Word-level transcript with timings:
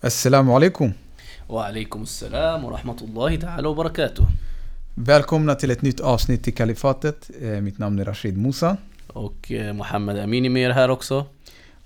Assalamu 0.00 0.52
alaikum. 0.52 0.92
Wa 1.48 1.66
alaikum 1.66 2.06
salam 2.06 2.62
wa 2.62 2.70
rahmatullahi 2.70 3.38
ta'ala 3.38 3.68
wa 3.68 3.74
barakatuh. 3.74 4.24
Välkomna 4.94 5.54
till 5.54 5.70
ett 5.70 5.82
nytt 5.82 6.00
avsnitt 6.00 6.44
till 6.44 6.54
Kalifatet. 6.54 7.30
Eh, 7.42 7.60
Mitt 7.60 7.78
namn 7.78 7.98
är 7.98 8.04
Rashid 8.04 8.38
Musa. 8.38 8.76
Och 9.06 9.52
eh, 9.52 9.72
Mohammed 9.72 10.18
Amin 10.18 10.44
är 10.44 10.50
med 10.50 10.72
här 10.72 10.90
också. 10.90 11.26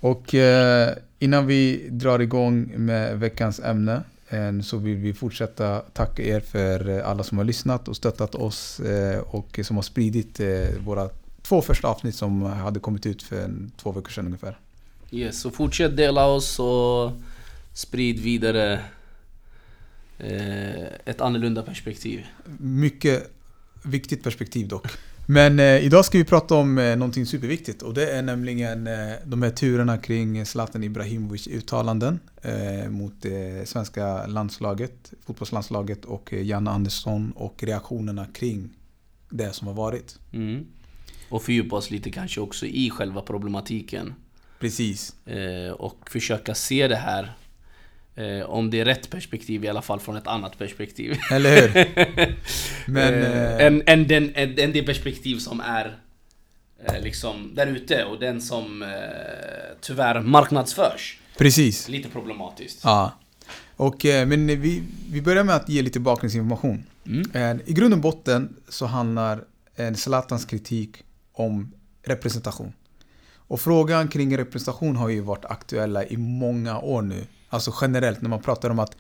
Och 0.00 0.34
eh, 0.34 0.94
innan 1.18 1.46
vi 1.46 1.88
drar 1.90 2.18
igång 2.18 2.72
med 2.76 3.18
veckans 3.18 3.60
ämne 3.60 4.02
eh, 4.28 4.60
så 4.62 4.76
vill 4.76 4.96
vi 4.96 5.14
fortsätta 5.14 5.78
tacka 5.78 6.22
er 6.22 6.40
för 6.40 7.00
alla 7.00 7.22
som 7.22 7.38
har 7.38 7.44
lyssnat 7.44 7.88
och 7.88 7.96
stöttat 7.96 8.34
oss 8.34 8.80
och 9.26 9.60
som 9.62 9.76
har 9.76 9.82
spridit 9.82 10.40
våra 10.84 11.08
två 11.42 11.62
första 11.62 11.88
avsnitt 11.88 12.14
som 12.14 12.42
hade 12.42 12.80
kommit 12.80 13.06
ut 13.06 13.22
för 13.22 13.44
en, 13.44 13.72
två 13.76 13.92
veckor 13.92 14.10
sedan 14.10 14.26
ungefär. 14.26 14.58
Yes, 15.10 15.40
så 15.40 15.50
fortsätt 15.50 15.96
dela 15.96 16.26
oss 16.26 16.58
och 16.58 17.12
sprid 17.74 18.20
vidare 18.20 18.80
eh, 20.18 20.84
ett 21.04 21.20
annorlunda 21.20 21.62
perspektiv. 21.62 22.26
Mycket 22.58 23.30
viktigt 23.82 24.22
perspektiv 24.22 24.68
dock. 24.68 24.86
Men 25.26 25.58
eh, 25.58 25.84
idag 25.84 26.04
ska 26.04 26.18
vi 26.18 26.24
prata 26.24 26.54
om 26.54 26.78
eh, 26.78 26.96
någonting 26.96 27.26
superviktigt 27.26 27.82
och 27.82 27.94
det 27.94 28.10
är 28.10 28.22
nämligen 28.22 28.86
eh, 28.86 29.12
de 29.24 29.42
här 29.42 29.50
turerna 29.50 29.98
kring 29.98 30.46
Zlatan 30.46 30.84
Ibrahimovic 30.84 31.48
uttalanden 31.48 32.20
eh, 32.42 32.90
mot 32.90 33.22
det 33.22 33.68
svenska 33.68 34.26
landslaget, 34.26 35.12
fotbollslandslaget 35.26 36.04
och 36.04 36.32
eh, 36.32 36.42
Jan 36.42 36.68
Andersson 36.68 37.32
och 37.36 37.62
reaktionerna 37.62 38.26
kring 38.26 38.70
det 39.30 39.52
som 39.52 39.66
har 39.66 39.74
varit. 39.74 40.18
Mm. 40.32 40.66
Och 41.28 41.42
fördjupa 41.42 41.76
oss 41.76 41.90
lite 41.90 42.10
kanske 42.10 42.40
också 42.40 42.66
i 42.66 42.90
själva 42.90 43.20
problematiken. 43.20 44.14
Precis. 44.60 45.26
Eh, 45.26 45.72
och 45.72 46.10
försöka 46.10 46.54
se 46.54 46.88
det 46.88 46.96
här 46.96 47.32
Eh, 48.14 48.50
om 48.50 48.70
det 48.70 48.80
är 48.80 48.84
rätt 48.84 49.10
perspektiv 49.10 49.64
i 49.64 49.68
alla 49.68 49.82
fall 49.82 50.00
från 50.00 50.16
ett 50.16 50.26
annat 50.26 50.58
perspektiv. 50.58 51.18
Eller 51.30 51.60
hur? 51.60 51.86
Men, 52.90 53.14
eh, 53.22 53.66
än, 53.66 53.82
än, 53.86 54.06
den, 54.06 54.32
än, 54.34 54.58
än 54.58 54.72
det 54.72 54.82
perspektiv 54.82 55.38
som 55.38 55.60
är 55.60 55.98
eh, 56.84 57.02
liksom 57.02 57.54
där 57.54 57.66
ute 57.66 58.04
och 58.04 58.20
den 58.20 58.40
som 58.40 58.82
eh, 58.82 58.88
tyvärr 59.80 60.20
marknadsförs. 60.20 61.18
Precis. 61.38 61.88
Lite 61.88 62.08
problematiskt. 62.08 62.80
Ja. 62.84 63.12
Och, 63.76 64.06
eh, 64.06 64.26
men 64.26 64.46
vi, 64.46 64.82
vi 65.10 65.22
börjar 65.22 65.44
med 65.44 65.56
att 65.56 65.68
ge 65.68 65.82
lite 65.82 66.00
bakgrundsinformation. 66.00 66.84
Mm. 67.06 67.30
Eh, 67.34 67.68
I 67.70 67.72
grund 67.72 67.94
och 67.94 68.00
botten 68.00 68.56
så 68.68 68.86
handlar 68.86 69.44
en 69.76 69.96
Zlatans 69.96 70.44
kritik 70.44 70.96
om 71.32 71.72
representation. 72.02 72.72
Och 73.34 73.60
frågan 73.60 74.08
kring 74.08 74.38
representation 74.38 74.96
har 74.96 75.08
ju 75.08 75.20
varit 75.20 75.44
aktuella 75.44 76.04
i 76.04 76.16
många 76.16 76.80
år 76.80 77.02
nu. 77.02 77.24
Alltså 77.52 77.74
generellt 77.80 78.22
när 78.22 78.28
man 78.28 78.42
pratar 78.42 78.70
om 78.70 78.78
att 78.78 78.96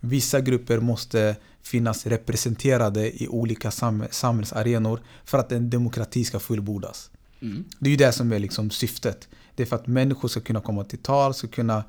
vissa 0.00 0.40
grupper 0.40 0.78
måste 0.80 1.36
finnas 1.62 2.06
representerade 2.06 3.22
i 3.22 3.28
olika 3.28 3.70
sam 3.70 4.04
samhällsarenor 4.10 5.00
för 5.24 5.38
att 5.38 5.52
en 5.52 5.70
demokrati 5.70 6.24
ska 6.24 6.38
fullbordas. 6.38 7.10
Mm. 7.40 7.64
Det 7.78 7.88
är 7.88 7.90
ju 7.90 7.96
det 7.96 8.12
som 8.12 8.32
är 8.32 8.38
liksom 8.38 8.70
syftet. 8.70 9.28
Det 9.54 9.62
är 9.62 9.66
för 9.66 9.76
att 9.76 9.86
människor 9.86 10.28
ska 10.28 10.40
kunna 10.40 10.60
komma 10.60 10.84
till 10.84 10.98
tal, 10.98 11.34
ska 11.34 11.48
kunna 11.48 11.84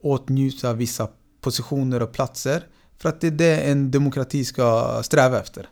åtnjuta 0.00 0.72
vissa 0.72 1.08
positioner 1.40 2.02
och 2.02 2.12
platser. 2.12 2.66
För 2.98 3.08
att 3.08 3.20
det 3.20 3.26
är 3.26 3.30
det 3.30 3.60
en 3.60 3.90
demokrati 3.90 4.44
ska 4.44 5.00
sträva 5.02 5.40
efter. 5.40 5.68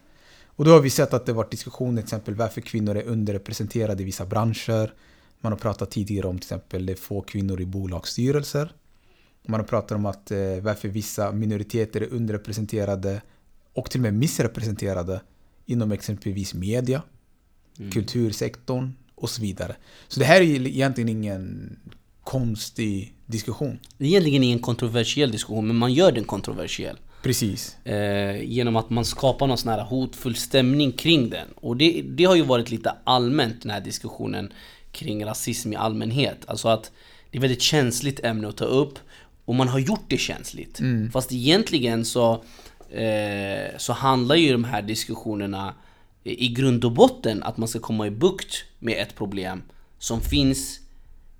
Och 0.47 0.65
då 0.65 0.70
har 0.70 0.81
vi 0.81 0.91
sett 0.91 1.15
att 1.15 1.27
det 1.27 1.33
varit 1.33 1.51
diskussioner 1.51 2.03
till 2.03 2.07
exempel 2.07 2.35
varför 2.35 2.61
kvinnor 2.61 2.97
är 2.97 3.05
underrepresenterade 3.05 4.03
i 4.03 4.07
vissa 4.07 4.27
branscher. 4.27 4.95
Man 5.41 5.53
har 5.53 5.59
pratat 5.59 5.91
tidigare 5.91 6.27
om 6.27 6.39
till 6.39 6.45
exempel 6.45 6.87
det 6.87 6.93
är 6.93 6.97
få 6.97 7.20
kvinnor 7.20 7.61
i 7.61 7.67
bolagsstyrelser. 7.67 8.73
Man 9.47 9.61
har 9.61 9.67
pratat 9.67 9.97
om 9.97 10.07
att 10.07 10.31
eh, 10.31 10.39
varför 10.61 10.89
vissa 10.89 11.33
minoriteter 11.33 12.01
är 12.01 12.12
underrepresenterade 12.12 13.23
och 13.73 13.91
till 13.91 14.01
och 14.01 14.03
med 14.03 14.15
missrepresenterade 14.15 15.21
inom 15.67 15.93
exempelvis 15.93 16.55
media, 16.55 17.03
mm. 17.79 17.91
kultursektorn 17.91 18.92
och 19.14 19.31
så 19.31 19.42
vidare. 19.42 19.77
Så 20.08 20.20
det 20.20 20.27
här 20.27 20.41
är 20.41 20.45
ju 20.45 20.69
egentligen 20.69 21.08
ingen 21.08 21.77
konstig 22.25 23.14
diskussion. 23.27 23.79
Det 23.98 24.05
är 24.05 24.08
egentligen 24.08 24.42
ingen 24.42 24.58
kontroversiell 24.58 25.31
diskussion, 25.31 25.67
men 25.67 25.77
man 25.77 25.92
gör 25.92 26.13
den 26.13 26.25
kontroversiell. 26.25 26.98
Precis. 27.23 27.77
Eh, 27.86 28.42
genom 28.42 28.77
att 28.77 28.91
man 28.91 29.05
skapar 29.05 29.47
någon 29.47 29.58
sån 29.58 29.73
här 29.73 29.85
hotfull 29.85 30.35
stämning 30.35 30.92
kring 30.92 31.31
den. 31.31 31.48
Och 31.57 31.77
det, 31.77 32.02
det 32.02 32.25
har 32.25 32.36
ju 32.36 32.42
varit 32.42 32.70
lite 32.70 32.95
allmänt 33.05 33.63
den 33.63 33.70
här 33.70 33.81
diskussionen 33.81 34.52
kring 34.92 35.25
rasism 35.25 35.73
i 35.73 35.77
allmänhet. 35.77 36.39
Alltså 36.47 36.69
att 36.69 36.91
det 37.31 37.36
är 37.36 37.41
ett 37.41 37.42
väldigt 37.42 37.63
känsligt 37.63 38.20
ämne 38.25 38.48
att 38.48 38.57
ta 38.57 38.64
upp. 38.64 38.98
Och 39.45 39.55
man 39.55 39.69
har 39.69 39.79
gjort 39.79 40.05
det 40.08 40.19
känsligt. 40.19 40.80
Mm. 40.80 41.11
Fast 41.11 41.33
egentligen 41.33 42.05
så, 42.05 42.45
eh, 42.91 43.79
så 43.79 43.92
handlar 43.92 44.35
ju 44.35 44.53
de 44.53 44.64
här 44.64 44.83
diskussionerna 44.83 45.75
i 46.25 46.48
grund 46.48 46.85
och 46.85 46.92
botten 46.92 47.42
att 47.42 47.57
man 47.57 47.69
ska 47.69 47.79
komma 47.79 48.07
i 48.07 48.11
bukt 48.11 48.64
med 48.79 49.02
ett 49.02 49.17
problem 49.17 49.63
som 49.98 50.20
finns 50.20 50.81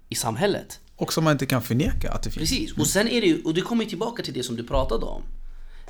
i 0.09 0.15
samhället. 0.15 0.81
Och 0.97 1.13
som 1.13 1.25
man 1.25 1.33
inte 1.33 1.47
kan 1.47 1.63
förneka 1.63 2.13
att 2.13 2.23
det 2.23 2.31
finns. 2.31 2.51
Precis, 2.51 2.73
och 2.73 2.87
sen 2.87 3.09
är 3.09 3.21
det 3.21 3.27
ju, 3.27 3.43
och 3.43 3.55
det 3.55 3.61
kommer 3.61 3.85
tillbaka 3.85 4.23
till 4.23 4.35
det 4.35 4.43
som 4.43 4.57
du 4.57 4.65
pratade 4.65 5.07
om. 5.07 5.23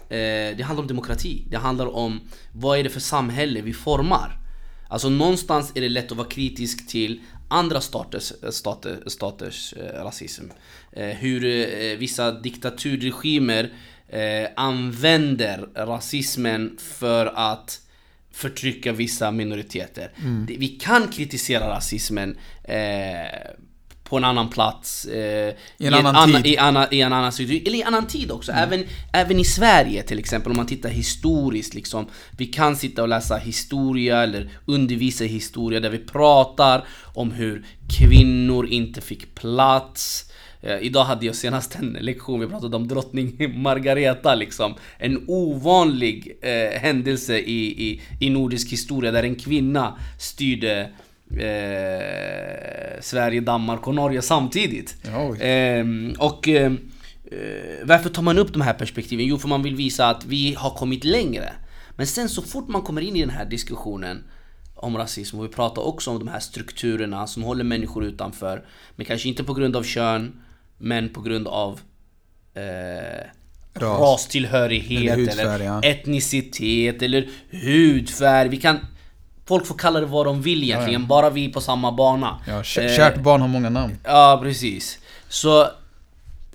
Eh, 0.09 0.57
det 0.57 0.63
handlar 0.63 0.83
om 0.83 0.89
demokrati, 0.89 1.45
det 1.51 1.57
handlar 1.57 1.87
om 1.87 2.21
vad 2.53 2.79
är 2.79 2.85
det 2.85 2.91
för 2.91 3.01
samhälle 3.01 3.61
vi 3.61 3.73
formar. 3.73 4.39
Alltså 4.89 5.09
någonstans 5.09 5.73
är 5.75 5.81
det 5.81 5.89
lätt 5.89 6.11
att 6.11 6.19
vara 6.19 6.29
kritisk 6.29 6.89
till 6.89 7.21
andra 7.53 7.81
staters, 7.81 8.33
stater, 8.51 9.03
staters 9.07 9.75
eh, 9.77 10.05
rasism. 10.05 10.45
Eh, 10.93 11.07
hur 11.07 11.45
eh, 11.45 11.99
vissa 11.99 12.31
diktaturregimer 12.33 13.73
eh, 14.09 14.49
använder 14.57 15.69
rasismen 15.75 16.79
för 16.79 17.27
att 17.27 17.81
förtrycka 18.33 18.93
vissa 18.93 19.31
minoriteter. 19.31 20.13
Mm. 20.23 20.47
Vi 20.47 20.69
kan 20.69 21.09
kritisera 21.09 21.69
rasismen 21.69 22.39
eh, 22.65 22.77
på 24.13 24.17
en 24.17 24.25
annan 24.25 24.49
plats. 24.49 25.05
Eh, 25.05 25.55
I 25.79 25.87
en 25.87 25.95
annan 25.95 26.33
tid. 26.33 26.47
I, 26.47 26.59
anna, 26.59 26.89
i 26.91 27.01
en 27.01 27.13
annan 27.13 27.33
situation, 27.33 27.67
eller 27.67 27.79
i 27.79 27.81
en 27.81 27.87
annan 27.87 28.07
tid 28.07 28.31
också. 28.31 28.53
Mm. 28.53 28.65
Även, 28.65 28.87
även 29.13 29.41
i 29.41 29.45
Sverige 29.45 30.03
till 30.03 30.19
exempel, 30.19 30.51
om 30.51 30.57
man 30.57 30.67
tittar 30.67 30.89
historiskt 30.89 31.75
liksom. 31.75 32.07
Vi 32.37 32.47
kan 32.47 32.77
sitta 32.77 33.03
och 33.03 33.09
läsa 33.09 33.37
historia 33.37 34.23
eller 34.23 34.51
undervisa 34.67 35.25
i 35.25 35.29
historia 35.29 35.81
där 35.81 35.91
vi 35.91 35.99
pratar 35.99 36.85
om 37.15 37.31
hur 37.31 37.67
kvinnor 37.99 38.67
inte 38.67 39.01
fick 39.01 39.35
plats. 39.35 40.31
Eh, 40.63 40.79
idag 40.79 41.05
hade 41.05 41.27
jag 41.27 41.35
senast 41.35 41.75
en 41.75 41.97
lektion, 42.01 42.41
vi 42.41 42.47
pratade 42.47 42.77
om 42.77 42.89
drottning 42.89 43.53
Margareta 43.63 44.35
liksom. 44.35 44.75
En 44.99 45.25
ovanlig 45.27 46.39
eh, 46.43 46.81
händelse 46.81 47.39
i, 47.39 47.89
i, 47.89 48.03
i 48.21 48.31
nordisk 48.31 48.73
historia 48.73 49.13
där 49.13 49.23
en 49.23 49.35
kvinna 49.35 49.99
styrde 50.19 50.91
eh, 51.39 53.01
Sverige, 53.01 53.41
Danmark 53.41 53.87
och 53.87 53.95
Norge 53.95 54.23
samtidigt. 54.23 54.97
Eh, 55.41 55.85
och 56.19 56.49
eh, 56.49 56.73
varför 57.85 58.11
tar 58.11 58.23
man 58.23 58.39
upp 58.39 58.53
de 58.53 58.63
här 58.63 58.75
perspektiven? 58.75 59.27
Jo, 59.27 59.39
för 59.39 59.49
man 59.49 59.63
vill 59.63 59.77
visa 59.77 60.09
att 60.09 60.25
vi 60.25 60.55
har 60.55 60.71
kommit 60.71 61.05
längre. 61.05 61.53
Men 61.97 62.07
sen 62.07 62.29
så 62.29 62.43
fort 62.43 62.69
man 62.69 62.83
kommer 62.83 63.01
in 63.01 63.17
i 63.17 63.21
den 63.21 63.31
här 63.31 63.45
diskussionen 63.45 64.25
om 64.75 64.97
rasism 64.97 65.39
och 65.39 65.45
vi 65.45 65.49
pratar 65.49 65.83
också 65.83 66.11
om 66.11 66.19
de 66.19 66.29
här 66.29 66.41
strukturerna 66.41 67.27
som 67.27 67.43
håller 67.43 67.65
människor 67.65 68.05
utanför. 68.05 68.65
Men 68.97 69.07
kanske 69.07 69.29
inte 69.29 69.45
på 69.45 69.55
grund 69.55 69.77
av 69.77 69.83
kön, 69.83 70.43
men 70.79 71.09
på 71.09 71.21
grund 71.21 71.49
av 71.49 71.81
eh, 72.55 73.27
Ras. 73.75 74.01
rastillhörighet 74.01 75.13
eller, 75.13 75.17
hudfärg, 75.17 75.55
eller 75.55 75.65
ja. 75.65 75.83
etnicitet 75.83 77.03
eller 77.03 77.29
hudfärg. 77.51 78.49
Vi 78.49 78.57
kan 78.57 78.79
Folk 79.53 79.67
får 79.67 79.75
kalla 79.75 80.01
det 80.01 80.07
vad 80.07 80.27
de 80.27 80.43
vill 80.43 80.63
egentligen, 80.63 81.01
ja, 81.01 81.05
ja. 81.05 81.07
bara 81.07 81.31
vi 81.31 81.45
är 81.45 81.53
på 81.53 81.61
samma 81.61 81.93
bana. 81.93 82.41
Ja, 82.47 82.57
eh, 82.57 82.63
kärt 82.63 83.17
barn 83.17 83.41
har 83.41 83.49
många 83.49 83.71
namn. 83.71 83.99
Ja, 84.05 84.39
precis. 84.43 84.99
Så 85.29 85.69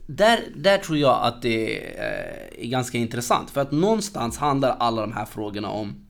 där, 0.05 0.39
där 0.55 0.77
tror 0.77 0.97
jag 0.97 1.19
att 1.23 1.41
det 1.41 1.77
eh, 1.77 2.63
är 2.63 2.67
ganska 2.67 2.97
intressant. 2.97 3.51
För 3.51 3.61
att 3.61 3.71
någonstans 3.71 4.37
handlar 4.37 4.75
alla 4.79 5.01
de 5.01 5.13
här 5.13 5.25
frågorna 5.25 5.69
om 5.69 6.05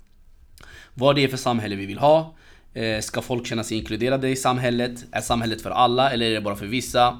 vad 0.93 1.15
det 1.15 1.23
är 1.23 1.27
för 1.27 1.37
samhälle 1.37 1.75
vi 1.75 1.85
vill 1.85 1.99
ha. 1.99 2.35
Eh, 2.73 3.01
ska 3.01 3.21
folk 3.21 3.47
känna 3.47 3.63
sig 3.63 3.77
inkluderade 3.77 4.29
i 4.29 4.35
samhället? 4.35 5.05
Är 5.11 5.21
samhället 5.21 5.61
för 5.61 5.69
alla 5.69 6.11
eller 6.11 6.25
är 6.25 6.33
det 6.33 6.41
bara 6.41 6.55
för 6.55 6.65
vissa? 6.65 7.19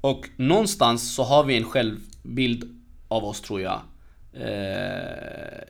Och 0.00 0.28
någonstans 0.36 1.14
så 1.14 1.22
har 1.22 1.44
vi 1.44 1.56
en 1.56 1.64
självbild 1.64 2.80
av 3.08 3.24
oss 3.24 3.40
tror 3.40 3.60
jag 3.60 3.80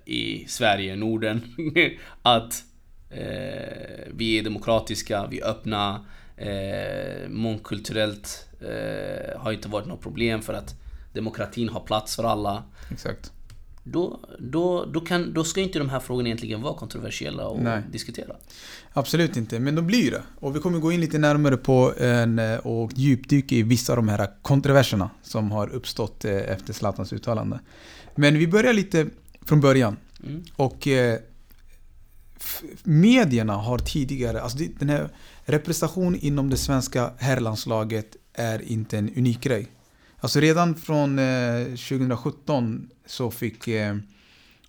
i 0.04 0.44
Sverige, 0.48 0.96
Norden, 0.96 1.42
att 2.22 2.64
eh, 3.10 4.12
vi 4.14 4.38
är 4.38 4.42
demokratiska, 4.42 5.26
vi 5.26 5.40
är 5.40 5.46
öppna, 5.46 6.04
eh, 6.36 7.28
mångkulturellt 7.28 8.48
eh, 8.60 9.40
har 9.40 9.52
inte 9.52 9.68
varit 9.68 9.86
något 9.86 10.00
problem 10.00 10.42
för 10.42 10.54
att 10.54 10.74
demokratin 11.12 11.68
har 11.68 11.80
plats 11.80 12.16
för 12.16 12.24
alla. 12.24 12.62
Exakt. 12.90 13.32
då, 13.84 14.20
då, 14.38 14.84
då, 14.84 15.00
kan, 15.00 15.32
då 15.34 15.44
ska 15.44 15.60
inte 15.60 15.78
de 15.78 15.88
här 15.88 16.00
frågorna 16.00 16.28
egentligen 16.28 16.62
vara 16.62 16.74
kontroversiella 16.74 17.46
och 17.46 17.62
Nej. 17.62 17.82
diskutera. 17.92 18.36
Absolut 18.92 19.36
inte, 19.36 19.60
men 19.60 19.74
de 19.74 19.86
blir 19.86 20.10
det. 20.10 20.22
Och 20.38 20.56
vi 20.56 20.60
kommer 20.60 20.78
gå 20.78 20.92
in 20.92 21.00
lite 21.00 21.18
närmare 21.18 21.56
på 21.56 21.92
en, 21.98 22.38
eh, 22.38 22.58
och 22.58 22.90
djupdyka 22.94 23.54
i 23.54 23.62
vissa 23.62 23.92
av 23.92 23.96
de 23.96 24.08
här 24.08 24.28
kontroverserna 24.42 25.10
som 25.22 25.50
har 25.50 25.68
uppstått 25.68 26.24
eh, 26.24 26.36
efter 26.36 26.72
Zlatans 26.72 27.12
uttalande. 27.12 27.60
Men 28.14 28.38
vi 28.38 28.46
börjar 28.46 28.72
lite 28.72 29.06
från 29.42 29.60
början. 29.60 29.96
Mm. 30.24 30.44
Och 30.56 30.88
eh, 30.88 31.18
medierna 32.82 33.56
har 33.56 33.78
tidigare, 33.78 34.40
alltså 34.40 34.58
den 34.78 34.88
här 34.88 35.08
representation 35.44 36.14
inom 36.14 36.50
det 36.50 36.56
svenska 36.56 37.10
herrlandslaget 37.18 38.16
är 38.32 38.62
inte 38.62 38.98
en 38.98 39.14
unik 39.16 39.40
grej. 39.40 39.68
Alltså 40.20 40.40
redan 40.40 40.74
från 40.74 41.18
eh, 41.18 41.64
2017 41.64 42.90
så 43.06 43.30
fick 43.30 43.68
eh, 43.68 43.96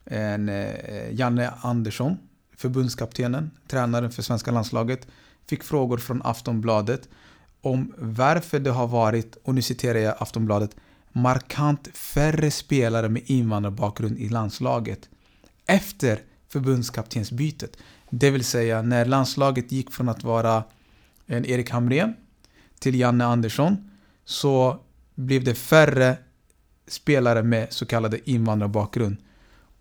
en, 0.05 0.49
eh, 0.49 1.13
Janne 1.13 1.53
Andersson, 1.61 2.17
förbundskaptenen, 2.57 3.51
tränaren 3.67 4.11
för 4.11 4.21
svenska 4.21 4.51
landslaget, 4.51 5.07
fick 5.47 5.63
frågor 5.63 5.97
från 5.97 6.21
Aftonbladet 6.23 7.09
om 7.61 7.93
varför 7.97 8.59
det 8.59 8.71
har 8.71 8.88
varit, 8.88 9.38
och 9.43 9.55
nu 9.55 9.61
citerar 9.61 9.99
jag 9.99 10.15
Aftonbladet, 10.19 10.75
markant 11.12 11.98
färre 11.98 12.52
spelare 12.52 13.10
med 13.10 13.22
invandrarbakgrund 13.25 14.19
i 14.19 14.30
landslaget 14.30 15.10
efter 15.66 16.19
förbundskaptensbytet. 16.48 17.78
Det 18.10 18.31
vill 18.31 18.46
säga 18.46 18.81
när 18.81 19.06
landslaget 19.06 19.72
gick 19.72 19.92
från 19.92 20.10
att 20.10 20.24
vara 20.24 20.63
en 21.25 21.46
Erik 21.46 21.69
Hamrén 21.69 22.13
till 22.80 23.00
Janne 23.00 23.25
Andersson 23.25 23.92
så 24.25 24.80
blev 25.16 25.44
det 25.44 25.56
färre 25.56 26.18
spelare 26.88 27.44
med 27.44 27.74
så 27.74 27.86
kallade 27.86 28.30
invandrarbakgrund. 28.30 29.18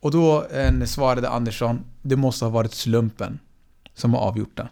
Och 0.00 0.10
då 0.10 0.46
en, 0.50 0.86
svarade 0.86 1.28
Andersson, 1.28 1.84
det 2.02 2.16
måste 2.16 2.44
ha 2.44 2.50
varit 2.50 2.74
slumpen 2.74 3.38
som 3.94 4.14
har 4.14 4.20
avgjort 4.20 4.56
det. 4.56 4.68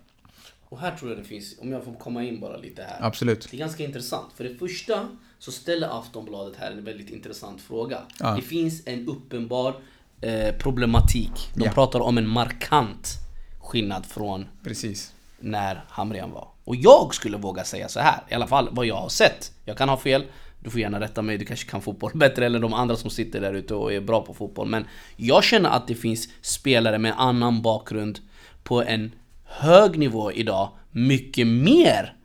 Och 0.69 0.81
här 0.81 0.97
tror 0.97 1.11
jag 1.11 1.21
det 1.21 1.25
finns, 1.25 1.59
om 1.59 1.73
jag 1.73 1.85
får 1.85 1.95
komma 1.95 2.25
in 2.25 2.41
bara 2.41 2.57
lite 2.57 2.83
här. 2.83 3.07
Absolut. 3.07 3.49
Det 3.51 3.57
är 3.57 3.59
ganska 3.59 3.85
intressant. 3.85 4.33
För 4.35 4.45
det 4.45 4.55
första 4.55 5.09
så 5.38 5.52
ställer 5.52 5.99
Aftonbladet 5.99 6.56
här 6.61 6.70
en 6.70 6.85
väldigt 6.85 7.11
intressant 7.11 7.61
fråga. 7.61 7.99
Ja. 8.20 8.35
Det 8.37 8.43
finns 8.43 8.82
en 8.87 9.08
uppenbar 9.08 9.75
eh, 10.20 10.55
problematik. 10.55 11.31
De 11.55 11.64
Ja. 11.64 11.73
pratar 11.73 12.00
om 12.00 12.19
en 12.19 12.29
markant 12.29 13.14
skillnad 13.61 14.06
från 14.06 14.46
Precis. 14.64 15.12
när 15.40 15.85
Hamrén 15.88 16.31
var. 16.31 16.49
Och 16.64 16.76
jag 16.76 17.14
skulle 17.14 17.37
våga 17.37 17.64
säga 17.64 17.88
så 17.88 18.00
här, 18.00 18.20
i 18.31 18.35
alla 18.35 18.46
fall 18.46 18.69
vad 18.73 18.87
jag 18.87 18.96
har 18.96 19.08
sett. 19.08 19.52
Jag 19.64 19.79
kan 19.79 19.88
ha 19.88 19.96
fel, 19.96 20.25
du 20.61 20.70
får 20.70 20.81
gärna 20.81 21.00
rätta 21.00 21.23
mig, 21.23 21.38
du 21.38 21.44
kanske 21.44 21.70
kan 21.70 21.82
fotboll 21.82 22.11
bättre 22.14 22.46
eller 22.46 22.58
de 22.61 22.75
andra 22.75 22.96
som 22.96 23.11
sitter 23.11 23.40
där 23.40 23.52
ute 23.55 23.75
och 23.75 23.93
är 23.93 24.00
bra 24.00 24.20
på 24.23 24.35
fotboll. 24.35 24.69
Men 24.69 24.87
jag 25.17 25.44
känner 25.44 25.70
att 25.70 25.87
det 25.88 25.94
finns 25.94 26.29
spelare 26.43 26.99
med 26.99 27.14
annan 27.17 27.62
bakgrund 27.62 28.19
på 28.62 28.82
en 28.82 29.12
hög 29.44 29.99
nivå 29.99 30.32
idag, 30.32 30.70
mycket 30.90 31.46
mer 31.46 32.17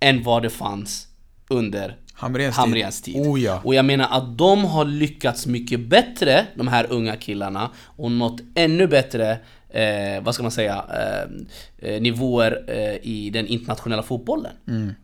än 0.00 0.22
vad 0.22 0.42
det 0.42 0.50
fanns 0.50 1.08
under 1.48 1.98
Hamrens 2.22 2.56
Hamrens 2.56 3.02
tid. 3.02 3.16
Oh 3.26 3.40
ja. 3.40 3.60
Och 3.64 3.74
jag 3.74 3.84
menar 3.84 4.08
att 4.10 4.38
de 4.38 4.64
har 4.64 4.84
lyckats 4.84 5.46
mycket 5.46 5.80
bättre, 5.80 6.46
de 6.54 6.68
här 6.68 6.86
unga 6.90 7.16
killarna, 7.16 7.70
och 7.96 8.12
nått 8.12 8.40
ännu 8.54 8.86
bättre, 8.86 9.30
eh, 9.70 10.22
vad 10.22 10.34
ska 10.34 10.42
man 10.42 10.52
säga, 10.52 10.84
eh, 10.88 11.90
eh, 11.90 12.00
nivåer 12.00 12.64
eh, 12.68 12.96
i 13.02 13.30
den 13.32 13.46
internationella 13.46 14.02
fotbollen. 14.02 14.52
Mm. 14.68 14.94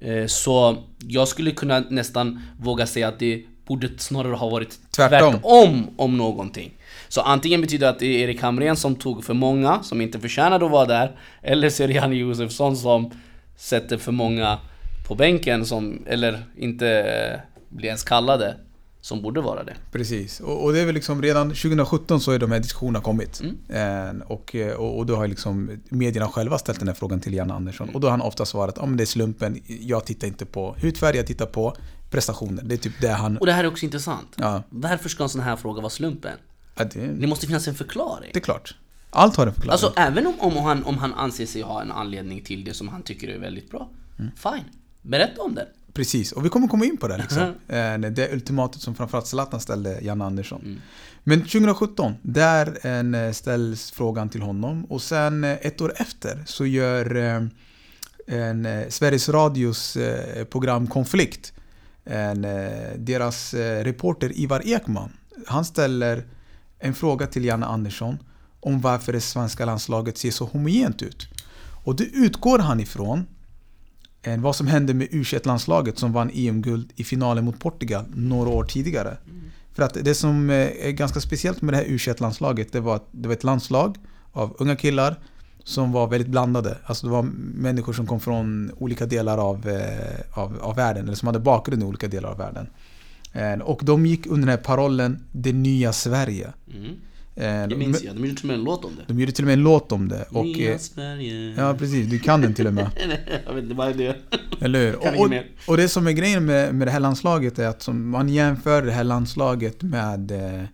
Eh, 0.00 0.26
så 0.26 0.76
jag 0.98 1.28
skulle 1.28 1.50
kunna 1.50 1.80
nästan 1.80 2.40
våga 2.60 2.86
säga 2.86 3.08
att 3.08 3.18
det 3.18 3.42
borde 3.66 3.88
snarare 3.98 4.34
ha 4.34 4.48
varit 4.48 4.78
Tvärtom. 4.96 5.32
tvärtom 5.32 5.90
om 5.96 6.16
någonting. 6.16 6.72
Så 7.08 7.20
antingen 7.20 7.60
betyder 7.60 7.86
det 7.86 7.90
att 7.90 7.98
det 7.98 8.06
är 8.06 8.18
Erik 8.28 8.42
Hamrén 8.42 8.76
som 8.76 8.94
tog 8.94 9.24
för 9.24 9.34
många 9.34 9.82
som 9.82 10.00
inte 10.00 10.20
förtjänade 10.20 10.64
att 10.64 10.70
vara 10.70 10.86
där, 10.86 11.16
eller 11.42 11.70
så 11.70 11.82
är 11.82 11.88
det 11.88 11.94
Janne 11.94 12.14
Josefsson 12.14 12.76
som 12.76 13.10
sätter 13.56 13.98
för 13.98 14.12
många 14.12 14.58
på 15.06 15.14
bänken 15.14 15.66
som, 15.66 16.04
eller 16.06 16.44
inte 16.56 16.88
eh, 16.88 17.40
blir 17.68 17.86
ens 17.86 18.02
kallade, 18.04 18.56
som 19.00 19.22
borde 19.22 19.40
vara 19.40 19.64
det. 19.64 19.74
Precis. 19.92 20.40
Och, 20.40 20.64
och 20.64 20.72
det 20.72 20.80
är 20.80 20.86
väl 20.86 20.94
liksom 20.94 21.22
redan 21.22 21.48
2017 21.48 22.20
så 22.20 22.32
är 22.32 22.38
de 22.38 22.52
här 22.52 22.58
diskussionerna 22.58 23.00
kommit. 23.00 23.42
Eh, 23.68 24.10
och, 24.26 24.54
eh, 24.54 24.74
och, 24.74 24.98
och 24.98 25.06
då 25.06 25.16
har 25.16 25.28
liksom 25.28 25.80
medierna 25.88 26.28
själva 26.28 26.58
ställt 26.58 26.78
den 26.78 26.88
här 26.88 26.94
frågan 26.94 27.20
till 27.20 27.34
Janne 27.34 27.54
Andersson. 27.54 27.88
Och 27.88 28.00
då 28.00 28.06
har 28.06 28.10
han 28.10 28.20
ofta 28.20 28.46
svarat 28.46 28.78
att 28.78 28.96
det 28.98 29.04
är 29.04 29.06
slumpen, 29.06 29.62
jag 29.66 30.04
tittar 30.04 30.26
inte 30.26 30.46
på 30.46 30.76
hudfärg, 30.82 31.16
jag 31.16 31.26
tittar 31.26 31.46
på 31.46 31.76
prestationer. 32.10 32.62
Det 32.62 32.74
är 32.74 32.78
typ 32.78 33.00
det 33.00 33.08
han... 33.08 33.36
Och 33.38 33.46
det 33.46 33.52
här 33.52 33.64
är 33.64 33.68
också 33.68 33.84
intressant. 33.84 34.28
Ja, 34.36 34.62
Varför 34.70 35.08
ska 35.08 35.22
en 35.22 35.28
sån 35.28 35.40
här 35.40 35.56
fråga 35.56 35.80
vara 35.80 35.90
slumpen? 35.90 36.36
ja, 36.74 36.84
det, 36.84 37.06
Det 37.06 37.26
måste 37.26 37.46
finnas 37.46 37.68
en 37.68 37.74
förklaring. 37.74 38.30
det 38.32 38.38
är 38.38 38.44
klart. 38.44 38.74
Allt 39.10 39.36
har 39.36 39.46
en 39.46 39.54
förklaring. 39.54 39.72
Alltså 39.72 39.92
även 39.96 40.26
om, 40.26 40.34
om, 40.40 40.56
han, 40.56 40.84
om 40.84 40.98
han 40.98 41.14
anser 41.14 41.46
sig 41.46 41.62
ha 41.62 41.82
en 41.82 41.92
anledning 41.92 42.40
till 42.42 42.64
det 42.64 42.74
som 42.74 42.88
han 42.88 43.02
tycker 43.02 43.28
är 43.28 43.38
väldigt 43.38 43.70
bra. 43.70 43.88
Fine. 44.16 44.64
Berätta 45.02 45.42
om 45.42 45.54
det. 45.54 45.66
Precis, 45.92 46.32
och 46.32 46.44
vi 46.44 46.48
kommer 46.48 46.68
komma 46.68 46.84
in 46.84 46.96
på 46.96 47.08
det 47.08 47.16
liksom. 47.18 47.42
Eh, 47.68 47.98
Det 47.98 48.32
ultimatet 48.32 48.82
som 48.82 48.94
framförallt 48.94 49.26
Zlatan 49.26 49.60
ställde 49.60 50.00
Janne 50.00 50.24
Andersson. 50.24 50.80
Men 51.24 51.40
2017, 51.40 52.14
där 52.22 52.86
eh, 52.86 53.32
ställs 53.32 53.90
frågan 53.90 54.28
till 54.28 54.42
honom 54.42 54.84
och 54.84 55.02
sen 55.02 55.44
eh, 55.44 55.50
ett 55.60 55.80
år 55.80 55.92
efter 55.96 56.42
så 56.46 56.66
gör 56.66 57.16
en, 58.26 58.84
Sveriges 58.88 59.28
Radios 59.28 59.96
program 60.50 60.86
Konflikt, 60.86 61.52
en, 62.04 62.42
deras 62.96 63.54
reporter 63.54 64.38
Ivar 64.38 64.62
Ekman, 64.68 65.12
han 65.46 65.64
ställer 65.64 66.24
en 66.78 66.94
fråga 66.94 67.26
till 67.26 67.44
Janne 67.44 67.66
Andersson 67.66 68.18
om 68.60 68.80
varför 68.80 69.12
det 69.12 69.20
svenska 69.20 69.64
landslaget 69.64 70.18
ser 70.18 70.30
så 70.30 70.44
homogent 70.44 71.02
ut. 71.02 71.28
Och 71.84 71.96
det 71.96 72.04
utgår 72.04 72.58
han 72.58 72.80
ifrån 72.80 73.26
vad 74.38 74.56
som 74.56 74.66
hände 74.66 74.94
med 74.94 75.08
u 75.10 75.24
landslaget 75.44 75.98
som 75.98 76.12
vann 76.12 76.30
EM-guld 76.34 76.92
i 76.96 77.04
finalen 77.04 77.44
mot 77.44 77.60
Portugal 77.60 78.04
några 78.14 78.50
år 78.50 78.64
tidigare. 78.64 79.16
För 79.74 79.82
att 79.82 79.94
det 80.04 80.14
som 80.14 80.50
eh, 80.50 80.56
är 80.56 80.90
ganska 80.90 81.20
speciellt 81.20 81.62
med 81.62 81.74
det 81.74 81.78
här 81.78 81.84
u 81.84 81.98
landslaget 82.18 82.72
det 82.72 82.80
var 82.80 82.96
att 82.96 83.08
det 83.10 83.28
var 83.28 83.34
ett 83.34 83.44
landslag 83.44 83.96
av 84.32 84.56
unga 84.58 84.76
killar 84.76 85.16
som 85.64 85.92
var 85.92 86.06
väldigt 86.06 86.28
blandade. 86.28 86.78
Alltså 86.84 87.06
det 87.06 87.12
var 87.12 87.22
människor 87.54 87.92
som 87.92 88.06
kom 88.06 88.20
från 88.20 88.70
olika 88.78 89.06
delar 89.06 89.38
av, 89.38 89.68
eh, 89.68 90.38
av, 90.38 90.58
av 90.60 90.76
världen, 90.76 91.04
eller 91.04 91.16
som 91.16 91.26
hade 91.26 91.40
bakgrund 91.40 91.82
i 91.82 91.86
olika 91.86 92.08
delar 92.08 92.28
av 92.30 92.38
världen. 92.38 92.66
Eh, 93.32 93.58
Och 93.58 93.80
de 93.84 94.06
gick 94.06 94.26
under 94.26 94.40
den 94.46 94.58
här 94.58 94.64
parollen 94.64 95.24
Det 95.32 95.52
nya 95.52 95.92
Sverige. 95.92 96.52
Mm. 96.74 96.94
Eh, 97.34 97.68
Det 97.68 97.76
minns 97.76 98.02
jag, 98.02 98.16
de 98.16 98.24
gjorde 98.24 98.40
till 98.40 98.44
och 98.44 98.46
med 98.46 98.54
en 98.54 98.64
låt 98.64 98.84
om 98.84 98.96
det. 98.96 99.02
De 99.06 99.20
gjorde 99.20 99.32
till 99.32 99.44
och 99.44 99.46
med 99.46 99.52
en 99.52 99.62
låt 99.62 99.92
om 99.92 100.08
det. 100.08 100.24
Och, 100.30 100.44
Nya 100.44 100.72
eh, 100.72 100.78
Sverige. 100.78 101.54
ja 101.56 101.74
precis, 101.78 102.10
du 102.10 102.18
kan 102.18 102.40
den 102.40 102.54
till 102.54 102.66
och 102.66 102.74
med. 102.74 102.90
jag 103.46 103.54
vet 103.54 103.64
inte, 103.64 103.82
är 103.82 103.94
det? 103.94 104.16
Eller 104.60 104.78
hur? 104.86 104.96
Och, 105.18 105.20
och, 105.20 105.32
och 105.66 105.76
det 105.76 105.88
som 105.88 106.06
är 106.06 106.12
grejen 106.12 106.44
med, 106.44 106.74
med 106.74 106.86
det 106.86 106.90
här 106.92 107.00
landslaget 107.00 107.58
är 107.58 107.66
att 107.68 107.82
som 107.82 108.10
man 108.10 108.28
jämför 108.28 108.82
det 108.82 108.92
här 108.92 109.04
landslaget 109.04 109.82
med 109.82 110.30
eh, 110.30 110.64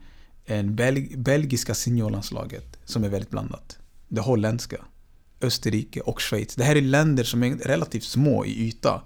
en 0.45 0.77
belg, 0.77 1.17
belgiska 1.17 1.75
seniorlandslaget 1.75 2.79
som 2.85 3.05
är 3.05 3.09
väldigt 3.09 3.31
blandat. 3.31 3.79
Det 4.09 4.21
holländska, 4.21 4.77
Österrike 5.41 6.01
och 6.01 6.21
Schweiz. 6.21 6.55
Det 6.55 6.65
här 6.65 6.77
är 6.77 6.81
länder 6.81 7.25
som 7.25 7.43
är 7.43 7.57
relativt 7.57 8.05
små 8.05 8.45
i 8.47 8.67
yta. 8.67 9.03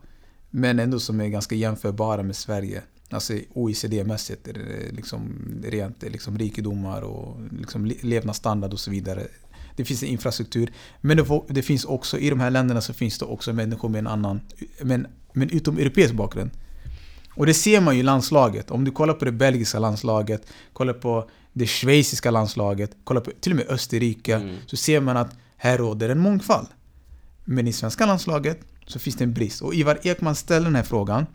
Men 0.51 0.79
ändå 0.79 1.01
som 1.01 1.21
är 1.21 1.29
ganska 1.29 1.55
jämförbara 1.55 2.23
med 2.23 2.37
Sverige. 2.37 2.83
Alltså 3.15 3.35
OECD-mässigt, 3.55 4.49
liksom, 4.91 5.39
rent 5.65 6.03
liksom 6.03 6.39
rikedomar 6.39 7.03
och 7.03 7.37
liksom 7.59 7.87
le- 7.87 7.95
levnadsstandard 8.01 8.73
och 8.73 8.81
så 8.81 8.91
vidare. 8.91 9.27
Det 9.77 9.85
finns 9.85 10.03
en 10.03 10.09
infrastruktur. 10.09 10.73
Men 11.01 11.17
det, 11.17 11.41
det 11.49 11.63
finns 11.63 11.85
också, 11.85 12.19
i 12.19 12.31
de 12.31 12.41
här 12.41 12.51
länderna 12.51 12.81
så 12.81 12.93
finns 12.93 13.19
det 13.19 13.25
också 13.25 13.53
människor 13.53 13.89
med 13.89 13.99
en 13.99 14.07
annan, 14.07 14.41
men, 14.83 15.07
men 15.33 15.51
utom 15.51 15.79
europeisk 15.79 16.15
bakgrund. 16.15 16.51
Och 17.35 17.47
det 17.47 17.55
ser 17.55 17.81
man 17.81 17.95
ju 17.95 18.01
i 18.01 18.03
landslaget. 18.03 18.71
Om 18.71 18.85
du 18.85 18.91
kollar 18.91 19.15
på 19.15 19.25
det 19.25 19.33
belgiska 19.33 19.79
landslaget, 19.79 20.47
kollar 20.73 20.93
på 20.95 21.31
det 21.53 21.67
schweiziska 21.67 22.31
landslaget, 22.31 22.97
kollar 23.05 23.21
på 23.21 23.31
till 23.41 23.53
och 23.53 23.57
med 23.57 23.67
Österrike, 23.69 24.35
Mm. 24.37 24.57
så 24.67 24.77
ser 24.77 25.01
man 25.01 25.17
att 25.17 25.37
här 25.57 25.79
råder 25.79 26.09
en 26.09 26.19
mångfald. 26.19 26.69
Men 27.45 27.69
i 27.69 27.73
svenska 27.73 28.07
landslaget 28.07 28.61
så 28.87 28.99
finns 28.99 29.17
det 29.17 29.25
en 29.25 29.33
brist. 29.35 29.63
Och 29.63 29.75
Ivar 29.75 29.99
Ekman 30.03 30.35
ställde 30.35 30.67
den 30.69 30.77
här 30.77 30.83
frågan 30.83 31.27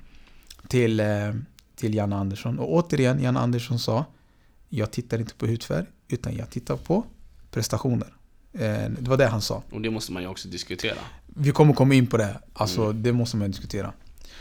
till, 0.67 0.99
eh, 0.99 1.05
till 1.77 1.93
Janne 1.95 2.15
Andersson. 2.15 2.59
Och 2.59 2.73
återigen, 2.73 3.21
Janne 3.21 3.39
Andersson 3.39 3.79
sa 3.79 4.05
Jag 4.69 4.91
tittar 4.91 5.19
inte 5.19 5.35
på 5.35 5.45
hudfärg, 5.45 5.85
utan 6.07 6.35
jag 6.35 6.49
tittar 6.49 6.77
på 6.77 7.03
prestationer. 7.51 8.13
Eh, 8.53 8.59
Det 8.99 9.09
var 9.09 9.17
det 9.17 9.27
han 9.27 9.41
sa. 9.41 9.63
Och 9.71 9.81
det 9.81 9.89
måste 9.89 10.11
man 10.11 10.21
ju 10.23 10.29
också 10.29 10.47
diskutera. 10.47 10.97
Vi 11.25 11.51
kommer 11.51 11.73
komma 11.73 11.93
in 11.93 12.07
på 12.07 12.17
det. 12.17 12.39
Alltså, 12.53 12.91
det 12.91 13.13
måste 13.13 13.37
man 13.37 13.51
diskutera. 13.51 13.93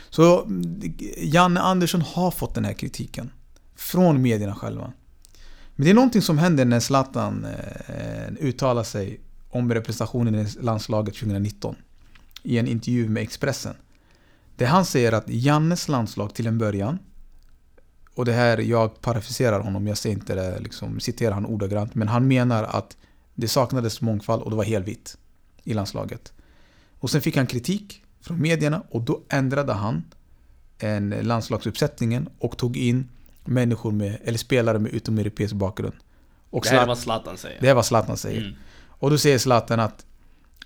Så 0.09 0.43
mm, 0.43 0.93
Janne 1.17 1.59
Andersson 1.59 2.01
har 2.01 2.31
fått 2.31 2.55
den 2.55 2.65
här 2.65 2.73
kritiken. 2.73 3.31
Från 3.75 4.21
medierna 4.21 4.55
själva. 4.55 4.93
Men 5.75 5.85
det 5.85 5.89
är 5.89 5.93
någonting 5.95 6.21
som 6.21 6.37
händer 6.37 6.65
när 6.65 6.79
Zlatan 6.79 7.45
eh, 7.87 8.33
uttalar 8.39 8.83
sig 8.83 9.19
om 9.49 9.73
representationen 9.73 10.35
i 10.35 10.47
landslaget 10.61 11.15
2019. 11.15 11.75
I 12.43 12.57
en 12.57 12.67
intervju 12.67 13.09
med 13.09 13.23
Expressen. 13.23 13.75
Där 14.55 14.65
han 14.65 14.85
säger 14.85 15.11
att 15.11 15.29
Jannes 15.29 15.87
landslag 15.87 16.33
till 16.33 16.47
en 16.47 16.57
början 16.57 16.99
och 18.17 18.25
det 18.25 18.33
här, 18.33 18.57
jag 18.57 19.01
parafraserar 19.01 19.59
honom, 19.59 19.87
jag 19.87 19.97
säger 19.97 20.15
inte 20.15 20.35
det, 20.35 20.59
liksom, 20.59 20.99
citerar 20.99 21.31
han 21.31 21.45
ordagrant, 21.45 21.95
men 21.95 22.07
han 22.07 22.27
menar 22.27 22.63
att 22.63 22.97
det 23.33 23.47
saknades 23.47 24.01
mångfald 24.01 24.41
och 24.41 24.49
det 24.49 24.55
var 24.55 24.63
helvitt 24.63 25.17
i 25.63 25.73
landslaget. 25.73 26.33
Och 26.99 27.09
sen 27.09 27.21
fick 27.21 27.37
han 27.37 27.47
kritik 27.47 28.03
från 28.21 28.41
medierna 28.41 28.83
och 28.89 29.01
då 29.01 29.21
ändrade 29.29 29.73
han 29.73 30.03
en 30.79 31.09
landslagsuppsättningen 31.09 32.29
och 32.39 32.57
tog 32.57 32.77
in 32.77 33.09
människor 33.45 33.91
med, 33.91 34.17
eller 34.23 34.37
spelare 34.37 34.79
med 34.79 34.91
utomeuropeisk 34.91 35.53
bakgrund. 35.53 35.95
Och 36.49 36.63
Det 36.63 36.69
här 36.69 36.83
är 36.83 36.87
vad 36.87 36.97
Zlatan 36.97 37.37
säger. 37.37 37.61
det 37.61 37.69
är 37.69 37.73
vad 37.73 37.85
Zlatan 37.85 38.17
säger. 38.17 38.41
Mm. 38.41 38.55
Och 38.85 39.09
då 39.09 39.17
säger 39.17 39.37
Zlatan 39.37 39.79
att 39.79 40.05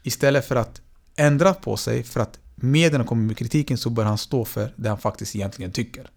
istället 0.03 0.48
för 0.48 0.55
att 0.55 0.81
ändra 1.15 1.53
på 1.53 1.77
sig 1.77 2.03
för 2.03 2.20
att 2.20 2.39
medierna 2.55 3.03
kommer 3.03 3.24
med 3.24 3.38
kritiken 3.38 3.77
så 3.77 3.89
bör 3.89 4.03
han 4.03 4.17
stå 4.17 4.46
för 4.46 4.74
det 4.75 4.89
han 4.89 4.98
faktiskt 4.98 5.36
egentligen 5.36 5.72
tycker. 5.72 6.10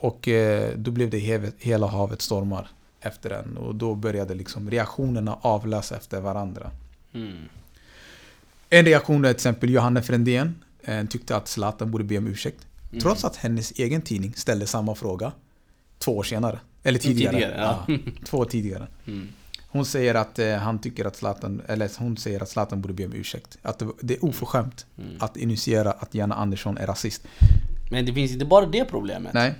Mm. 0.00 0.10
Och 0.12 0.28
eh, 0.28 0.72
då 0.76 0.90
blev 0.90 1.10
det 1.10 1.18
hevet, 1.18 1.54
hela 1.58 1.86
havet 1.86 2.22
stormar 2.22 2.68
efter 3.00 3.30
den 3.30 3.56
och 3.56 3.74
då 3.74 3.94
började 3.94 4.34
liksom 4.34 4.70
reaktionerna 4.70 5.38
avlösa 5.40 5.96
efter 5.96 6.20
varandra. 6.20 6.70
Mm. 7.14 7.36
En 8.70 8.84
reaktion 8.84 9.24
är 9.24 9.28
till 9.28 9.36
exempel 9.36 9.70
Johanna 9.70 10.02
Frändén 10.02 10.62
eh, 10.82 11.06
tyckte 11.06 11.36
att 11.36 11.48
Zlatan 11.48 11.90
borde 11.90 12.04
be 12.04 12.18
om 12.18 12.26
ursäkt. 12.26 12.66
Mm. 12.90 13.00
Trots 13.02 13.24
att 13.24 13.36
hennes 13.36 13.72
egen 13.72 14.02
tidning 14.02 14.34
ställde 14.34 14.66
samma 14.66 14.94
fråga 14.94 15.32
två 15.98 16.16
år 16.16 16.22
senare. 16.22 16.60
Eller 16.82 16.98
tidigare. 16.98 17.32
Tidigare, 17.32 17.54
ja. 17.58 17.86
två 18.24 18.38
år 18.38 18.44
tidigare. 18.44 18.86
Mm. 19.06 19.28
Hon 19.68 19.84
säger 19.84 20.14
att 20.14 20.38
eh, 20.38 20.54
han 20.54 20.78
tycker 20.78 21.04
att 21.04 21.16
Zlatan, 21.16 21.62
eller 21.66 21.90
hon 21.98 22.16
säger 22.16 22.42
att 22.42 22.48
Zlatan 22.48 22.80
borde 22.80 22.94
be 22.94 23.06
om 23.06 23.12
ursäkt. 23.12 23.58
Att 23.62 23.78
det, 23.78 23.88
det 24.00 24.14
är 24.14 24.24
oförskämt 24.24 24.86
Mm. 24.98 25.16
att 25.20 25.36
initiera 25.36 25.90
att 25.92 26.14
Janne 26.14 26.34
Andersson 26.34 26.78
är 26.78 26.86
rasist. 26.86 27.22
Men 27.90 28.06
det 28.06 28.12
finns 28.12 28.32
inte 28.32 28.44
bara 28.44 28.66
det 28.66 28.84
problemet. 28.84 29.34
Nej. 29.34 29.54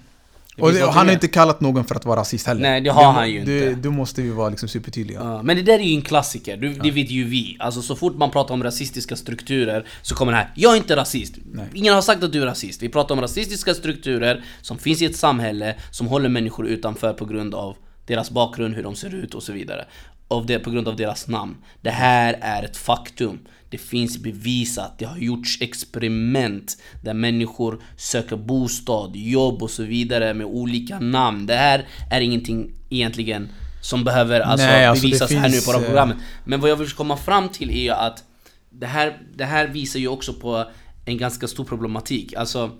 Och 0.58 0.72
det, 0.72 0.84
och 0.84 0.92
han 0.92 1.06
har 1.06 1.12
inte 1.14 1.28
kallat 1.28 1.60
någon 1.60 1.84
för 1.84 1.94
att 1.94 2.04
vara 2.04 2.20
rasist 2.20 2.46
heller. 2.46 2.60
Nej, 2.60 2.80
det 2.80 2.90
har 2.90 3.04
må- 3.04 3.10
han 3.10 3.30
ju 3.30 3.44
du, 3.44 3.68
inte. 3.68 3.80
Då 3.80 3.90
måste 3.90 4.22
vi 4.22 4.30
vara 4.30 4.48
liksom 4.48 4.68
supertydliga. 4.68 5.20
Ja, 5.20 5.42
men 5.42 5.56
det 5.56 5.62
där 5.62 5.78
är 5.78 5.82
ju 5.82 5.94
en 5.94 6.02
klassiker, 6.02 6.56
du, 6.56 6.72
det 6.72 6.90
vet 6.90 7.10
ju 7.10 7.24
vi. 7.24 7.56
Alltså 7.60 7.82
så 7.82 7.96
fort 7.96 8.16
man 8.16 8.30
pratar 8.30 8.54
om 8.54 8.62
rasistiska 8.62 9.16
strukturer 9.16 9.86
så 10.02 10.14
kommer 10.14 10.32
det 10.32 10.38
här 10.38 10.52
Jag 10.54 10.72
är 10.72 10.76
inte 10.76 10.96
rasist. 10.96 11.34
Nej. 11.52 11.66
Ingen 11.74 11.94
har 11.94 12.02
sagt 12.02 12.22
att 12.22 12.32
du 12.32 12.42
är 12.42 12.46
rasist. 12.46 12.82
Vi 12.82 12.88
pratar 12.88 13.14
om 13.14 13.20
rasistiska 13.20 13.74
strukturer 13.74 14.44
som 14.62 14.78
finns 14.78 15.02
i 15.02 15.04
ett 15.04 15.16
samhälle 15.16 15.74
som 15.90 16.06
håller 16.06 16.28
människor 16.28 16.66
utanför 16.66 17.12
på 17.12 17.24
grund 17.24 17.54
av 17.54 17.76
deras 18.06 18.30
bakgrund, 18.30 18.74
hur 18.74 18.82
de 18.82 18.94
ser 18.94 19.14
ut 19.14 19.34
och 19.34 19.42
så 19.42 19.52
vidare. 19.52 19.84
Av 20.28 20.46
det, 20.46 20.58
på 20.58 20.70
grund 20.70 20.88
av 20.88 20.96
deras 20.96 21.28
namn. 21.28 21.56
Det 21.80 21.90
här 21.90 22.38
är 22.40 22.62
ett 22.62 22.76
faktum. 22.76 23.38
Det 23.70 23.78
finns 23.78 24.18
bevisat, 24.18 24.98
det 24.98 25.04
har 25.04 25.18
gjorts 25.18 25.58
experiment 25.60 26.82
där 27.04 27.14
människor 27.14 27.82
söker 27.96 28.36
bostad, 28.36 29.16
jobb 29.16 29.62
och 29.62 29.70
så 29.70 29.82
vidare 29.82 30.34
med 30.34 30.46
olika 30.46 31.00
namn. 31.00 31.46
Det 31.46 31.54
här 31.54 31.86
är 32.10 32.20
ingenting 32.20 32.72
egentligen 32.90 33.48
som 33.80 34.04
behöver 34.04 34.40
alltså, 34.40 34.66
Nej, 34.66 34.86
alltså, 34.86 35.06
bevisas 35.06 35.32
här 35.32 35.48
nu 35.48 35.60
på 35.60 35.72
det 35.72 35.78
eh, 35.78 35.84
programmet. 35.84 36.16
Men 36.44 36.60
vad 36.60 36.70
jag 36.70 36.76
vill 36.76 36.90
komma 36.90 37.16
fram 37.16 37.48
till 37.48 37.70
är 37.70 37.92
att 37.92 38.24
det 38.70 38.86
här, 38.86 39.18
det 39.34 39.44
här 39.44 39.68
visar 39.68 40.00
ju 40.00 40.08
också 40.08 40.32
på 40.32 40.70
en 41.04 41.18
ganska 41.18 41.48
stor 41.48 41.64
problematik. 41.64 42.34
Alltså, 42.34 42.70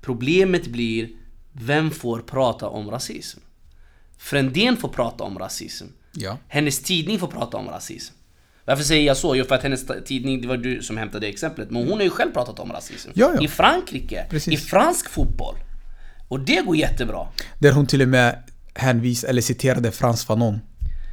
problemet 0.00 0.66
blir 0.66 1.08
vem 1.52 1.90
får 1.90 2.18
prata 2.18 2.68
om 2.68 2.90
rasism? 2.90 3.40
Frändén 4.18 4.76
får 4.76 4.88
prata 4.88 5.24
om 5.24 5.38
rasism. 5.38 5.86
Ja. 6.16 6.38
Hennes 6.48 6.82
tidning 6.82 7.18
får 7.18 7.28
prata 7.28 7.56
om 7.56 7.68
rasism. 7.68 8.14
Varför 8.64 8.84
säger 8.84 9.06
jag 9.06 9.16
så? 9.16 9.36
Jo, 9.36 9.44
för 9.44 9.54
att 9.54 9.62
hennes 9.62 9.86
tidning, 10.06 10.40
det 10.40 10.48
var 10.48 10.56
du 10.56 10.82
som 10.82 10.96
hämtade 10.96 11.26
det 11.26 11.30
exemplet, 11.30 11.70
men 11.70 11.88
hon 11.88 11.92
har 11.92 12.02
ju 12.02 12.10
själv 12.10 12.32
pratat 12.32 12.58
om 12.58 12.72
rasism. 12.72 13.10
Ja, 13.14 13.32
ja. 13.34 13.42
I 13.42 13.48
Frankrike, 13.48 14.26
Precis. 14.30 14.54
i 14.54 14.56
fransk 14.56 15.10
fotboll. 15.10 15.56
Och 16.28 16.40
det 16.40 16.66
går 16.66 16.76
jättebra. 16.76 17.28
Där 17.58 17.72
hon 17.72 17.86
till 17.86 18.02
och 18.02 18.08
med 18.08 18.42
hänvis, 18.74 19.24
eller 19.24 19.42
citerade 19.42 19.92
Frans 19.92 20.24
Fanon. 20.24 20.60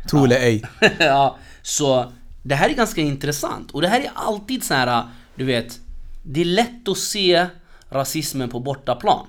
Tro 0.09 0.23
eller 0.25 0.35
ej. 0.35 0.63
ja, 0.99 1.37
så 1.61 2.11
det 2.43 2.55
här 2.55 2.69
är 2.69 2.73
ganska 2.73 3.01
intressant. 3.01 3.71
Och 3.71 3.81
det 3.81 3.87
här 3.87 4.01
är 4.01 4.11
alltid 4.15 4.63
så 4.63 4.73
här, 4.73 5.03
du 5.35 5.45
vet, 5.45 5.79
det 6.23 6.41
är 6.41 6.45
lätt 6.45 6.87
att 6.87 6.97
se 6.97 7.47
rasismen 7.89 8.49
på 8.49 8.59
bortaplan. 8.59 9.27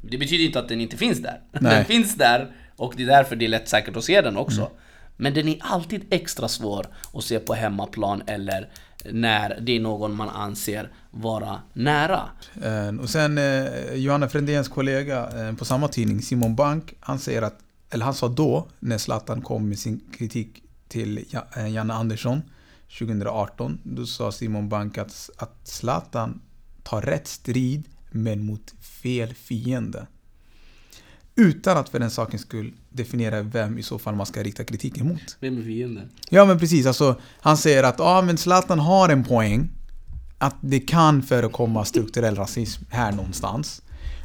Det 0.00 0.18
betyder 0.18 0.44
inte 0.44 0.58
att 0.58 0.68
den 0.68 0.80
inte 0.80 0.96
finns 0.96 1.18
där. 1.18 1.40
Den 1.52 1.62
Nej. 1.62 1.84
finns 1.84 2.14
där 2.14 2.50
och 2.82 2.94
det 2.96 3.02
är 3.02 3.06
därför 3.06 3.36
det 3.36 3.44
är 3.44 3.48
lätt 3.48 3.68
säkert 3.68 3.96
att 3.96 4.04
se 4.04 4.20
den 4.20 4.36
också. 4.36 4.70
Men 5.16 5.34
den 5.34 5.48
är 5.48 5.56
alltid 5.60 6.04
extra 6.10 6.48
svår 6.48 6.86
att 7.14 7.24
se 7.24 7.38
på 7.38 7.54
hemmaplan 7.54 8.22
eller 8.26 8.68
när 9.12 9.58
det 9.60 9.76
är 9.76 9.80
någon 9.80 10.14
man 10.16 10.28
anser 10.28 10.90
vara 11.10 11.62
nära. 11.72 12.22
Eh, 12.62 13.00
Och 13.00 13.10
sen 13.10 13.38
eh, 13.38 13.94
Johanna 13.94 14.28
Frändéns 14.28 14.68
kollega 14.68 15.48
eh, 15.48 15.54
på 15.56 15.64
samma 15.64 15.88
tidning, 15.88 16.22
Simon 16.22 16.54
Bank, 16.56 16.94
han 17.00 17.18
säger 17.18 17.42
att, 17.42 17.58
eller 17.90 18.04
han 18.04 18.14
sa 18.14 18.28
då, 18.28 18.66
när 18.78 18.98
Zlatan 18.98 19.42
kom 19.42 19.68
med 19.68 19.78
sin 19.78 20.00
kritik 20.18 20.62
till 20.88 21.24
Ja- 21.30 21.66
Janne 21.68 21.94
Andersson 21.94 22.42
2018, 22.98 23.78
då 23.82 24.06
sa 24.06 24.32
Simon 24.32 24.68
Bank 24.68 24.98
att, 24.98 25.30
att 25.36 25.60
Zlatan 25.64 26.40
tar 26.82 27.02
rätt 27.02 27.26
strid, 27.26 27.82
men 28.10 28.44
mot 28.44 28.74
fel 29.02 29.34
fiende. 29.34 30.06
Utan 31.36 31.76
att 31.76 31.88
för 31.88 31.98
den 31.98 32.10
sakens 32.10 32.42
skull 32.42 32.72
definiera 32.90 33.42
vem 33.42 33.78
i 33.78 33.82
så 33.82 33.98
fall 33.98 34.14
man 34.14 34.26
ska 34.26 34.42
rikta 34.42 34.64
kritiken 34.64 35.08
mot. 35.08 35.36
Vem 35.40 35.58
är 35.58 35.62
fienden? 35.62 36.10
Ja 36.30 36.44
men 36.44 36.58
precis, 36.58 36.86
alltså 36.86 37.20
han 37.40 37.56
säger 37.56 37.82
att 37.82 37.94
ja 37.98 38.22
men 38.22 38.38
Zlatan 38.38 38.78
har 38.78 39.08
en 39.08 39.24
poäng 39.24 39.70
Att 40.38 40.56
det 40.60 40.80
kan 40.80 41.22
förekomma 41.22 41.84
strukturell 41.84 42.36
rasism 42.36 42.84
här 42.88 43.12
någonstans 43.12 43.82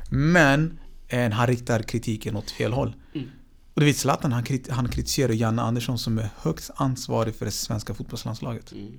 Men 0.10 0.80
eh, 1.08 1.30
han 1.32 1.48
riktar 1.48 1.82
kritiken 1.84 2.36
åt 2.36 2.52
fel 2.52 2.74
håll 2.74 2.96
Mm. 3.16 3.28
Och 3.74 3.80
du 3.82 3.86
vet 3.86 3.98
Zlatan 3.98 4.32
han, 4.32 4.44
krit- 4.44 4.72
han 4.72 4.90
kritiserar 4.90 5.34
Janne 5.34 5.62
Andersson 5.62 5.98
som 6.00 6.18
är 6.18 6.30
högst 6.38 6.72
ansvarig 6.76 7.36
för 7.36 7.46
det 7.46 7.52
svenska 7.52 7.94
fotbollslandslaget 7.94 8.72
Mm. 8.72 8.92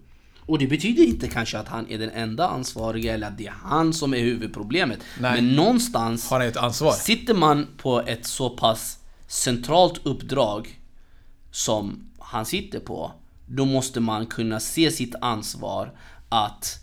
Och 0.49 0.59
det 0.59 0.67
betyder 0.67 1.05
inte 1.05 1.29
kanske 1.29 1.59
att 1.59 1.69
han 1.69 1.91
är 1.91 1.99
den 1.99 2.11
enda 2.11 2.49
ansvariga 2.49 3.15
eller 3.15 3.27
att 3.27 3.39
det 3.39 3.47
är 3.47 3.55
han 3.63 3.93
som 3.93 4.15
är 4.15 4.19
huvudproblemet. 4.19 4.99
Nej. 5.21 5.35
Men 5.43 5.57
någonstans 5.57 6.31
Har 6.31 6.41
han 6.41 6.49
ett 6.49 6.57
ansvar? 6.57 6.93
sitter 6.93 7.35
man 7.35 7.67
på 7.77 8.01
ett 8.01 8.27
så 8.27 8.51
pass 8.51 8.99
centralt 9.27 10.01
uppdrag 10.07 10.81
som 11.51 12.11
han 12.19 12.47
sitter 12.47 12.81
på, 12.81 13.13
då 13.47 13.65
måste 13.65 14.01
man 14.01 14.27
kunna 14.27 14.61
se 14.61 14.91
sitt 14.91 15.15
ansvar 15.21 15.93
att 16.29 16.79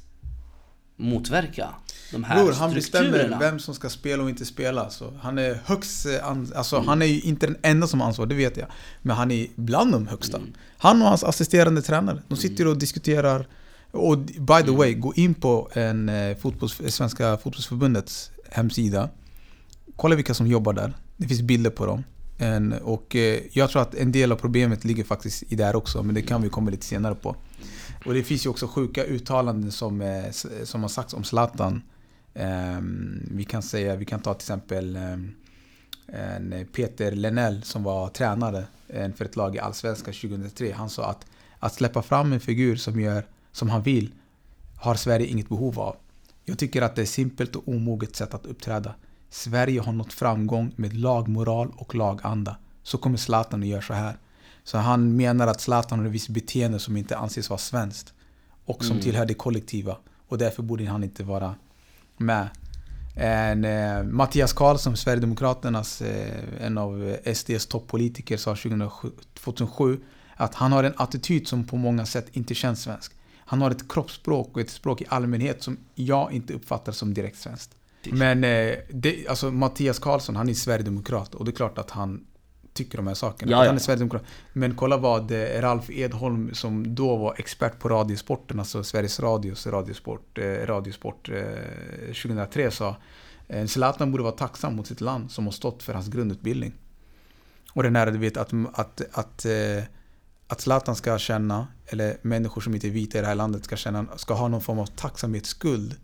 motverka 0.95 1.69
de 2.11 2.23
här 2.23 2.43
Bror, 2.43 2.51
han 2.53 2.73
bestämmer 2.73 3.37
vem 3.39 3.59
som 3.59 3.75
ska 3.75 3.89
spela 3.89 4.23
och 4.23 4.29
inte 4.29 4.45
spela. 4.45 4.89
Så 4.89 5.13
han 5.21 5.37
är 5.37 5.59
högst... 5.65 6.05
eh, 6.05 6.27
Alltså, 6.55 6.79
Han 6.79 7.01
är 7.01 7.05
ju 7.05 7.21
inte 7.21 7.47
den 7.47 7.57
enda 7.61 7.87
som 7.87 7.99
har 8.01 8.07
ansvar, 8.07 8.25
det 8.25 8.35
vet 8.35 8.57
jag. 8.57 8.67
Men 9.01 9.15
han 9.15 9.31
är 9.31 9.47
bland 9.55 9.91
de 9.91 10.07
högsta. 10.07 10.39
Han 10.77 11.01
och 11.01 11.07
hans 11.07 11.23
assisterande 11.23 11.81
tränare. 11.81 12.21
De 12.27 12.37
sitter 12.37 12.67
och 12.67 12.77
diskuterar. 12.77 13.47
Och 13.91 14.17
by 14.17 14.63
the 14.65 14.71
way, 14.71 14.93
gå 14.93 15.13
in 15.13 15.33
på 15.33 15.69
en 15.73 16.09
eh, 16.09 16.37
fotbolls, 16.37 16.81
Svenska 16.87 17.37
fotbollsförbundets 17.37 18.31
hemsida. 18.49 19.09
Kolla 19.95 20.15
vilka 20.15 20.33
som 20.33 20.47
jobbar 20.47 20.73
där. 20.73 20.93
Det 21.17 21.27
finns 21.27 21.41
bilder 21.41 21.69
på 21.69 21.85
dem. 21.85 22.03
En, 22.37 22.73
och 22.73 23.15
eh, 23.15 23.39
jag 23.51 23.69
tror 23.69 23.81
att 23.81 23.95
en 23.95 24.11
del 24.11 24.31
av 24.31 24.35
problemet 24.35 24.83
ligger 24.83 25.03
faktiskt 25.03 25.43
i 25.49 25.55
där 25.55 25.75
också, 25.75 26.03
men 26.03 26.15
det 26.15 26.21
kan 26.21 26.41
vi 26.41 26.49
komma 26.49 26.71
lite 26.71 26.85
senare 26.85 27.15
på. 27.15 27.35
Och 28.05 28.13
det 28.13 28.23
finns 28.23 28.45
ju 28.45 28.49
också 28.49 28.67
sjuka 28.67 29.03
uttalanden 29.03 29.71
som, 29.71 30.01
eh, 30.01 30.23
som 30.63 30.81
har 30.81 30.89
sagts 30.89 31.13
om 31.13 31.23
Zlatan. 31.23 31.81
Ehm, 32.35 33.27
vi 33.31 33.43
kan 33.43 33.61
säga, 33.61 33.95
vi 33.95 34.05
kan 34.05 34.19
ta 34.19 34.33
till 34.33 34.43
exempel 34.43 34.95
ehm, 34.95 35.31
en 36.07 36.67
Peter 36.73 37.11
Lenell 37.11 37.63
som 37.63 37.83
var 37.83 38.07
tränare 38.09 38.63
eh, 38.87 39.11
för 39.13 39.25
ett 39.25 39.35
lag 39.35 39.55
i 39.55 39.59
Allsvenskan 39.59 40.13
2003. 40.13 40.71
Han 40.71 40.89
sa 40.89 41.05
att 41.09 41.25
att 41.59 41.73
släppa 41.73 42.01
fram 42.01 42.33
en 42.33 42.39
figur 42.39 42.75
som 42.75 42.99
gör 42.99 43.25
som 43.51 43.69
han 43.69 43.81
vill 43.83 44.11
har 44.77 44.95
Sverige 44.95 45.27
inget 45.27 45.49
behov 45.49 45.79
av. 45.79 45.95
Jag 46.43 46.57
tycker 46.57 46.81
att 46.81 46.95
det 46.95 47.01
är 47.01 47.05
simpelt 47.05 47.55
och 47.55 47.67
omoget 47.67 48.15
sätt 48.15 48.33
att 48.33 48.45
uppträda. 48.45 48.93
Sverige 49.29 49.81
har 49.81 49.91
nått 49.93 50.13
framgång 50.13 50.71
med 50.75 50.93
lagmoral 50.93 51.71
och 51.77 51.95
laganda. 51.95 52.57
Så 52.83 52.97
kommer 52.97 53.17
Zlatan 53.17 53.61
att 53.61 53.67
göra 53.67 53.81
så 53.81 53.93
här. 53.93 54.17
Så 54.63 54.77
han 54.77 55.15
menar 55.15 55.47
att 55.47 55.61
Zlatan 55.61 55.99
har 55.99 56.05
ett 56.05 56.11
visst 56.11 56.29
beteende 56.29 56.79
som 56.79 56.97
inte 56.97 57.17
anses 57.17 57.49
vara 57.49 57.57
svenskt. 57.57 58.13
Och 58.65 58.83
som 58.85 58.91
Mm. 58.91 59.03
tillhör 59.03 59.25
det 59.25 59.33
kollektiva. 59.33 59.97
Och 60.27 60.37
därför 60.37 60.63
borde 60.63 60.85
han 60.85 61.03
inte 61.03 61.23
vara 61.23 61.55
med. 62.17 62.49
En, 63.15 63.65
eh, 63.65 64.03
Mattias 64.03 64.53
Karlsson, 64.53 64.97
Sverigedemokraternas, 64.97 66.01
eh, 66.01 66.65
en 66.65 66.77
av 66.77 67.17
SDs 67.23 67.65
toppolitiker, 67.65 68.37
sa 68.37 68.55
2007, 68.55 69.11
2007 69.33 69.99
att 70.35 70.55
han 70.55 70.71
har 70.71 70.83
en 70.83 70.93
attityd 70.97 71.47
som 71.47 71.63
på 71.63 71.77
många 71.77 72.05
sätt 72.05 72.27
inte 72.31 72.55
känns 72.55 72.81
svensk. 72.81 73.11
Han 73.45 73.61
har 73.61 73.71
ett 73.71 73.91
kroppsspråk 73.91 74.55
och 74.55 74.61
ett 74.61 74.69
språk 74.69 75.01
i 75.01 75.05
allmänhet 75.09 75.63
som 75.63 75.77
jag 75.95 76.31
inte 76.31 76.53
uppfattar 76.53 76.91
som 76.91 77.13
direkt 77.13 77.37
svenskt. 77.39 77.75
Men 78.11 78.43
eh, 78.43 78.75
det, 78.89 79.27
alltså 79.27 79.51
Mattias 79.51 79.99
Karlsson, 79.99 80.35
han 80.35 80.49
är 80.49 80.53
Sverigedemokrat 80.53 81.35
och 81.35 81.45
det 81.45 81.51
är 81.51 81.55
klart 81.55 81.77
att 81.77 81.91
han 81.91 82.25
tycker 82.75 82.97
de 82.97 83.07
här 83.07 83.13
sakerna. 83.13 83.51
Ja, 83.51 83.57
ja. 83.57 83.65
Han 83.67 83.75
är 83.75 83.79
Sverigedemokrat. 83.79 84.23
Men 84.53 84.75
kolla 84.75 84.97
vad 84.97 85.31
eh, 85.31 85.61
Ralf 85.61 85.89
Edholm, 85.89 86.53
som 86.53 86.95
då 86.95 87.15
var 87.15 87.35
expert 87.37 87.79
på 87.79 87.89
Radiosporten, 87.89 88.59
alltså 88.59 88.83
Sveriges 88.83 89.19
Radios 89.19 89.67
Radiosport, 89.67 90.37
eh, 90.37 90.43
Radiosport 90.43 91.29
eh, 91.29 91.43
2003 92.07 92.71
sa. 92.71 92.95
Eh, 93.47 93.65
Zlatan 93.65 94.11
borde 94.11 94.23
vara 94.23 94.33
tacksam 94.33 94.75
mot 94.75 94.87
sitt 94.87 95.01
land 95.01 95.31
som 95.31 95.45
har 95.45 95.51
stått 95.51 95.83
för 95.83 95.93
hans 95.93 96.07
grundutbildning. 96.07 96.73
Och 97.73 97.83
den 97.83 97.95
här, 97.95 98.11
du 98.11 98.17
vet, 98.17 98.37
att, 98.37 98.53
att, 98.73 99.01
att, 99.11 99.45
eh, 99.45 99.83
att 100.47 100.61
Zlatan 100.61 100.95
ska 100.95 101.17
känna, 101.17 101.67
eller 101.85 102.17
människor 102.21 102.61
som 102.61 102.75
inte 102.75 102.87
är 102.87 102.91
vita 102.91 103.17
i 103.17 103.21
det 103.21 103.27
här 103.27 103.35
landet 103.35 103.65
ska 103.65 103.75
känna, 103.75 104.05
ska 104.15 104.33
ha 104.33 104.47
någon 104.47 104.61
form 104.61 104.79
av 104.79 104.85
tacksamhetsskuld 104.85 105.95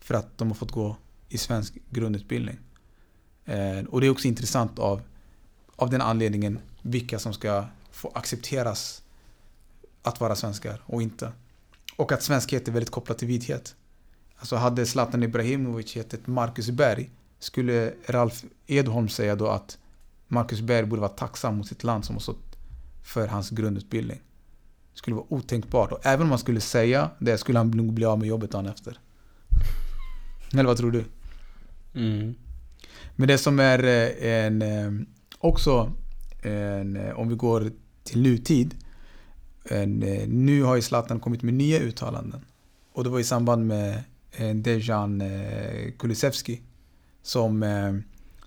för 0.00 0.14
att 0.14 0.38
de 0.38 0.48
har 0.48 0.54
fått 0.54 0.72
gå 0.72 0.96
i 1.28 1.38
svensk 1.38 1.78
grundutbildning. 1.90 2.58
Och 3.88 4.00
det 4.00 4.06
är 4.06 4.10
också 4.10 4.28
intressant 4.28 4.78
av, 4.78 5.02
av 5.80 5.90
den 5.90 6.00
anledningen 6.00 6.58
vilka 6.82 7.18
som 7.18 7.32
ska 7.32 7.64
få 7.90 8.12
accepteras 8.14 9.02
att 10.02 10.20
vara 10.20 10.36
svenskar 10.36 10.82
och 10.86 11.02
inte. 11.02 11.32
Och 11.96 12.12
att 12.12 12.22
svenskhet 12.22 12.68
är 12.68 12.72
väldigt 12.72 12.90
kopplat 12.90 13.18
till 13.18 13.28
vithet. 13.28 13.74
Alltså 14.36 14.56
hade 14.56 14.86
Zlatan 14.86 15.22
Ibrahimovic 15.22 15.96
hetat 15.96 16.26
Marcus 16.26 16.70
Berg 16.70 17.10
skulle 17.38 17.94
Ralf 18.06 18.44
Edholm 18.66 19.08
säga 19.08 19.36
då 19.36 19.48
att 19.48 19.78
Marcus 20.28 20.60
Berg 20.60 20.86
borde 20.86 21.00
vara 21.00 21.12
tacksam 21.12 21.56
mot 21.56 21.66
sitt 21.66 21.84
land 21.84 22.04
som 22.04 22.14
har 22.14 22.20
stått 22.20 22.56
för 23.04 23.28
hans 23.28 23.50
grundutbildning. 23.50 24.20
Det 24.92 24.98
skulle 24.98 25.16
vara 25.16 25.26
otänkbart. 25.28 25.92
Och 25.92 26.06
även 26.06 26.22
om 26.22 26.28
man 26.28 26.38
skulle 26.38 26.60
säga 26.60 27.10
det 27.18 27.38
skulle 27.38 27.58
han 27.58 27.70
nog 27.70 27.92
bli 27.92 28.04
av 28.04 28.18
med 28.18 28.28
jobbet 28.28 28.50
dagen 28.50 28.66
efter. 28.66 28.98
Eller 30.52 30.64
vad 30.64 30.76
tror 30.76 30.90
du? 30.90 31.04
Mm. 31.94 32.34
Men 33.16 33.28
det 33.28 33.38
som 33.38 33.60
är 33.60 33.84
eh, 33.84 34.46
en, 34.46 34.62
eh, 34.62 35.06
också, 35.40 35.92
en, 36.42 36.96
eh, 36.96 37.18
om 37.18 37.28
vi 37.28 37.34
går 37.34 37.72
till 38.02 38.22
nutid. 38.22 38.74
En, 39.64 40.02
eh, 40.02 40.28
nu 40.28 40.62
har 40.62 40.76
ju 40.76 40.82
Zlatan 40.82 41.20
kommit 41.20 41.42
med 41.42 41.54
nya 41.54 41.78
uttalanden. 41.78 42.44
Och 42.92 43.04
det 43.04 43.10
var 43.10 43.20
i 43.20 43.24
samband 43.24 43.66
med 43.66 44.02
eh, 44.32 44.54
Dejan 44.54 45.22
Kulusevski. 45.98 46.60
Som 47.22 47.64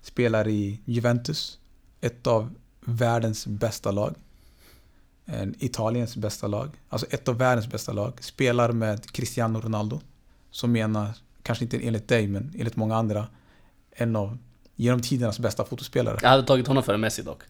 spelar 0.02 0.48
i 0.48 0.80
Juventus. 0.84 1.58
Ett 2.00 2.26
av 2.26 2.54
världens 2.80 3.46
bästa 3.46 3.90
lag. 3.90 4.14
Italiens 5.58 6.16
bästa 6.16 6.46
lag. 6.46 6.70
Alltså 6.88 7.06
ett 7.10 7.28
av 7.28 7.38
världens 7.38 7.68
bästa 7.68 7.92
lag. 7.92 8.12
Spelar 8.20 8.72
med 8.72 9.10
Cristiano 9.10 9.60
Ronaldo. 9.60 10.00
Som 10.50 10.72
menar, 10.72 11.10
kanske 11.42 11.64
inte 11.64 11.78
enligt 11.78 12.08
dig, 12.08 12.26
men 12.26 12.52
enligt 12.58 12.76
många 12.76 12.96
andra, 12.96 13.26
en 13.90 14.16
av 14.16 14.38
genom 14.76 15.00
tidernas 15.00 15.38
bästa 15.38 15.64
fotospelare. 15.64 16.18
Jag 16.22 16.28
hade 16.28 16.42
tagit 16.42 16.66
honom 16.66 16.82
före 16.82 16.96
Messi 16.96 17.22
dock. 17.22 17.42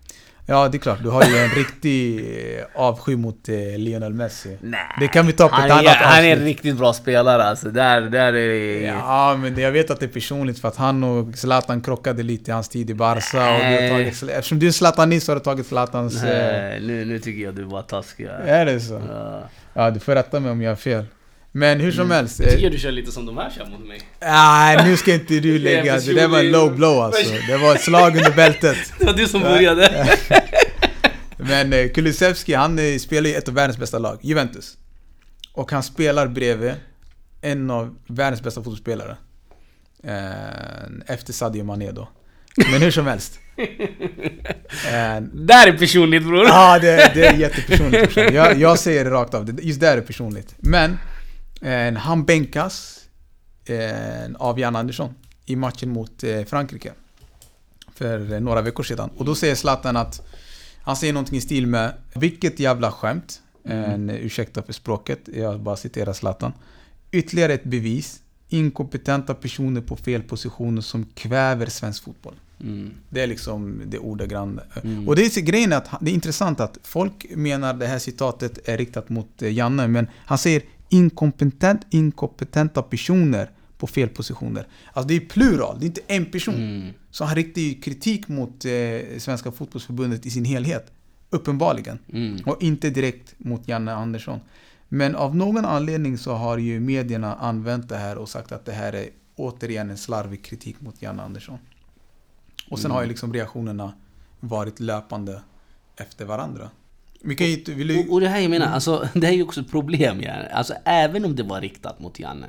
Ja, 0.46 0.68
det 0.68 0.76
är 0.76 0.80
klart. 0.80 1.02
Du 1.02 1.08
har 1.08 1.24
ju 1.24 1.36
en 1.36 1.50
riktig 1.50 2.18
eh, 2.58 2.64
avsky 2.74 3.16
mot 3.16 3.48
eh, 3.48 3.54
Lionel 3.78 4.14
Messi. 4.14 4.58
Nej, 4.60 4.80
det 5.00 5.08
kan 5.08 5.26
vi 5.26 5.32
ta 5.32 5.48
på 5.48 5.54
ett 5.54 5.62
annat 5.62 5.72
avsnitt. 5.72 5.96
Han 5.96 6.24
är 6.24 6.36
en 6.36 6.44
riktigt 6.44 6.76
bra 6.76 6.92
spelare 6.92 7.44
alltså. 7.44 7.70
Där, 7.70 8.00
där 8.00 8.32
är 8.32 8.48
det... 8.48 8.80
Ja, 8.80 9.36
men 9.40 9.58
jag 9.58 9.72
vet 9.72 9.90
att 9.90 10.00
det 10.00 10.06
är 10.06 10.10
personligt 10.10 10.58
för 10.58 10.68
att 10.68 10.76
han 10.76 11.04
och 11.04 11.38
Zlatan 11.38 11.80
krockade 11.80 12.22
lite 12.22 12.50
i 12.50 12.54
hans 12.54 12.68
tid 12.68 12.90
i 12.90 12.94
Barca. 12.94 13.54
Och 13.54 13.60
du 13.60 13.82
har 13.82 13.88
tagit, 13.88 14.22
eftersom 14.22 14.58
du 14.58 14.66
är 14.66 14.70
Zlatanist 14.70 15.28
har 15.28 15.34
du 15.34 15.40
tagit 15.40 15.66
Zlatans... 15.66 16.22
Nej, 16.22 16.80
nu, 16.80 17.04
nu 17.04 17.18
tycker 17.18 17.42
jag 17.42 17.54
du 17.54 17.62
var 17.62 17.82
taskig. 17.82 18.28
Är 18.44 18.66
det 18.66 18.80
så? 18.80 19.02
Ja. 19.08 19.42
ja, 19.74 19.90
du 19.90 20.00
får 20.00 20.14
rätta 20.14 20.40
mig 20.40 20.50
om 20.50 20.62
jag 20.62 20.70
har 20.70 20.76
fel. 20.76 21.04
Men 21.56 21.80
hur 21.80 21.92
som 21.92 22.00
mm. 22.00 22.14
helst. 22.14 22.40
Jag 22.40 22.50
tycker 22.50 22.70
du 22.70 22.78
kör 22.78 22.92
lite 22.92 23.12
som 23.12 23.26
de 23.26 23.38
här 23.38 23.50
kör 23.50 23.66
mot 23.66 23.86
mig. 23.86 24.00
Nej, 24.20 24.84
nu 24.84 24.96
ska 24.96 25.14
inte 25.14 25.40
du 25.40 25.58
lägga... 25.68 25.98
Det 25.98 26.12
där 26.12 26.28
var 26.28 26.38
en 26.38 26.50
low 26.50 26.76
blow 26.76 26.98
alltså. 26.98 27.34
Det 27.48 27.56
var 27.56 27.74
ett 27.74 27.80
slag 27.80 28.16
under 28.16 28.32
bältet. 28.32 28.76
Det 28.98 29.04
var 29.04 29.12
du 29.12 29.28
som 29.28 29.40
började. 29.40 30.08
Men 31.36 31.72
eh, 31.72 31.88
Kulusevski, 31.88 32.54
han 32.54 32.78
eh, 32.78 32.98
spelar 32.98 33.30
i 33.30 33.34
ett 33.34 33.48
av 33.48 33.54
världens 33.54 33.78
bästa 33.78 33.98
lag, 33.98 34.18
Juventus. 34.22 34.76
Och 35.52 35.72
han 35.72 35.82
spelar 35.82 36.26
bredvid 36.26 36.72
en 37.40 37.70
av 37.70 37.94
världens 38.06 38.42
bästa 38.42 38.60
fotbollsspelare. 38.60 39.16
Eh, 40.04 41.14
efter 41.14 41.32
Sadio 41.32 41.64
Mané 41.64 41.92
då. 41.92 42.08
Men 42.70 42.82
hur 42.82 42.90
som 42.90 43.06
helst. 43.06 43.38
där 45.32 45.66
är 45.66 45.78
personligt 45.78 46.22
bror! 46.22 46.46
Ja, 46.46 46.78
det, 46.78 47.10
det 47.14 47.26
är 47.26 47.34
jättepersonligt. 47.34 48.16
Jag, 48.16 48.58
jag 48.58 48.78
säger 48.78 49.04
det 49.04 49.10
rakt 49.10 49.34
av, 49.34 49.60
just 49.62 49.80
där 49.80 49.96
är 49.96 50.00
personligt. 50.00 50.54
Men 50.58 50.90
Eh, 50.90 51.13
han 51.96 52.24
bänkas 52.24 53.04
eh, 53.64 54.34
av 54.38 54.60
Jan 54.60 54.76
Andersson 54.76 55.14
i 55.46 55.56
matchen 55.56 55.90
mot 55.90 56.24
eh, 56.24 56.44
Frankrike. 56.44 56.92
För 57.94 58.40
några 58.40 58.60
veckor 58.62 58.82
sedan. 58.82 59.10
Och 59.16 59.24
då 59.24 59.34
säger 59.34 59.54
Zlatan 59.54 59.96
att 59.96 60.26
han 60.82 60.96
säger 60.96 61.12
någonting 61.12 61.38
i 61.38 61.40
stil 61.40 61.66
med 61.66 61.94
Vilket 62.14 62.60
jävla 62.60 62.92
skämt. 62.92 63.40
Mm. 63.66 64.10
ursäkta 64.10 64.62
för 64.62 64.72
språket, 64.72 65.20
jag 65.34 65.60
bara 65.60 65.76
citerar 65.76 66.12
Zlatan. 66.12 66.52
Ytterligare 67.10 67.54
ett 67.54 67.64
bevis. 67.64 68.20
Inkompetenta 68.48 69.34
personer 69.34 69.80
på 69.80 69.96
fel 69.96 70.22
positioner 70.22 70.82
som 70.82 71.06
kväver 71.14 71.66
svensk 71.66 72.04
fotboll. 72.04 72.34
Mm. 72.60 72.90
Det 73.08 73.20
är 73.20 73.26
liksom 73.26 73.82
det 73.86 73.98
ordagranna. 73.98 74.62
Mm. 74.82 75.08
Och 75.08 75.16
det 75.16 75.36
är 75.36 75.40
grejen 75.40 75.72
att 75.72 75.88
det 76.00 76.10
är 76.10 76.14
intressant 76.14 76.60
att 76.60 76.78
folk 76.82 77.26
menar 77.36 77.74
det 77.74 77.86
här 77.86 77.98
citatet 77.98 78.68
är 78.68 78.76
riktat 78.76 79.08
mot 79.08 79.42
Janne, 79.42 79.88
men 79.88 80.06
han 80.26 80.38
säger 80.38 80.62
inkompetent, 80.94 81.86
inkompetenta 81.90 82.82
personer 82.82 83.50
på 83.78 83.86
fel 83.86 84.08
positioner. 84.08 84.66
Alltså 84.92 85.08
det 85.08 85.14
är 85.14 85.20
plural, 85.20 85.76
det 85.78 85.84
är 85.84 85.86
inte 85.86 86.00
en 86.06 86.24
person. 86.24 86.54
Mm. 86.54 86.92
Så 87.10 87.24
han 87.24 87.36
riktar 87.36 87.60
ju 87.60 87.74
kritik 87.74 88.28
mot 88.28 88.64
eh, 88.64 89.18
Svenska 89.18 89.52
fotbollsförbundet 89.52 90.26
i 90.26 90.30
sin 90.30 90.44
helhet. 90.44 90.92
Uppenbarligen. 91.30 91.98
Mm. 92.12 92.40
Och 92.46 92.62
inte 92.62 92.90
direkt 92.90 93.34
mot 93.38 93.68
Janne 93.68 93.92
Andersson. 93.94 94.40
Men 94.88 95.16
av 95.16 95.36
någon 95.36 95.64
anledning 95.64 96.18
så 96.18 96.32
har 96.32 96.58
ju 96.58 96.80
medierna 96.80 97.34
använt 97.34 97.88
det 97.88 97.96
här 97.96 98.18
och 98.18 98.28
sagt 98.28 98.52
att 98.52 98.64
det 98.64 98.72
här 98.72 98.92
är 98.92 99.08
återigen 99.36 99.90
en 99.90 99.98
slarvig 99.98 100.44
kritik 100.44 100.80
mot 100.80 101.02
Janne 101.02 101.22
Andersson. 101.22 101.58
Och 102.70 102.78
sen 102.78 102.90
mm. 102.90 102.94
har 102.94 103.02
ju 103.02 103.08
liksom 103.08 103.32
reaktionerna 103.32 103.92
varit 104.40 104.80
löpande 104.80 105.42
efter 105.96 106.24
varandra. 106.24 106.70
Vilka 107.24 107.72
vill 107.72 107.88
du... 107.88 108.00
och, 108.00 108.12
och 108.12 108.20
det 108.20 108.28
här 108.28 108.40
jag 108.40 108.50
menar, 108.50 108.66
alltså, 108.66 109.08
det 109.14 109.26
här 109.26 109.32
är 109.32 109.36
ju 109.36 109.42
också 109.42 109.60
ett 109.60 109.70
problem. 109.70 110.22
Ja. 110.22 110.32
Alltså, 110.52 110.74
även 110.84 111.24
om 111.24 111.36
det 111.36 111.42
var 111.42 111.60
riktat 111.60 112.00
mot 112.00 112.20
Janne. 112.20 112.46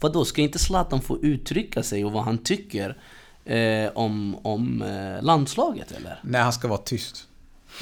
Vadå, 0.00 0.24
ska 0.24 0.42
inte 0.42 0.58
Zlatan 0.58 1.00
få 1.00 1.18
uttrycka 1.22 1.82
sig 1.82 2.04
och 2.04 2.12
vad 2.12 2.24
han 2.24 2.38
tycker 2.38 2.96
eh, 3.44 3.90
om, 3.94 4.36
om 4.42 4.82
eh, 4.82 5.22
landslaget 5.22 5.92
eller? 5.92 6.20
Nej, 6.22 6.40
han 6.40 6.52
ska 6.52 6.68
vara 6.68 6.78
tyst. 6.78 7.26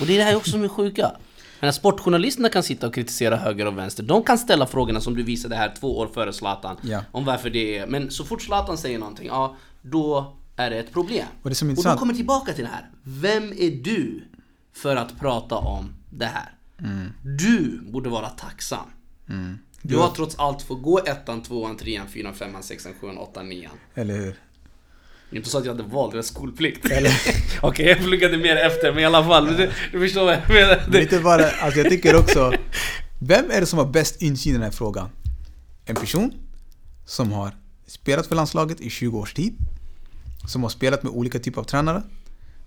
Och 0.00 0.06
det 0.06 0.12
är 0.12 0.18
det 0.18 0.24
här 0.24 0.37
också 0.37 0.50
som 0.50 0.64
är 0.64 0.68
sjuka. 0.68 1.12
Men 1.61 1.72
sportjournalisterna 1.72 2.48
kan 2.48 2.62
sitta 2.62 2.87
och 2.87 2.94
kritisera 2.94 3.37
höger 3.37 3.66
och 3.66 3.78
vänster. 3.78 4.02
De 4.02 4.22
kan 4.22 4.38
ställa 4.38 4.66
frågorna 4.66 5.00
som 5.00 5.14
du 5.14 5.22
visade 5.22 5.56
här 5.56 5.74
två 5.80 5.98
år 5.98 6.06
före 6.14 6.32
Zlatan. 6.32 6.76
Ja. 6.82 7.04
Om 7.12 7.24
varför 7.24 7.50
det 7.50 7.78
är... 7.78 7.87
Men 7.87 8.11
så 8.11 8.24
fort 8.24 8.42
Zlatan 8.42 8.78
säger 8.78 8.98
någonting, 8.98 9.26
ja, 9.26 9.56
då 9.82 10.37
är 10.56 10.70
det 10.70 10.78
ett 10.78 10.92
problem. 10.92 11.26
Och, 11.42 11.48
det 11.48 11.54
som 11.54 11.70
är 11.70 11.78
och 11.78 11.84
då 11.84 11.96
kommer 11.96 12.14
tillbaka 12.14 12.52
till 12.52 12.64
det 12.64 12.70
här. 12.70 12.90
Vem 13.02 13.52
är 13.52 13.70
du 13.70 14.22
för 14.82 14.96
att 14.96 15.18
prata 15.20 15.54
om 15.56 15.94
det 16.10 16.26
här. 16.26 16.52
Mm. 16.82 17.12
Du 17.22 17.80
borde 17.82 18.10
vara 18.10 18.28
tacksam. 18.28 18.86
Mm. 19.28 19.58
Du, 19.82 19.94
du 19.94 20.00
har 20.00 20.10
trots 20.10 20.38
allt 20.38 20.62
fått 20.62 20.82
gå 20.82 20.98
ettan, 20.98 21.42
tvåan, 21.42 21.76
trean, 21.76 22.06
fyran, 22.08 22.34
femman, 22.34 22.62
sexan, 22.62 22.92
sjuan, 23.00 23.18
åttan, 23.18 23.48
nian. 23.48 23.72
Eller 23.94 24.14
hur? 24.14 24.34
Det 25.30 25.36
är 25.36 25.38
inte 25.38 25.50
så 25.50 25.58
att 25.58 25.64
jag 25.64 25.72
hade 25.72 25.88
valrätt 25.88 26.26
skolplikt. 26.26 26.84
Okej, 26.86 27.12
okay, 27.62 27.86
jag 27.86 27.98
pluggade 27.98 28.36
mer 28.36 28.56
efter, 28.56 28.92
men 28.92 29.02
i 29.02 29.04
alla 29.04 29.24
fall. 29.24 29.46
Du, 29.46 29.70
du 29.92 30.00
förstår 30.00 30.24
vad 30.24 30.34
jag 30.34 30.48
menar. 30.48 30.82
Det 30.90 31.02
inte 31.02 31.20
bara, 31.20 31.50
alltså 31.50 31.80
jag 31.80 31.90
tycker 31.90 32.16
också... 32.16 32.52
Vem 33.20 33.50
är 33.50 33.60
det 33.60 33.66
som 33.66 33.78
har 33.78 33.86
bäst 33.86 34.22
insyn 34.22 34.50
i 34.50 34.54
den 34.54 34.62
här 34.62 34.70
frågan? 34.70 35.08
En 35.84 35.96
person 35.96 36.32
som 37.06 37.32
har 37.32 37.52
spelat 37.86 38.26
för 38.26 38.34
landslaget 38.34 38.80
i 38.80 38.90
20 38.90 39.18
års 39.18 39.34
tid. 39.34 39.56
Som 40.48 40.62
har 40.62 40.70
spelat 40.70 41.02
med 41.02 41.12
olika 41.12 41.38
typer 41.38 41.60
av 41.60 41.64
tränare 41.64 42.02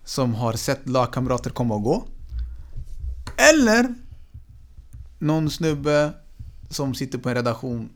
som 0.04 0.34
har 0.34 0.54
sett 0.54 0.90
lagkamrater 0.90 1.50
komma 1.50 1.76
och 1.76 1.84
gå. 1.84 2.08
Eller 3.52 3.96
någon 5.20 5.50
snubbe 5.50 6.14
som 6.70 6.94
sitter 6.94 7.18
på 7.18 7.30
en 7.30 7.36
redaktion 7.36 7.90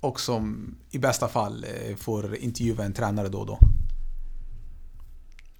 och 0.00 0.20
som 0.20 0.74
i 0.90 0.98
bästa 0.98 1.28
fall 1.28 1.64
eh, 1.64 1.96
får 1.96 2.36
intervjua 2.36 2.84
en 2.84 2.92
tränare 2.92 3.28
då 3.28 3.38
och 3.38 3.46
då. 3.46 3.58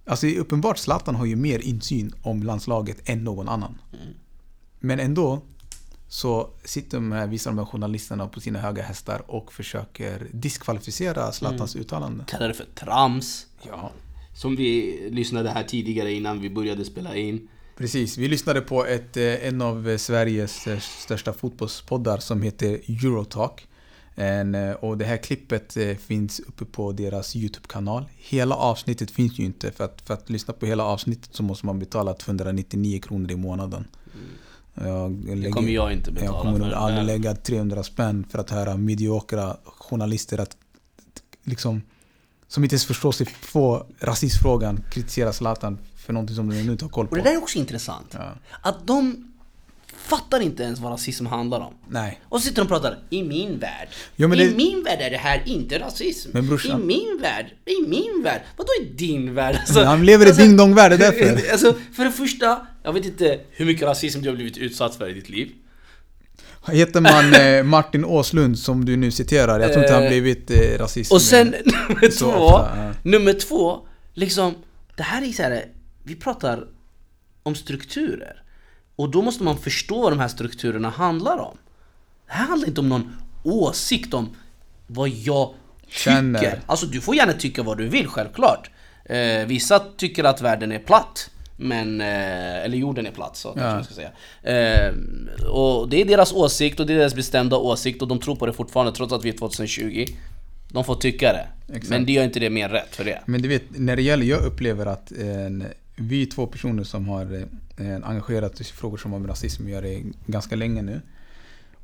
Alltså 0.07 0.27
uppenbart 0.27 0.79
Zlatan 0.79 1.15
har 1.15 1.27
ju 1.27 1.37
mer 1.37 1.59
insyn 1.59 2.15
om 2.23 2.43
landslaget 2.43 3.09
än 3.09 3.25
någon 3.25 3.49
annan. 3.49 3.79
Mm. 3.93 4.15
Men 4.81 5.01
ändå 5.01 5.43
så 6.09 6.51
sitter 6.65 6.97
de 6.97 7.13
här, 7.13 7.27
vissa 7.27 7.51
av 7.51 7.57
de 7.57 7.63
här 7.63 7.71
journalisterna 7.73 8.29
på 8.29 8.41
sina 8.41 8.59
höga 8.59 8.83
hästar 8.83 9.23
och 9.31 9.53
försöker 9.53 10.29
diskvalificera 10.33 11.33
Zlatans 11.33 11.75
mm. 11.75 11.85
uttalande. 11.85 12.25
Kallar 12.29 12.49
det 12.49 12.55
för 12.55 12.67
trams. 12.75 13.47
Ja. 13.63 13.91
Som 14.35 14.57
vi 14.57 14.99
lyssnade 15.11 15.51
här 15.51 15.63
tidigare 15.63 16.13
innan 16.13 16.41
vi 16.41 16.51
började 16.51 16.85
spela 16.85 17.17
in. 17.17 17.49
Precis, 17.77 18.19
vi 18.19 18.29
lyssnade 18.29 18.61
på 18.61 18.87
ett, 18.87 19.17
eh, 19.17 19.47
en 19.47 19.63
av 19.63 19.97
Sveriges 19.97 20.67
eh, 20.67 20.79
största 20.79 21.33
fotbollspoddar 21.33 22.19
som 22.19 22.43
heter 22.43 22.81
Eurotalk. 22.89 23.69
Eh, 24.17 24.71
och 24.81 24.99
det 24.99 25.05
här 25.05 25.17
klippet 25.17 25.77
finns 26.01 26.41
uppe 26.41 26.65
på 26.65 26.93
deras 26.93 27.37
YouTube-kanal. 27.37 28.05
Hela 28.17 28.55
avsnittet 28.55 29.11
finns 29.11 29.39
ju 29.39 29.45
inte. 29.45 29.73
För 29.73 29.85
att, 29.85 30.01
för 30.01 30.15
att 30.15 30.31
lyssna 30.31 30.55
på 30.55 30.67
hela 30.67 30.85
avsnittet 30.85 31.35
så 31.35 31.43
måste 31.43 31.67
man 31.67 31.79
betala 31.79 32.15
299 32.15 33.01
kronor 33.01 33.31
i 33.31 33.37
månaden. 33.37 33.87
Mm. 34.15 34.89
Jag 34.89 35.25
lägger, 35.25 35.43
det 35.43 35.51
kommer 35.51 35.73
jag 35.73 35.93
inte 35.93 36.13
betala 36.13 36.33
Jag 36.33 36.43
kommer 36.43 36.59
nog 36.59 36.73
aldrig 36.73 37.07
lägga 37.07 37.35
300 37.35 37.83
spänn 37.83 38.27
för 38.31 38.39
att 38.39 38.51
höra 38.51 38.77
mediokra 38.77 39.57
journalister 39.65 40.39
att 40.39 40.57
liksom 41.45 41.83
som 42.55 42.65
inte 42.65 42.75
ens 42.75 42.85
förstår 42.87 43.13
sig 43.13 43.27
på 43.53 43.87
rasismfrågan 44.01 44.81
kritiserar 44.91 45.33
Zlatan 45.33 45.79
för 45.97 46.13
någonting 46.13 46.37
som 46.37 46.49
de 46.51 46.57
ännu 46.59 46.73
inte 46.73 46.85
har 46.85 46.91
koll 46.91 47.05
Och 47.05 47.11
på. 47.11 47.17
det 47.17 47.23
där 47.23 47.33
är 47.33 47.37
också 47.43 47.59
intressant. 47.59 48.07
Ja. 48.13 48.33
Att 48.63 48.87
de 48.87 49.31
fattar 49.97 50.41
inte 50.41 50.63
ens 50.63 50.79
vad 50.81 50.93
rasism 50.93 51.27
handlar 51.27 51.61
om. 51.61 51.75
Nej. 51.89 52.21
Och 52.29 52.41
så 52.41 52.45
sitter 52.49 52.57
de 52.57 52.63
och 52.63 52.69
pratar 52.69 52.99
i 53.11 53.23
min 53.23 53.59
värld. 53.59 53.89
Men 54.17 54.33
I 54.33 54.37
det- 54.49 54.57
min 54.57 54.85
värld 54.85 54.99
är 55.01 55.11
det 55.11 55.17
här 55.17 55.43
inte 55.47 55.79
rasism. 55.79 56.31
Men 56.33 56.45
brorsan- 56.51 56.81
I 56.83 56.85
min 56.85 57.19
värld, 57.23 57.47
i 57.65 57.89
min 57.89 58.23
värld. 58.25 58.43
Vadå 58.57 58.69
i 58.83 58.85
din 58.85 59.35
värld? 59.35 59.57
Alltså, 59.61 59.85
han 59.85 60.07
lever 60.07 60.27
i 60.29 60.33
ding-dong-värld, 60.33 60.91
det 60.91 60.95
är 60.95 61.13
därför. 61.13 61.51
Alltså, 61.53 61.75
för 61.97 62.05
det 62.05 62.13
första, 62.13 62.67
jag 62.83 62.93
vet 62.93 63.05
inte 63.05 63.41
hur 63.51 63.67
mycket 63.67 63.83
rasism 63.83 64.23
du 64.23 64.29
har 64.29 64.37
blivit 64.37 64.57
utsatt 64.57 64.95
för 64.95 65.09
i 65.11 65.13
ditt 65.13 65.29
liv. 65.29 65.53
Heter 66.73 67.01
man 67.01 67.35
eh, 67.35 67.63
Martin 67.71 68.05
Åslund 68.05 68.59
som 68.59 68.85
du 68.85 68.97
nu 68.97 69.11
citerar? 69.11 69.61
Jag 69.61 69.73
tror 69.73 69.85
inte 69.85 69.95
han 69.95 70.03
Eh, 70.03 70.09
blivit 70.09 70.51
eh, 70.51 70.79
rasist. 70.79 71.13
Och 71.13 71.23
sen 71.23 71.55
nummer 71.89 72.19
två, 72.19 72.27
ofta, 72.27 72.95
nummer 73.03 73.33
två, 73.33 73.87
liksom, 74.15 74.55
det 74.97 75.03
här 75.03 75.23
är 75.29 75.33
så 75.33 75.43
här, 75.43 75.65
vi 76.05 76.15
pratar 76.15 76.67
om 77.43 77.55
strukturer. 77.55 78.43
Och 78.97 79.11
då 79.11 79.23
måste 79.23 79.45
man 79.45 79.59
förstå 79.59 80.03
vad 80.03 80.13
de 80.13 80.21
här 80.21 80.29
strukturerna 80.29 80.91
handlar 80.91 81.39
om. 81.39 81.57
Det 82.27 82.33
här 82.33 82.47
handlar 82.47 82.69
inte 82.69 82.81
om 82.81 82.89
någon 82.89 83.17
åsikt 83.43 84.15
om 84.15 84.37
vad 84.87 85.09
jag 85.09 85.55
Känner. 85.89 86.39
tycker. 86.41 86.61
Alltså 86.67 86.87
du 86.87 87.01
får 87.01 87.15
gärna 87.17 87.33
tycka 87.33 87.63
vad 87.63 87.79
du 87.79 87.89
vill, 87.89 88.07
självklart. 88.09 88.71
Eh, 89.05 89.47
vissa 89.47 89.79
tycker 89.97 90.25
att 90.25 90.41
världen 90.43 90.73
är 90.73 90.79
platt. 90.79 91.31
Men, 91.57 92.01
eh, 92.01 92.65
eller 92.65 92.77
jorden 92.77 93.07
är 93.07 93.11
platt 93.11 93.37
så 93.37 93.49
kanske 93.49 93.69
Ja. 93.69 93.75
man 93.75 93.85
ska 93.85 93.95
säga. 93.95 94.11
Eh, 94.43 94.95
och 95.49 95.89
det 95.89 96.01
är 96.01 96.05
deras 96.05 96.33
åsikt 96.33 96.81
och 96.81 96.87
det 96.87 96.93
är 96.93 96.99
deras 96.99 97.15
bestämda 97.15 97.57
åsikt 97.57 98.03
och 98.03 98.09
de 98.09 98.19
tror 98.21 98.37
på 98.37 98.47
det 98.47 98.53
fortfarande 98.53 98.93
trots 98.93 99.13
att 99.13 99.25
vi 99.25 99.29
är 99.29 99.33
2020. 99.39 100.07
De 100.69 100.85
får 100.85 100.95
tycka 100.95 101.33
det. 101.33 101.47
Exakt. 101.69 101.89
Men 101.91 102.07
det 102.07 102.13
gör 102.13 102.25
inte 102.25 102.41
det 102.41 102.51
mer 102.51 102.69
rätt 102.69 102.97
för 102.97 103.05
det. 103.05 103.21
Men 103.27 103.43
du 103.43 103.49
vet, 103.49 103.63
när 103.69 103.97
det 103.97 104.03
gäller, 104.03 104.27
jag 104.27 104.43
upplever 104.45 104.87
att 104.87 105.13
eh, 105.13 105.69
vi 105.97 106.27
två 106.27 106.47
personer 106.47 106.85
som 106.85 107.09
har 107.09 107.47
eh, 107.79 107.97
engagerat 108.09 108.61
oss 108.61 108.71
i 108.71 108.73
frågor 108.73 108.97
som 108.97 109.13
har 109.13 109.19
med 109.19 109.31
rasism 109.31 109.65
att 109.65 109.71
göra 109.71 109.87
ganska 110.27 110.57
länge 110.57 110.83
nu. 110.83 111.01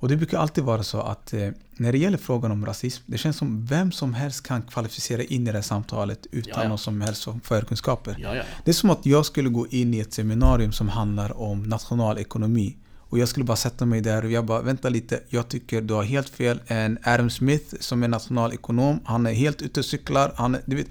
Och 0.01 0.09
det 0.09 0.17
brukar 0.17 0.39
alltid 0.39 0.65
vara 0.65 0.83
så 0.83 1.01
att 1.01 1.33
eh, 1.33 1.49
när 1.77 1.93
det 1.93 1.99
gäller 1.99 2.19
frågan 2.19 2.51
om 2.51 2.67
rasism, 2.67 3.03
det 3.07 3.19
känns 3.19 3.37
som 3.37 3.67
vem 3.67 3.93
som 3.93 4.15
helst 4.15 4.47
kan 4.47 4.63
kvalificera 4.63 5.23
in 5.23 5.43
i 5.43 5.45
det 5.45 5.59
här 5.59 5.63
samtalet 5.63 6.27
utan 6.31 6.53
Ja, 6.57 6.63
ja. 6.63 6.69
någon 6.69 6.79
som 6.79 7.01
helst 7.01 7.29
förkunskaper. 7.43 8.17
Ja. 8.19 8.43
Det 8.65 8.71
är 8.71 8.73
som 8.73 8.91
att 8.91 9.07
jag 9.07 9.27
skulle 9.27 9.49
gå 9.49 9.67
in 9.67 9.95
i 9.95 9.99
ett 9.99 10.13
seminarium 10.13 10.73
som 10.73 10.89
handlar 10.89 11.41
om 11.41 11.63
nationalekonomi. 11.63 12.77
Och 12.99 13.19
jag 13.19 13.29
skulle 13.29 13.45
bara 13.45 13.57
sätta 13.57 13.87
mig 13.87 14.01
där 14.01 14.25
och 14.25 14.31
jag 14.31 14.45
bara, 14.45 14.63
vänta 14.63 14.89
lite, 14.89 15.21
jag 15.29 15.49
tycker 15.49 15.81
du 15.81 15.95
har 15.95 16.03
helt 16.03 16.29
fel. 16.29 16.61
En 16.67 16.99
Adam 17.03 17.31
Smith 17.31 17.75
som 17.81 18.03
är 18.03 18.09
nationalekonom, 18.09 19.01
han 19.05 19.27
är 19.27 19.33
helt 19.33 19.63
ute 19.63 19.81
och 19.81 19.87
cyklar. 19.87 20.33
Han 20.37 20.55
är, 20.55 20.61
du 20.65 20.77
vet, 20.77 20.89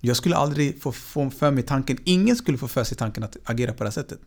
jag 0.00 0.16
skulle 0.16 0.36
aldrig 0.36 0.82
få, 0.82 0.92
få 0.92 1.30
för 1.30 1.50
mig 1.50 1.62
tanken, 1.62 1.98
ingen 2.04 2.36
skulle 2.36 2.58
få 2.58 2.68
för 2.68 2.84
sig 2.84 2.96
tanken 2.96 3.22
att 3.22 3.36
agera 3.44 3.72
på 3.72 3.78
det 3.84 3.88
här 3.88 3.92
sättet. 3.92 4.18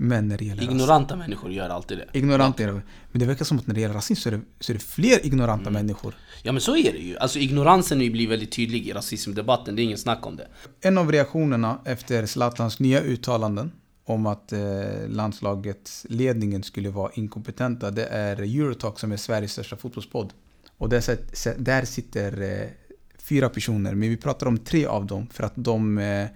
Men 0.00 0.28
när 0.28 0.38
det 0.38 0.44
gäller 0.44 0.62
rasism, 0.62 0.76
Ignoranta 0.76 1.16
människor 1.16 1.52
gör 1.52 1.68
alltid 1.68 1.98
det. 1.98 2.18
ignorant 2.18 2.60
är 2.60 2.66
det. 2.66 2.72
Men 3.12 3.20
det 3.20 3.26
verkar 3.26 3.44
som 3.44 3.58
att 3.58 3.66
när 3.66 3.74
det 3.74 3.80
gäller 3.80 3.94
rasism 3.94 4.20
så 4.22 4.28
är 4.28 4.32
det, 4.32 4.40
så 4.60 4.72
är 4.72 4.74
det 4.74 4.80
fler 4.82 5.26
ignoranta 5.26 5.68
Mm. 5.70 5.72
människor. 5.72 6.14
Ja 6.42 6.52
men 6.52 6.60
så 6.60 6.76
är 6.76 6.92
det 6.92 6.98
ju. 6.98 7.18
Alltså 7.18 7.38
ignoransen 7.38 7.98
blir 7.98 8.28
väldigt 8.28 8.52
tydlig 8.52 8.88
i 8.88 8.92
rasismdebatten, 8.92 9.76
det 9.76 9.82
är 9.82 9.84
ingen 9.84 9.98
snack 9.98 10.26
om 10.26 10.36
det. 10.36 10.48
En 10.80 10.98
av 10.98 11.12
reaktionerna 11.12 11.78
efter 11.84 12.26
Zlatans 12.26 12.80
nya 12.80 13.00
uttalanden 13.02 13.72
om 14.04 14.26
att 14.26 14.52
eh, 14.52 14.58
landslagets 15.08 16.06
ledningen 16.08 16.62
skulle 16.62 16.90
vara 16.90 17.10
inkompetenta, 17.14 17.90
det 17.90 18.06
är 18.06 18.36
Eurotalk 18.36 18.98
som 18.98 19.12
är 19.12 19.16
Sveriges 19.16 19.52
största 19.52 19.76
fotbollspodd. 19.76 20.32
Och 20.78 20.88
där, 20.88 21.02
där 21.58 21.84
sitter 21.84 22.42
eh, 22.62 22.68
fyra 23.18 23.48
personer, 23.48 23.94
men 23.94 24.08
vi 24.10 24.16
pratar 24.16 24.46
om 24.46 24.58
tre 24.58 24.86
av 24.86 25.06
dem 25.06 25.26
för 25.32 25.44
att 25.44 25.52
de 25.56 25.98
eh, 25.98 26.26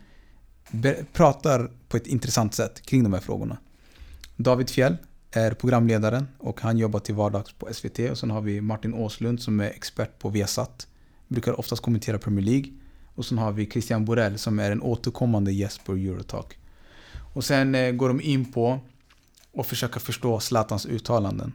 pratar 1.12 1.70
på 1.92 1.96
ett 1.96 2.06
intressant 2.06 2.54
sätt 2.54 2.86
kring 2.86 3.02
de 3.02 3.12
här 3.12 3.20
frågorna. 3.20 3.58
David 4.36 4.70
Fjell 4.70 4.96
är 5.30 5.54
programledaren 5.54 6.28
och 6.38 6.60
han 6.60 6.78
jobbar 6.78 7.00
till 7.00 7.14
vardags 7.14 7.52
på 7.52 7.68
SVT. 7.72 7.98
Och 8.10 8.18
sen 8.18 8.30
har 8.30 8.40
vi 8.40 8.60
Martin 8.60 8.94
Åslund 8.94 9.42
som 9.42 9.60
är 9.60 9.70
expert 9.70 10.18
på 10.18 10.28
Viasat. 10.28 10.86
Brukar 11.28 11.60
oftast 11.60 11.82
kommentera 11.82 12.18
Premier 12.18 12.44
League. 12.44 12.72
Och 13.14 13.24
sen 13.26 13.38
har 13.38 13.52
vi 13.52 13.66
Christian 13.66 14.04
Borell 14.04 14.38
som 14.38 14.58
är 14.58 14.70
en 14.70 14.82
återkommande 14.82 15.52
gäst 15.52 15.84
på 15.84 15.92
Eurotalk. 15.92 16.58
Och 17.34 17.44
sen 17.44 17.74
eh, 17.74 17.92
går 17.92 18.08
de 18.08 18.20
in 18.20 18.52
på 18.52 18.80
och 19.52 19.66
försöka 19.66 20.00
förstå 20.00 20.40
Zlatans 20.40 20.86
uttalanden. 20.86 21.52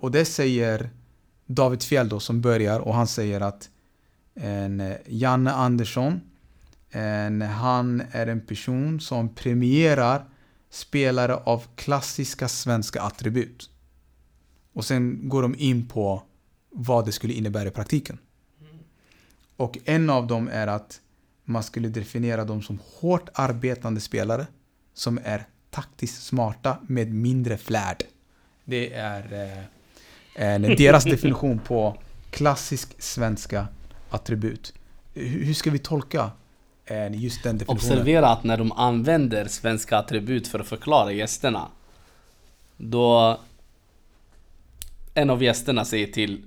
Och 0.00 0.10
det 0.10 0.24
säger 0.24 0.90
David 1.46 1.82
Fjell 1.82 2.08
då 2.08 2.20
som 2.20 2.40
börjar 2.40 2.80
och 2.80 2.94
han 2.94 3.06
säger 3.06 3.40
att 3.40 3.70
en 4.34 4.80
eh, 4.80 4.96
Janne 5.06 5.52
Andersson 5.52 6.20
en, 6.96 7.42
han 7.42 8.02
är 8.10 8.26
en 8.26 8.40
person 8.40 9.00
som 9.00 9.34
premierar 9.34 10.24
spelare 10.70 11.36
av 11.36 11.64
klassiska 11.74 12.48
svenska 12.48 13.02
attribut. 13.02 13.70
Och 14.72 14.84
sen 14.84 15.28
går 15.28 15.42
de 15.42 15.54
in 15.58 15.88
på 15.88 16.22
vad 16.70 17.06
det 17.06 17.12
skulle 17.12 17.32
innebära 17.32 17.68
i 17.68 17.70
praktiken. 17.70 18.18
Och 19.56 19.78
en 19.84 20.10
av 20.10 20.26
dem 20.26 20.48
är 20.52 20.66
att 20.66 21.00
man 21.44 21.62
skulle 21.62 21.88
definiera 21.88 22.44
dem 22.44 22.62
som 22.62 22.80
hårt 23.00 23.28
arbetande 23.34 24.00
spelare 24.00 24.46
som 24.94 25.18
är 25.24 25.46
taktiskt 25.70 26.22
smarta 26.22 26.78
med 26.86 27.14
mindre 27.14 27.56
flärd. 27.56 28.04
Det 28.64 28.92
är 28.94 29.32
eh, 29.32 29.64
en, 30.34 30.62
deras 30.62 31.04
definition 31.14 31.58
på 31.58 31.96
klassisk 32.30 33.02
svenska 33.02 33.68
attribut. 34.10 34.74
Hur 35.14 35.54
ska 35.54 35.70
vi 35.70 35.78
tolka 35.78 36.20
eh, 36.20 36.30
just 37.14 37.42
den 37.42 37.58
definitionen? 37.58 37.68
Observera 37.68 38.28
att 38.28 38.44
när 38.44 38.56
de 38.56 38.72
använder 38.72 39.44
svenska 39.48 39.98
attribut 39.98 40.48
för 40.48 40.60
att 40.60 40.66
förklara 40.66 41.12
gästerna 41.12 41.68
Då 42.76 43.40
En 45.14 45.30
av 45.30 45.42
gästerna 45.42 45.84
säger 45.84 46.06
till 46.06 46.42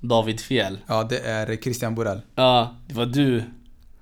David 0.00 0.40
Fjell 0.40 0.78
Ja, 0.86 1.04
det 1.04 1.18
är 1.18 1.56
Christian 1.56 1.94
Borell 1.94 2.20
Ja, 2.34 2.76
det 2.86 2.94
var 2.94 3.06
du 3.06 3.42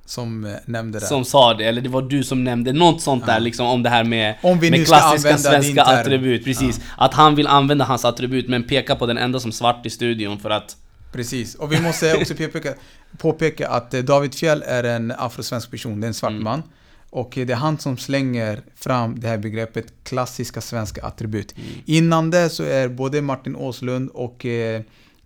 som 0.05 0.45
eh, 0.45 0.53
nämnde 0.65 1.01
det. 1.01 1.07
som 1.07 1.25
sa 1.25 1.55
det, 1.55 1.65
eller 1.65 1.81
det 1.81 1.89
var 1.89 2.03
du 2.03 2.25
som 2.25 2.45
nämnde 2.45 2.73
något 2.73 3.01
sånt 3.01 3.27
där 3.27 3.41
liksom 3.41 3.67
om 3.67 3.83
det 3.83 3.89
här 3.89 4.05
med, 4.05 4.37
Om 4.43 4.59
vi 4.59 4.71
nu 4.71 4.79
med 4.79 4.87
ska 4.87 4.97
klassiska 4.97 5.39
svenska 5.39 5.83
attribut, 5.83 6.45
precis. 6.45 6.81
Att 6.97 7.15
han 7.15 7.35
vill 7.35 7.47
använda 7.47 7.85
hans 7.85 8.05
attribut 8.05 8.49
men 8.49 8.65
peka 8.65 8.97
på 8.97 9.07
den 9.07 9.19
enda 9.19 9.41
som 9.41 9.53
svart 9.53 9.87
i 9.87 9.91
studion 9.91 10.39
för 10.39 10.51
att 10.51 10.77
Precis, 11.13 11.55
och 11.55 11.73
vi 11.73 11.81
måste 11.81 12.17
också 12.17 12.35
påpeka, 12.35 12.75
påpeka 13.19 13.69
att 13.69 13.95
eh, 13.95 14.01
David 14.03 14.35
Fjell 14.35 14.63
är 14.67 14.85
en 14.85 15.13
afrosvensk 15.19 15.71
person, 15.71 16.01
det 16.01 16.05
är 16.05 16.09
en 16.09 16.15
svart 16.15 16.31
Mm. 16.31 16.45
man. 16.45 16.63
Och 17.11 17.39
eh, 17.39 17.47
det 17.47 17.53
är 17.53 17.57
han 17.57 17.79
som 17.79 17.97
slänger 17.97 18.63
fram 18.75 19.21
det 19.21 19.29
här 19.29 19.39
begreppet 19.39 19.93
klassiska 20.05 20.61
svenska 20.61 21.03
attribut. 21.03 21.55
Mm. 21.57 21.69
Innan 21.85 22.31
det 22.31 22.51
så 22.51 22.63
är 22.63 22.89
både 22.89 23.23
Martin 23.23 23.57
Åslund 23.57 24.11
och 24.11 24.47
eh, 24.47 24.83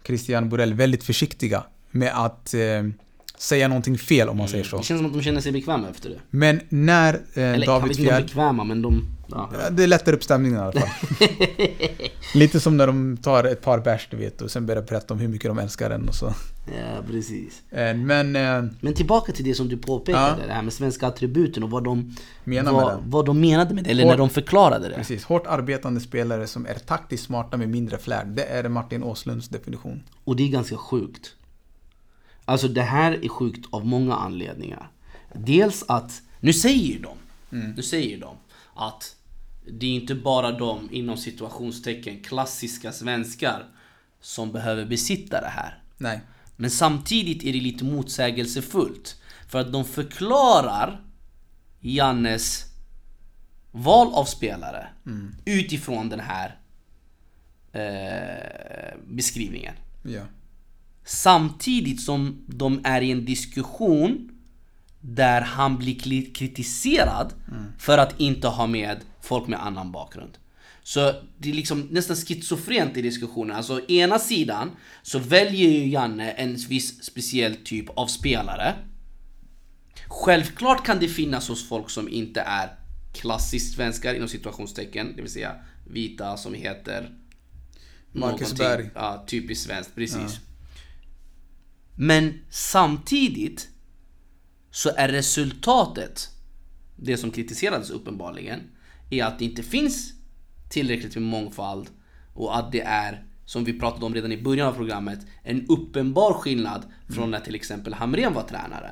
Christian 0.07 0.49
Borell 0.49 0.75
väldigt 0.75 1.05
försiktiga 1.05 1.63
med 1.91 2.13
att 2.15 2.55
eh, 2.55 2.61
säga 3.39 3.69
någonting 3.69 3.99
fel 3.99 4.29
om 4.29 4.37
man 4.37 4.49
säger 4.49 4.65
så. 4.65 4.77
Det 4.79 4.83
känns 4.83 4.99
som 4.99 5.07
att 5.07 5.13
de 5.13 5.23
känner 5.23 5.41
sig 5.41 5.53
bekväma 5.53 5.89
efter 5.91 6.11
det. 6.11 6.19
Men 6.31 6.61
när 6.69 7.15
eh, 7.15 7.43
Eller 7.43 7.67
David 7.67 7.91
om 7.91 7.97
Fjell... 7.97 8.23
bekväma 8.23 8.65
men 8.65 8.83
de... 8.83 9.16
Ja. 9.27 9.51
Ja, 9.63 9.71
Det 9.71 9.87
lättar 9.87 10.13
upp 10.13 10.25
stämningen 10.25 10.59
i 10.59 10.63
alla 10.63 10.73
fall. 10.73 10.89
Lite 12.35 12.61
som 12.61 12.77
när 12.77 12.87
de 12.87 13.17
tar 13.17 13.45
ett 13.45 13.63
par 13.63 13.79
bärs 13.81 14.09
du 14.11 14.17
vet 14.17 14.43
och 14.43 14.51
sen 14.51 14.67
börjar 14.67 14.83
berätta 14.83 15.15
om 15.15 15.21
hur 15.21 15.29
mycket 15.29 15.51
de 15.51 15.59
älskar 15.59 15.89
den 15.91 16.09
och 16.09 16.15
så. 16.15 16.35
ja, 16.67 17.03
precis. 17.11 17.63
Eh, 17.71 17.97
Men 17.97 18.37
eh, 18.37 18.65
Men 18.81 18.95
tillbaka 18.95 19.33
till 19.33 19.45
det 19.45 19.55
som 19.55 19.69
du 19.69 19.77
påpekade, 19.77 20.47
det 20.47 20.53
här 20.53 20.63
med 20.63 20.73
svenska 20.73 21.07
attributen 21.07 21.63
och 21.63 21.71
vad 21.71 21.85
de, 21.85 22.17
Menar 22.45 22.73
med 22.73 22.83
vad, 22.83 23.03
vad 23.07 23.27
de 23.27 23.41
menade 23.41 23.75
med 23.75 23.85
det, 23.85 23.91
eller 23.91 24.03
Hårt- 24.05 24.11
när 24.11 24.17
de 24.19 24.31
förklarade 24.31 24.89
det. 24.89 24.95
precis, 24.95 25.25
hårt 25.25 25.47
arbetande 25.47 26.01
spelare 26.01 26.47
som 26.47 26.67
är 26.67 26.75
taktiskt 26.75 27.25
smarta 27.25 27.57
med 27.57 27.69
mindre 27.69 27.99
flärd. 27.99 28.27
Det 28.29 28.45
är 28.45 28.69
Martin 28.69 29.03
Åslunds 29.03 29.49
definition. 29.49 30.03
Och 30.25 30.37
det 30.37 30.43
är 30.43 30.49
ganska 30.49 30.77
sjukt. 30.77 31.35
Alltså 32.45 32.69
det 32.69 32.83
här 32.83 33.25
är 33.25 33.29
sjukt 33.29 33.67
av 33.71 33.87
många 33.87 34.15
anledningar. 34.15 34.91
Dels 35.35 35.85
att, 35.89 36.23
nu 36.41 36.53
säger 36.53 37.01
de, 37.03 37.17
nu 37.77 37.83
säger 37.83 38.21
de 38.21 38.37
att 38.75 39.16
det 39.67 39.87
är 39.87 39.91
inte 39.91 40.15
bara 40.15 40.53
de 40.53 40.89
inom 40.93 41.17
situationstecken 41.17 42.23
klassiska 42.23 42.93
svenskar 42.93 43.67
som 44.21 44.53
behöver 44.53 44.87
besitta 44.87 45.41
det 45.41 45.49
här. 45.49 45.83
Nej. 45.99 46.21
Men 46.57 46.71
samtidigt 46.71 47.43
är 47.45 47.53
det 47.53 47.61
lite 47.61 47.85
motsägelsefullt. 47.85 49.21
För 49.49 49.61
att 49.61 49.73
de 49.73 49.85
förklarar 49.85 51.01
Jannes 51.81 52.65
val 53.71 54.15
av 54.15 54.25
spelare 54.25 54.89
utifrån 55.45 56.09
den 56.09 56.21
här 56.21 56.59
eh, 57.73 58.99
beskrivningen. 59.07 59.75
Ja. 60.03 60.23
Samtidigt 61.05 62.01
som 62.01 62.45
de 62.47 62.81
är 62.85 63.01
i 63.01 63.11
en 63.11 63.25
diskussion 63.25 64.36
där 65.09 65.41
han 65.41 65.79
blir 65.79 66.35
kritiserad 66.35 67.35
för 67.79 67.99
att 67.99 68.21
inte 68.21 68.49
ha 68.49 68.67
med 68.67 69.01
folk 69.23 69.49
med 69.49 69.67
annan 69.67 69.93
bakgrund. 69.93 70.39
Så 70.83 71.13
det 71.39 71.51
är 71.51 71.55
liksom 71.55 71.81
nästan 71.81 72.17
schizofrent 72.17 72.97
i 72.97 73.03
diskussionen. 73.03 73.57
Alltså 73.57 73.87
ena 73.89 74.19
sidan 74.19 74.71
så 75.03 75.19
väljer 75.19 75.71
ju 75.71 75.89
Janne 75.89 76.31
en 76.31 76.57
viss 76.57 77.05
speciell 77.05 77.57
typ 77.57 77.89
av 77.89 78.07
spelare. 78.07 78.75
Självklart 80.09 80.87
kan 80.87 80.99
det 80.99 81.09
finnas 81.09 81.49
hos 81.49 81.69
folk 81.69 81.91
som 81.91 82.09
inte 82.09 82.41
är 82.41 82.69
klassiskt 83.13 83.75
svenskar 83.75 84.15
inom 84.15 84.29
situationstecken, 84.29 85.13
det 85.17 85.23
vill 85.23 85.31
säga 85.31 85.55
vita 85.87 86.37
som 86.37 86.55
heter 86.55 87.11
Marcus. 88.13 88.55
Berg. 88.55 88.91
Ja, 88.95 89.25
typiskt 89.29 89.67
svenskt, 89.67 89.95
precis. 89.95 90.41
Men 91.95 92.41
samtidigt 92.51 93.69
så 94.77 94.91
är 94.97 95.09
resultatet, 95.09 96.31
det 96.97 97.17
som 97.17 97.31
kritiserades 97.31 97.91
uppenbarligen, 97.91 98.61
är 99.11 99.25
att 99.25 99.39
det 99.39 99.45
inte 99.45 99.63
finns 99.63 100.13
tillräckligt 100.69 101.15
med 101.15 101.23
mångfald 101.23 101.89
och 102.35 102.59
att 102.59 102.73
det 102.73 102.81
är, 102.81 103.25
som 103.45 103.65
vi 103.65 103.79
pratade 103.79 104.07
om 104.07 104.15
redan 104.15 104.33
i 104.33 104.43
början 104.43 104.69
av 104.69 104.73
programmet, 104.73 105.19
en 105.43 105.67
uppenbar 105.69 106.33
skillnad 106.33 106.83
från 107.09 107.31
när 107.31 107.41
till 107.41 107.55
exempel 107.55 107.95
Hamrén 107.95 108.33
var 108.33 108.43
tränare. 108.43 108.91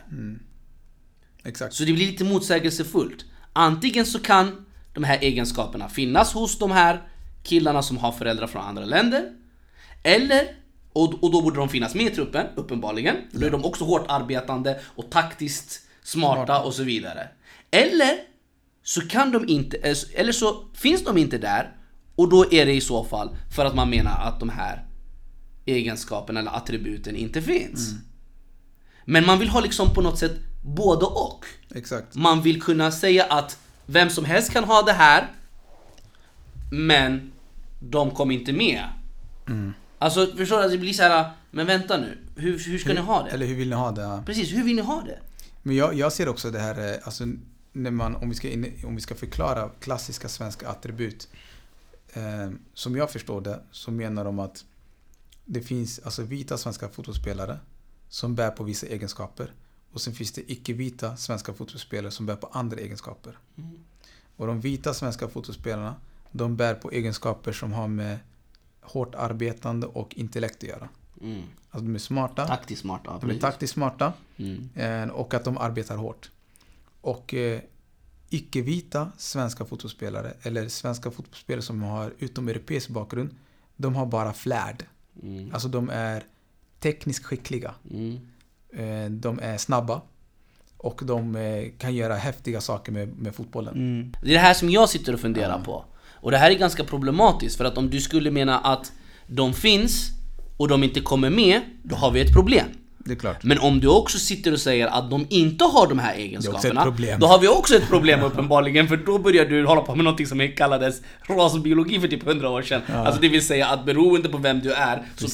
Exakt. 1.45 1.75
Så 1.75 1.85
det 1.85 1.93
blir 1.93 2.07
lite 2.07 2.25
motsägelsefullt. 2.25 3.25
Antingen 3.53 4.07
så 4.07 4.19
kan 4.19 4.67
de 4.93 5.05
här 5.05 5.19
egenskaperna 5.19 5.89
finnas 5.89 6.33
hos 6.33 6.59
de 6.59 6.71
här 6.71 7.09
killarna 7.43 7.83
som 7.83 7.99
har 7.99 8.13
föräldrar 8.13 8.47
från 8.47 8.63
andra 8.63 8.85
länder. 8.85 9.33
Eller, 10.03 10.64
och, 10.95 11.25
och 11.25 11.33
då 11.33 11.43
borde 11.43 11.57
de 11.57 11.69
finnas 11.69 11.95
med 11.95 12.07
i 12.07 12.11
truppen, 12.11 12.47
uppenbarligen. 12.55 13.17
Då 13.31 13.47
är 13.47 13.51
de 13.51 13.65
också 13.65 13.85
hårt 13.85 14.05
arbetande 14.09 14.81
och 14.85 15.11
taktiskt 15.11 15.81
smarta 16.03 16.61
och 16.63 16.75
så 16.75 16.83
vidare. 16.83 17.29
Eller 17.71 18.19
så 18.83 19.01
kan 19.01 19.33
de 19.33 19.49
inte, 19.49 19.77
eh, 19.77 19.97
eller 20.15 20.33
så 20.33 20.65
finns 20.75 21.05
de 21.05 21.19
inte 21.19 21.39
där 21.39 21.73
och 22.17 22.29
då 22.29 22.53
är 22.53 22.67
det 22.67 22.73
i 22.73 22.81
så 22.81 23.05
fall 23.05 23.37
för 23.57 23.65
att 23.65 23.75
man 23.75 23.91
menar 23.91 24.29
att 24.29 24.41
de 24.41 24.49
här 24.49 24.85
egenskaperna 25.67 26.41
eller 26.41 26.57
attributen 26.57 27.17
inte 27.17 27.43
finns. 27.43 27.91
Men 29.05 29.27
man 29.27 29.39
vill 29.39 29.49
ha 29.49 29.61
liksom 29.61 29.95
på 29.95 30.01
något 30.01 30.19
sätt 30.19 30.37
både 30.63 31.05
och. 31.05 31.45
Exakt. 31.75 32.15
Man 32.15 32.43
vill 32.43 32.63
kunna 32.63 32.93
säga 32.93 33.25
att 33.25 33.59
vem 33.87 34.11
som 34.11 34.25
helst 34.25 34.53
kan 34.53 34.65
ha 34.65 34.83
det 34.83 34.93
här, 34.93 35.29
men 36.71 37.33
de 37.81 38.11
kom 38.11 38.31
inte 38.31 38.53
med. 38.53 38.85
Alltså 40.05 40.37
förstår 40.37 40.63
du? 40.63 40.69
Det 40.69 40.79
blir 40.79 40.93
så 40.93 41.03
här, 41.03 41.31
men 41.51 41.67
vänta 41.67 41.97
nu, 41.97 42.19
hur, 42.37 42.59
hur 42.59 42.79
ska 42.79 42.93
ni 42.93 43.01
ha 43.01 43.23
det? 43.23 43.31
Eller 43.31 43.47
hur 43.47 43.55
vill 43.55 43.69
ni 43.69 43.75
ha 43.75 43.91
det? 43.91 44.03
Ja. 44.03 44.23
Precis, 44.27 44.53
hur 44.53 44.65
vill 44.65 44.77
ni 44.77 44.83
ha 44.83 45.03
det? 45.03 45.19
Men 45.63 45.77
jag, 45.77 45.95
jag 45.95 46.13
ser 46.13 46.29
också 46.29 46.51
det 46.51 46.59
här, 46.59 46.93
eh, 46.93 46.99
alltså, 47.05 47.25
när 47.73 47.91
man, 47.91 48.17
om, 48.17 48.29
vi 48.29 48.35
ska 48.35 48.49
in, 48.49 48.73
om 48.87 48.95
vi 48.95 49.01
ska 49.01 49.15
förklara 49.15 49.71
klassiska 49.81 50.29
svenska 50.29 50.69
attribut. 50.69 51.29
Eh, 52.13 52.51
som 52.75 52.97
jag 52.97 53.11
förstår 53.11 53.41
det 53.41 53.61
så 53.71 53.91
menar 53.91 54.25
de 54.25 54.39
att 54.39 54.65
det 55.45 55.61
finns 55.61 56.01
alltså 56.05 56.23
vita 56.23 56.59
svenska 56.59 56.89
fotbollsspelare 56.89 57.59
som 58.09 58.35
bär 58.35 58.51
på 58.51 58.65
vissa 58.65 58.87
egenskaper. 58.87 59.53
Och 59.93 60.01
sen 60.01 60.15
finns 60.15 60.33
det 60.33 60.53
icke-vita 60.53 61.17
svenska 61.17 61.53
fotbollsspelare 61.53 62.11
som 62.11 62.27
bär 62.27 62.37
på 62.37 62.47
andra 62.47 62.77
egenskaper. 62.77 63.39
Och 64.37 64.47
de 64.47 64.61
vita 64.61 64.95
svenska 64.95 65.29
fotbollsspelarna, 65.29 65.95
de 66.33 66.57
bär 66.57 66.75
på 66.75 66.91
egenskaper 66.91 67.53
som 67.53 67.73
har 67.73 67.89
med 67.89 68.19
hårt 68.85 69.15
arbetande 69.15 69.87
och 69.87 70.15
intellekt 70.15 70.57
att 70.57 70.69
göra. 70.69 70.89
Mm. 71.21 71.43
Alltså 71.71 71.87
de 71.87 71.95
är 71.95 71.99
smarta, 71.99 72.47
Taktiskt 72.47 72.81
smarta. 72.83 73.19
de 73.21 73.31
är 73.31 73.39
taktiskt 73.39 73.73
smarta 73.73 74.13
Mm. 74.37 74.69
eh, 74.75 75.15
och 75.15 75.35
att 75.35 75.45
de 75.45 75.59
arbetar 75.59 75.97
hårt. 75.97 76.31
Och 77.01 77.35
eh, 77.35 77.61
icke-vita 78.31 79.11
svenska 79.19 79.65
fotbollsspelare, 79.65 80.33
eller 80.43 80.69
svenska 80.69 81.11
fotbollsspelare 81.11 81.63
som 81.63 81.83
har 81.83 82.13
utomeuropeisk 82.19 82.89
bakgrund, 82.89 83.31
de 83.77 83.95
har 83.95 84.07
bara 84.07 84.33
flärd. 84.33 84.85
Mm. 85.23 85.51
Alltså 85.55 85.69
de 85.69 85.91
är 85.91 86.25
tekniskt 86.81 87.25
skickliga. 87.25 87.75
Mm. 87.91 88.19
Eh, 88.73 89.11
de 89.11 89.39
är 89.43 89.57
snabba. 89.59 90.01
Och 90.77 91.01
de 91.05 91.37
eh, 91.37 91.71
kan 91.79 91.95
göra 91.95 92.15
häftiga 92.15 92.61
saker 92.61 92.93
med, 92.93 93.09
med 93.19 93.35
fotbollen. 93.35 94.13
Det 94.23 94.29
är 94.29 94.33
det 94.33 94.39
här 94.39 94.55
som 94.55 94.71
jag 94.71 94.89
sitter 94.89 95.13
och 95.15 95.21
funderar 95.21 95.63
på. 95.65 95.85
Och 96.25 96.31
det 96.31 96.39
här 96.39 96.51
är 96.51 96.55
ganska 96.55 96.85
problematiskt 96.85 97.57
för 97.57 97.65
att 97.65 97.79
om 97.79 97.91
du 97.91 98.01
skulle 98.01 98.31
mena 98.31 98.59
att 98.59 98.93
de 99.27 99.55
finns 99.55 100.11
och 100.57 100.69
de 100.69 100.85
inte 100.85 101.01
kommer 101.01 101.31
med, 101.31 101.61
då 101.83 101.97
har 101.97 102.11
vi 102.11 102.21
ett 102.21 102.33
problem. 102.33 102.67
Det 102.99 103.13
är 103.13 103.17
klart. 103.17 103.45
Men 103.45 103.59
om 103.59 103.81
du 103.81 103.89
också 103.89 104.19
sitter 104.19 104.53
och 104.53 104.61
säger 104.61 104.87
att 104.87 105.11
de 105.11 105.27
inte 105.31 105.65
har 105.65 105.89
de 105.89 105.99
här 105.99 106.15
egenskaperna, 106.15 106.95
då 107.19 107.27
har 107.27 107.39
vi 107.39 107.49
också 107.49 107.75
ett 107.77 107.89
problem 107.89 108.23
uppenbarligen, 108.23 108.89
för 108.89 108.97
då 108.97 109.19
börjar 109.19 109.45
du 109.45 109.67
hålla 109.67 109.81
på 109.81 109.95
med 109.95 110.05
något 110.05 110.29
som 110.29 110.53
kallades 110.57 111.01
rasbiologi 111.29 112.01
för 112.01 112.09
typ 112.09 112.27
100 112.27 112.49
år 112.49 112.63
sedan. 112.63 112.83
Alltså 112.89 113.21
det 113.21 113.29
vill 113.29 113.47
säga 113.47 113.67
att 113.67 113.87
beroende 113.87 114.29
på 114.29 114.39
vem 114.39 114.61
du 114.61 114.73
är, 114.73 115.03
så, 115.17 115.29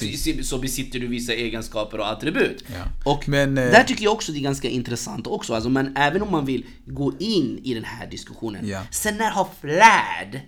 så 0.45 0.59
besitter 0.59 0.99
du 0.99 1.07
vissa 1.07 1.33
egenskaper 1.33 1.99
och 1.99 2.11
attribut. 2.11 2.65
Ja. 2.67 3.11
Och 3.13 3.29
Men, 3.29 3.59
eh, 3.59 3.65
där 3.65 3.85
tycker 3.85 4.05
jag 4.05 4.13
också 4.13 4.33
det 4.33 4.39
är 4.39 4.43
ganska 4.43 4.69
intressant 4.69 5.27
också, 5.27 5.55
alltså, 5.55 5.71
men 5.71 5.97
även 5.97 6.23
om 6.23 6.31
man 6.31 6.45
vill 6.45 6.65
gå 6.87 7.13
in 7.19 7.61
i 7.65 7.75
den 7.75 7.85
här 7.85 8.07
diskussionen. 8.07 8.69
Ja. 8.69 8.81
Sen 8.91 9.17
när 9.17 9.31
har 9.31 9.49
flärd 9.61 10.41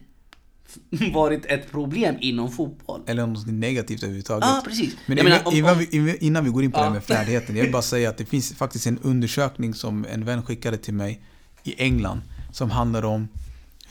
varit 1.13 1.45
ett 1.47 1.71
problem 1.71 2.17
inom 2.21 2.53
fotboll? 2.53 3.01
Eller 3.07 3.27
något 3.27 3.47
negativt 3.47 4.03
överhuvudtaget. 4.03 4.45
Ja, 4.49 4.63
precis. 4.65 4.97
Men 5.07 5.17
Jag 5.19 5.27
innan, 5.27 5.39
menar, 5.39 5.49
om- 5.49 5.55
innan, 5.55 5.79
vi, 6.07 6.17
innan 6.21 6.45
vi 6.45 6.51
går 6.51 6.65
in 6.65 6.73
på 6.73 6.79
Ja. 6.79 6.81
det 6.83 6.87
här 6.87 6.95
med 6.95 7.05
färdigheten. 7.05 7.57
Jag 7.57 7.63
vill 7.63 7.73
bara 7.73 7.83
säga 7.83 8.11
att 8.11 8.19
det 8.19 8.25
finns 8.25 8.53
faktiskt 8.55 8.87
en 8.87 8.99
undersökning 8.99 9.75
som 9.75 10.07
en 10.11 10.25
vän 10.25 10.43
skickade 10.43 10.77
till 10.77 10.95
mig 10.95 11.23
i 11.65 11.83
England. 11.83 12.21
Som 12.53 12.71
handlar 12.71 13.05
om 13.05 13.29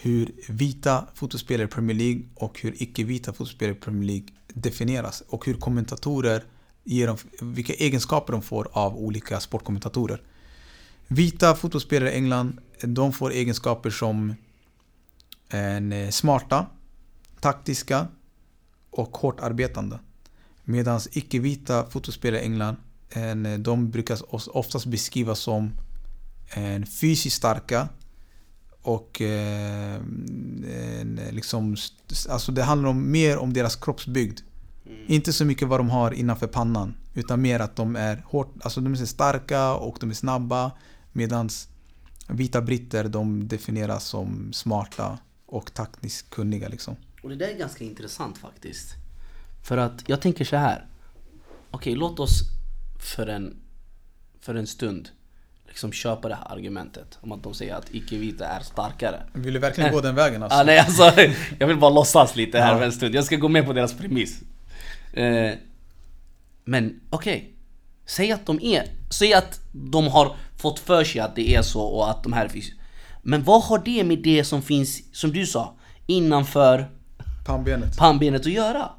hur 0.02 0.32
vita 0.50 1.06
fotbollsspelare 1.16 1.66
i 1.68 1.70
Premier 1.70 1.98
League 1.98 2.22
och 2.36 2.60
hur 2.62 2.82
icke-vita 2.84 3.32
fotbollsspelare 3.32 3.76
i 3.76 3.80
Premier 3.80 4.04
League 4.08 4.28
definieras. 4.54 5.24
Och 5.30 5.46
hur 5.46 5.54
kommentatorer 5.54 6.44
ger 6.84 7.08
dem, 7.08 7.18
vilka 7.42 7.74
egenskaper 7.74 8.34
de 8.34 8.42
får 8.42 8.68
av 8.72 8.98
olika 8.98 9.40
sportkommentatorer. 9.40 10.22
Vita 11.08 11.56
fotbollsspelare 11.56 12.12
i 12.12 12.16
England, 12.16 12.58
de 12.82 13.14
får 13.14 13.32
egenskaper 13.34 13.90
som 13.90 14.36
en 15.52 15.92
eh, 15.92 16.10
smarta, 16.10 16.66
taktiska 17.40 18.08
och 18.90 19.18
hårt 19.18 19.40
arbetande. 19.40 20.00
Medan 20.64 21.00
icke-vita 21.12 21.86
fotbollsspelare 21.86 22.42
i 22.42 22.44
England, 22.44 22.76
en, 23.10 23.64
de 23.64 23.92
brukar 23.92 24.18
oftast 24.58 24.86
beskrivas 24.86 25.40
som 25.40 25.72
en 26.50 26.86
fysiskt 26.86 27.36
starka 27.36 27.90
och 28.82 29.22
eh, 29.22 29.96
en, 31.00 31.20
liksom, 31.32 31.76
alltså 32.30 32.52
det 32.52 32.64
handlar 32.64 32.90
om, 32.90 33.12
mer 33.12 33.38
om 33.38 33.54
deras 33.54 33.76
kroppsbygd. 33.76 34.40
Inte 35.08 35.34
så 35.34 35.46
mycket 35.46 35.68
vad 35.68 35.80
de 35.80 35.90
har 35.90 36.12
innanför 36.12 36.48
pannan. 36.48 36.96
Utan 37.14 37.42
mer 37.42 37.60
att 37.60 37.76
de 37.76 37.96
är 37.96 38.24
hårt, 38.26 38.54
alltså 38.62 38.82
de 38.82 38.94
är 38.94 39.06
starka 39.06 39.74
och 39.74 39.98
de 40.00 40.10
är 40.10 40.14
snabba. 40.14 40.72
Medan 41.12 41.50
vita 42.28 42.62
britter 42.62 43.04
de 43.04 43.48
definieras 43.48 44.06
som 44.06 44.54
smarta 44.54 45.18
och 45.52 45.74
taktiskt 45.74 46.30
kunniga 46.30 46.68
liksom. 46.68 46.96
Och 47.24 47.30
det 47.30 47.36
där 47.36 47.48
är 47.48 47.54
ganska 47.54 47.84
intressant 47.84 48.38
faktiskt. 48.38 48.96
För 49.64 49.78
att 49.78 50.04
jag 50.08 50.22
tänker 50.22 50.46
så 50.46 50.56
här. 50.56 50.86
Okej, 51.72 51.96
låt 51.96 52.20
oss 52.20 52.42
för 53.00 53.28
en, 53.28 53.56
för 54.40 54.56
en 54.56 54.68
stund 54.68 55.10
liksom 55.68 55.92
köpa 55.92 56.30
det 56.30 56.36
här 56.36 56.52
argumentet 56.52 57.18
om 57.22 57.32
att 57.32 57.44
de 57.44 57.54
säger 57.54 57.76
att 57.76 57.94
icke-vita 57.94 58.48
är 58.48 58.60
starkare. 58.60 59.24
Vill 59.34 59.54
du 59.54 59.60
verkligen 59.60 59.94
gå 59.94 60.02
den 60.02 60.16
vägen 60.16 60.44
alltså? 60.44 60.58
Ah, 60.60 60.64
nej, 60.64 60.80
alltså, 60.80 61.14
jag 61.60 61.68
vill 61.68 61.78
bara 61.78 61.92
låtsas 61.92 62.36
lite 62.36 62.60
här 62.60 62.78
för 62.78 62.86
en 62.86 62.92
stund. 62.92 63.16
Jag 63.16 63.26
ska 63.26 63.36
gå 63.36 63.48
med 63.48 63.66
på 63.66 63.74
deras 63.74 63.94
premiss. 63.94 64.42
Eh, 65.14 65.52
men 66.64 67.00
okej. 67.10 67.54
Säg 68.06 68.32
att 68.32 68.46
de 68.46 68.60
är... 68.62 68.86
Säg 69.10 69.34
att 69.34 69.60
de 69.72 70.08
har 70.08 70.36
fått 70.58 70.80
för 70.80 71.04
sig 71.04 71.22
att 71.22 71.36
det 71.36 71.56
är 71.56 71.62
så 71.62 71.82
och 71.82 72.10
att 72.10 72.24
de 72.24 72.34
här. 72.34 72.52
Men 73.22 73.44
vad 73.44 73.62
har 73.64 73.82
det 73.86 74.04
med 74.04 74.20
det 74.20 74.44
som 74.44 74.62
finns, 74.62 75.02
som 75.12 75.32
du 75.32 75.46
sa, 75.46 75.76
innanför 76.08 76.90
Pannbenet. 77.46 77.98
pannbenet 77.98 78.42
att 78.42 78.48
göra? 78.52 78.90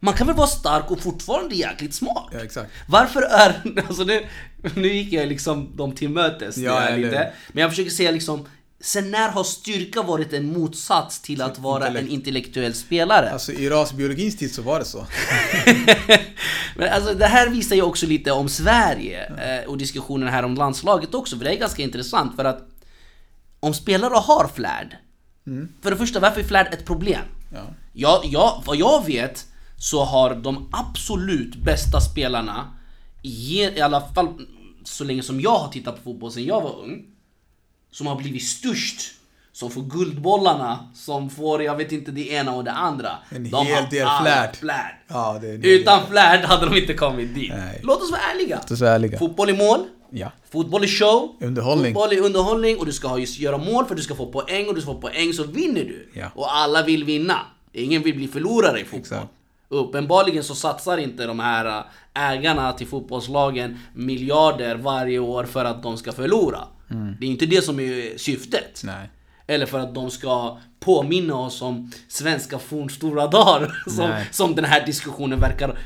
Man 0.00 0.14
kan 0.14 0.26
väl 0.26 0.36
vara 0.36 0.46
stark 0.46 0.90
och 0.90 1.00
fortfarande 1.00 1.54
jäkligt 1.54 1.94
smart? 1.94 2.28
Ja, 2.32 2.38
exakt. 2.40 2.70
Varför 2.88 3.22
är... 3.22 3.62
Alltså 3.88 4.04
nu, 4.04 4.26
nu 4.74 4.88
gick 4.88 5.12
jag 5.12 5.28
liksom 5.28 5.76
dem 5.76 5.92
till 5.94 6.08
mötes 6.08 6.56
Ja, 6.56 6.80
där 6.80 6.86
eller- 6.86 6.98
lite. 7.06 7.32
Men 7.52 7.62
jag 7.62 7.70
försöker 7.70 7.90
säga 7.90 8.10
liksom... 8.10 8.46
Sen 8.80 9.10
när 9.10 9.28
har 9.28 9.44
styrka 9.44 10.02
varit 10.02 10.32
en 10.32 10.52
motsats 10.52 11.20
till 11.22 11.42
att 11.42 11.58
vara 11.58 11.86
en 11.86 11.90
intellekt. 11.96 12.12
intellektuell 12.12 12.74
spelare? 12.74 13.30
Alltså 13.30 13.52
i 13.52 13.68
rasbiologins 13.68 14.36
tid 14.36 14.54
så 14.54 14.62
var 14.62 14.78
det 14.78 14.84
så. 14.84 15.06
Men 16.76 16.88
alltså 16.92 17.14
det 17.14 17.26
här 17.26 17.48
visar 17.48 17.76
ju 17.76 17.82
också 17.82 18.06
lite 18.06 18.32
om 18.32 18.48
Sverige 18.48 19.24
eh, 19.26 19.68
och 19.70 19.78
diskussionen 19.78 20.28
här 20.28 20.42
om 20.42 20.54
landslaget 20.54 21.14
också, 21.14 21.36
för 21.36 21.44
det 21.44 21.50
är 21.54 21.58
ganska 21.58 21.82
intressant 21.82 22.36
för 22.36 22.44
att 22.44 22.68
om 23.64 23.74
spelare 23.74 24.14
har 24.14 24.48
flärd, 24.54 24.96
för 25.82 25.90
det 25.90 25.96
första, 25.96 26.20
varför 26.20 26.40
är 26.40 26.44
flärd 26.44 26.74
ett 26.74 26.86
problem? 26.86 27.22
Ja. 27.52 27.62
Ja, 27.92 28.22
ja, 28.24 28.62
vad 28.66 28.76
jag 28.76 29.06
vet 29.06 29.46
så 29.78 30.04
har 30.04 30.34
de 30.34 30.68
absolut 30.72 31.56
bästa 31.56 32.00
spelarna, 32.00 32.68
i, 33.22 33.62
i 33.62 33.80
alla 33.80 34.00
fall 34.00 34.28
så 34.84 35.04
länge 35.04 35.22
som 35.22 35.40
jag 35.40 35.58
har 35.58 35.68
tittat 35.68 35.96
på 35.96 36.02
fotboll 36.02 36.32
sedan 36.32 36.44
jag 36.44 36.60
var 36.60 36.78
ung, 36.82 37.04
som 37.90 38.06
har 38.06 38.16
blivit 38.16 38.42
störst 38.44 39.14
som 39.54 39.70
får 39.70 39.82
guldbollarna, 39.82 40.88
som 40.94 41.30
får, 41.30 41.62
jag 41.62 41.76
vet 41.76 41.92
inte, 41.92 42.10
det 42.10 42.28
ena 42.28 42.54
och 42.54 42.64
det 42.64 42.72
andra. 42.72 43.10
En 43.28 43.50
de 43.50 43.66
hel 43.66 43.74
har 43.74 43.90
del 43.90 44.08
flärd. 44.22 44.56
flärd. 44.56 44.94
Ja, 45.08 45.40
Utan 45.42 46.06
flärd 46.06 46.44
hade 46.44 46.66
de 46.66 46.76
inte 46.76 46.94
kommit 46.94 47.34
dit. 47.34 47.52
Nej. 47.56 47.80
Låt 47.82 48.02
oss 48.02 48.10
vara 48.10 48.20
ärliga. 48.20 48.56
Låt 48.56 48.70
oss 48.70 48.80
vara 48.80 48.92
ärliga. 48.92 49.18
Fotboll 49.18 49.48
är 49.48 49.56
mål. 49.56 49.80
Ja. 50.16 50.32
Fotboll 50.50 50.82
är 50.82 50.86
show. 50.86 51.36
Underhållning. 51.40 51.94
Fotboll 51.94 52.12
är 52.12 52.20
underhållning 52.20 52.78
och 52.78 52.86
du 52.86 52.92
ska 52.92 53.18
just 53.18 53.38
göra 53.38 53.58
mål 53.58 53.84
för 53.86 53.94
du 53.94 54.02
ska 54.02 54.14
få 54.14 54.26
poäng 54.26 54.68
och 54.68 54.74
du 54.74 54.80
ska 54.80 54.92
få 54.92 55.00
poäng 55.00 55.32
så 55.32 55.44
vinner 55.44 55.84
du. 55.84 56.10
Ja. 56.12 56.26
Och 56.34 56.56
alla 56.56 56.82
vill 56.82 57.04
vinna. 57.04 57.38
Ingen 57.72 58.02
vill 58.02 58.16
bli 58.16 58.28
förlorare 58.28 58.80
i 58.80 58.84
fotboll. 58.84 59.00
Exakt. 59.00 59.28
Uppenbarligen 59.68 60.44
så 60.44 60.54
satsar 60.54 60.98
inte 60.98 61.26
de 61.26 61.40
här 61.40 61.78
äh, 61.78 62.30
ägarna 62.30 62.72
till 62.72 62.86
fotbollslagen 62.86 63.78
miljarder 63.94 64.76
varje 64.76 65.18
år 65.18 65.44
för 65.44 65.64
att 65.64 65.82
de 65.82 65.96
ska 65.96 66.12
förlora. 66.12 66.60
Det 67.20 67.26
är 67.26 67.30
inte 67.30 67.46
det 67.46 67.62
som 67.62 67.80
är 67.80 68.18
syftet. 68.18 68.82
Nej. 68.84 69.10
Eller 69.46 69.66
för 69.66 69.78
att 69.78 69.94
de 69.94 70.10
ska 70.10 70.58
påminna 70.80 71.34
oss 71.34 71.62
om 71.62 71.92
svenska 72.08 72.58
fornstora 72.58 73.26
dagar. 73.26 73.82
Som, 73.90 74.10
som 74.30 74.54
den 74.54 74.64
här 74.64 74.86
diskussionen 74.86 75.40
verkar 75.40 75.78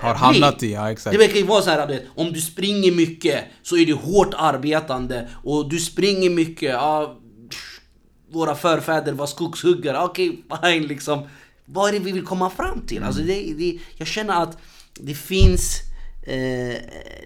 Har 0.00 0.14
hamnat 0.14 0.62
i, 0.62 0.72
ja 0.72 0.90
exakt. 0.90 1.12
Det 1.12 1.18
verkar 1.18 1.36
ju 1.36 1.46
vara 1.46 1.62
så 1.62 1.70
här 1.70 1.86
du 1.86 1.94
vet, 1.94 2.06
om 2.14 2.32
du 2.32 2.40
springer 2.40 2.92
mycket 2.92 3.44
så 3.62 3.76
är 3.76 3.86
du 3.86 3.94
hårt 3.94 4.34
arbetande 4.36 5.28
och 5.44 5.68
du 5.68 5.78
springer 5.78 6.30
mycket, 6.30 6.70
ja, 6.70 7.18
pff, 7.50 7.80
våra 8.30 8.54
förfäder 8.54 9.12
var 9.12 9.26
skogshuggare, 9.26 9.98
okej 9.98 10.44
fine 10.62 10.86
liksom. 10.86 11.28
Vad 11.64 11.88
är 11.88 11.92
det 11.92 11.98
vi 11.98 12.12
vill 12.12 12.24
komma 12.24 12.50
fram 12.50 12.80
till? 12.86 13.02
Alltså 13.02 13.22
det, 13.22 13.54
det, 13.58 13.78
jag 13.96 14.08
känner 14.08 14.42
att 14.42 14.58
det 14.94 15.14
finns 15.14 15.80
eh, 16.26 16.76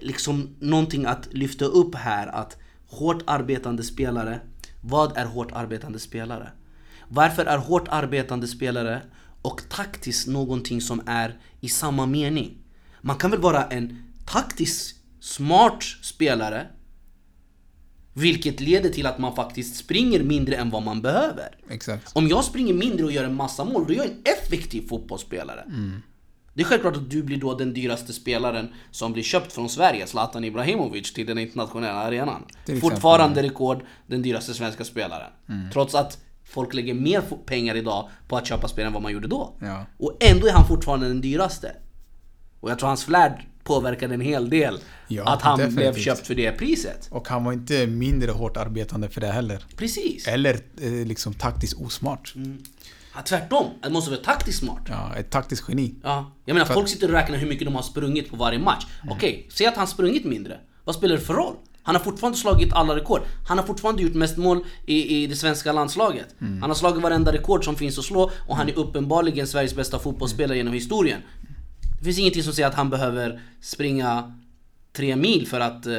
liksom 0.01 0.55
någonting 0.59 1.05
att 1.05 1.27
lyfta 1.33 1.65
upp 1.65 1.95
här 1.95 2.27
att 2.27 2.57
hårt 2.87 3.23
arbetande 3.27 3.83
spelare, 3.83 4.39
vad 4.81 5.17
är 5.17 5.25
hårt 5.25 5.51
arbetande 5.51 5.99
spelare? 5.99 6.51
Varför 7.07 7.45
är 7.45 7.57
hårt 7.57 7.87
arbetande 7.87 8.47
spelare 8.47 9.01
och 9.41 9.61
taktiskt 9.69 10.27
någonting 10.27 10.81
som 10.81 11.01
är 11.07 11.39
i 11.61 11.69
samma 11.69 12.05
mening? 12.05 12.62
Man 13.05 13.17
kan 13.17 13.31
väl 13.31 13.39
vara 13.39 13.63
en 13.63 14.03
taktiskt 14.25 14.95
smart 15.19 15.83
spelare 16.01 16.67
vilket 18.13 18.59
leder 18.59 18.89
till 18.89 19.05
att 19.05 19.19
man 19.19 19.35
faktiskt 19.35 19.75
springer 19.75 20.23
mindre 20.23 20.55
än 20.55 20.69
vad 20.69 20.83
man 20.83 21.01
behöver. 21.01 21.57
Exakt. 21.69 22.11
Om 22.15 22.27
jag 22.27 22.43
springer 22.43 22.73
mindre 22.73 23.05
och 23.05 23.11
gör 23.11 23.23
en 23.23 23.35
massa 23.35 23.65
mål, 23.65 23.85
då 23.87 23.93
är 23.93 23.97
jag 23.97 24.05
en 24.05 24.21
effektiv 24.23 24.87
fotbollsspelare. 24.87 25.63
Det 26.53 26.61
är 26.61 26.65
självklart 26.65 26.95
att 26.95 27.09
du 27.09 27.23
blir 27.23 27.37
då 27.37 27.55
den 27.55 27.73
dyraste 27.73 28.13
spelaren 28.13 28.69
som 28.91 29.13
blir 29.13 29.23
köpt 29.23 29.53
från 29.53 29.69
Sverige, 29.69 30.07
Zlatan 30.07 30.43
Ibrahimovic, 30.43 31.13
till 31.13 31.25
den 31.25 31.37
internationella 31.37 31.99
arenan. 31.99 32.45
Exempel. 32.49 32.81
Fortfarande 32.81 33.43
rekord, 33.43 33.83
den 34.07 34.21
dyraste 34.21 34.53
svenska 34.53 34.83
spelaren. 34.83 35.31
Trots 35.73 35.95
att 35.95 36.17
folk 36.43 36.73
lägger 36.73 36.93
mer 36.93 37.21
pengar 37.45 37.75
idag 37.75 38.09
på 38.27 38.37
att 38.37 38.47
köpa 38.47 38.67
spelare 38.67 38.87
än 38.87 38.93
vad 38.93 39.03
man 39.03 39.11
gjorde 39.11 39.27
då. 39.27 39.55
Ja. 39.59 39.85
Och 39.97 40.17
ändå 40.19 40.47
är 40.47 40.51
han 40.51 40.67
fortfarande 40.67 41.07
den 41.07 41.21
dyraste. 41.21 41.75
Och 42.63 42.71
jag 42.71 42.79
tror 42.79 42.87
hans 42.87 43.03
flärd 43.03 43.45
påverkade 43.63 44.13
en 44.13 44.21
hel 44.21 44.49
del. 44.49 44.79
Ja, 45.07 45.23
att 45.23 45.41
han 45.41 45.57
blev 45.57 45.69
definitivt. 45.69 46.03
köpt 46.03 46.27
för 46.27 46.35
det 46.35 46.51
priset. 46.51 47.07
Och 47.11 47.27
han 47.27 47.43
var 47.43 47.53
inte 47.53 47.87
mindre 47.87 48.31
hårt 48.31 48.57
arbetande 48.57 49.09
för 49.09 49.21
det 49.21 49.27
heller. 49.27 49.65
Precis. 49.77 50.27
Eller 50.27 50.59
eh, 50.81 50.91
liksom 50.91 51.33
taktiskt 51.33 51.81
osmart. 51.81 52.33
Ja, 53.15 53.21
tvärtom. 53.21 53.65
Det 53.81 53.89
måste 53.89 54.11
vara 54.11 54.21
taktiskt 54.21 54.59
smart. 54.59 54.81
Ja, 54.89 55.15
ett 55.15 55.29
taktiskt 55.29 55.63
geni. 55.69 55.95
Ja, 56.03 56.31
jag 56.45 56.53
menar 56.53 56.65
folk 56.65 56.89
sitter 56.89 57.07
och 57.07 57.13
räknar 57.13 57.37
hur 57.37 57.47
mycket 57.47 57.65
de 57.65 57.75
har 57.75 57.81
sprungit 57.81 58.29
på 58.29 58.37
varje 58.37 58.59
match. 58.59 58.85
Okej, 59.09 59.47
säg 59.51 59.67
att 59.67 59.77
han 59.77 59.87
sprungit 59.87 60.25
mindre. 60.25 60.59
Vad 60.83 60.95
spelar 60.95 61.15
det 61.15 61.21
för 61.21 61.33
roll? 61.33 61.55
Han 61.85 61.95
har 61.95 62.03
fortfarande 62.03 62.37
slagit 62.39 62.73
alla 62.73 62.95
rekord. 62.95 63.21
Han 63.47 63.57
har 63.57 63.65
fortfarande 63.65 64.01
gjort 64.01 64.13
mest 64.13 64.37
mål 64.37 64.65
i, 64.85 65.23
i 65.23 65.27
det 65.27 65.35
svenska 65.35 65.71
landslaget. 65.71 66.35
Han 66.39 66.61
har 66.61 66.73
slagit 66.73 67.03
varenda 67.03 67.33
rekord 67.33 67.65
som 67.65 67.75
finns 67.75 67.99
att 67.99 68.05
slå 68.05 68.31
och 68.47 68.57
han 68.57 68.69
är 68.69 68.77
uppenbarligen 68.77 69.47
Sveriges 69.47 69.75
bästa 69.75 69.99
fotbollsspelare 69.99 70.57
genom 70.57 70.73
historien. 70.73 71.21
Det 72.03 72.05
finns 72.05 72.19
ingenting 72.19 72.43
som 72.43 72.53
säger 72.53 72.67
att 72.67 72.75
han 72.75 72.89
behöver 72.89 73.41
springa 73.61 74.33
tre 74.91 75.15
mil 75.15 75.47
för 75.47 75.59
att 75.59 75.85
eh, 75.85 75.93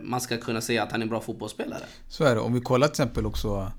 man 0.00 0.20
ska 0.20 0.36
kunna 0.36 0.60
säga 0.60 0.82
att 0.82 0.92
han 0.92 1.00
är 1.00 1.04
en 1.04 1.08
bra 1.08 1.20
fotbollsspelare. 1.20 1.82
Så 2.08 2.24
är 2.24 2.34
det. 2.34 2.40
Om 2.40 2.54
vi 2.54 2.60
kollar 2.60 2.86
till 2.86 2.92
exempel 2.92 3.26
också 3.26 3.72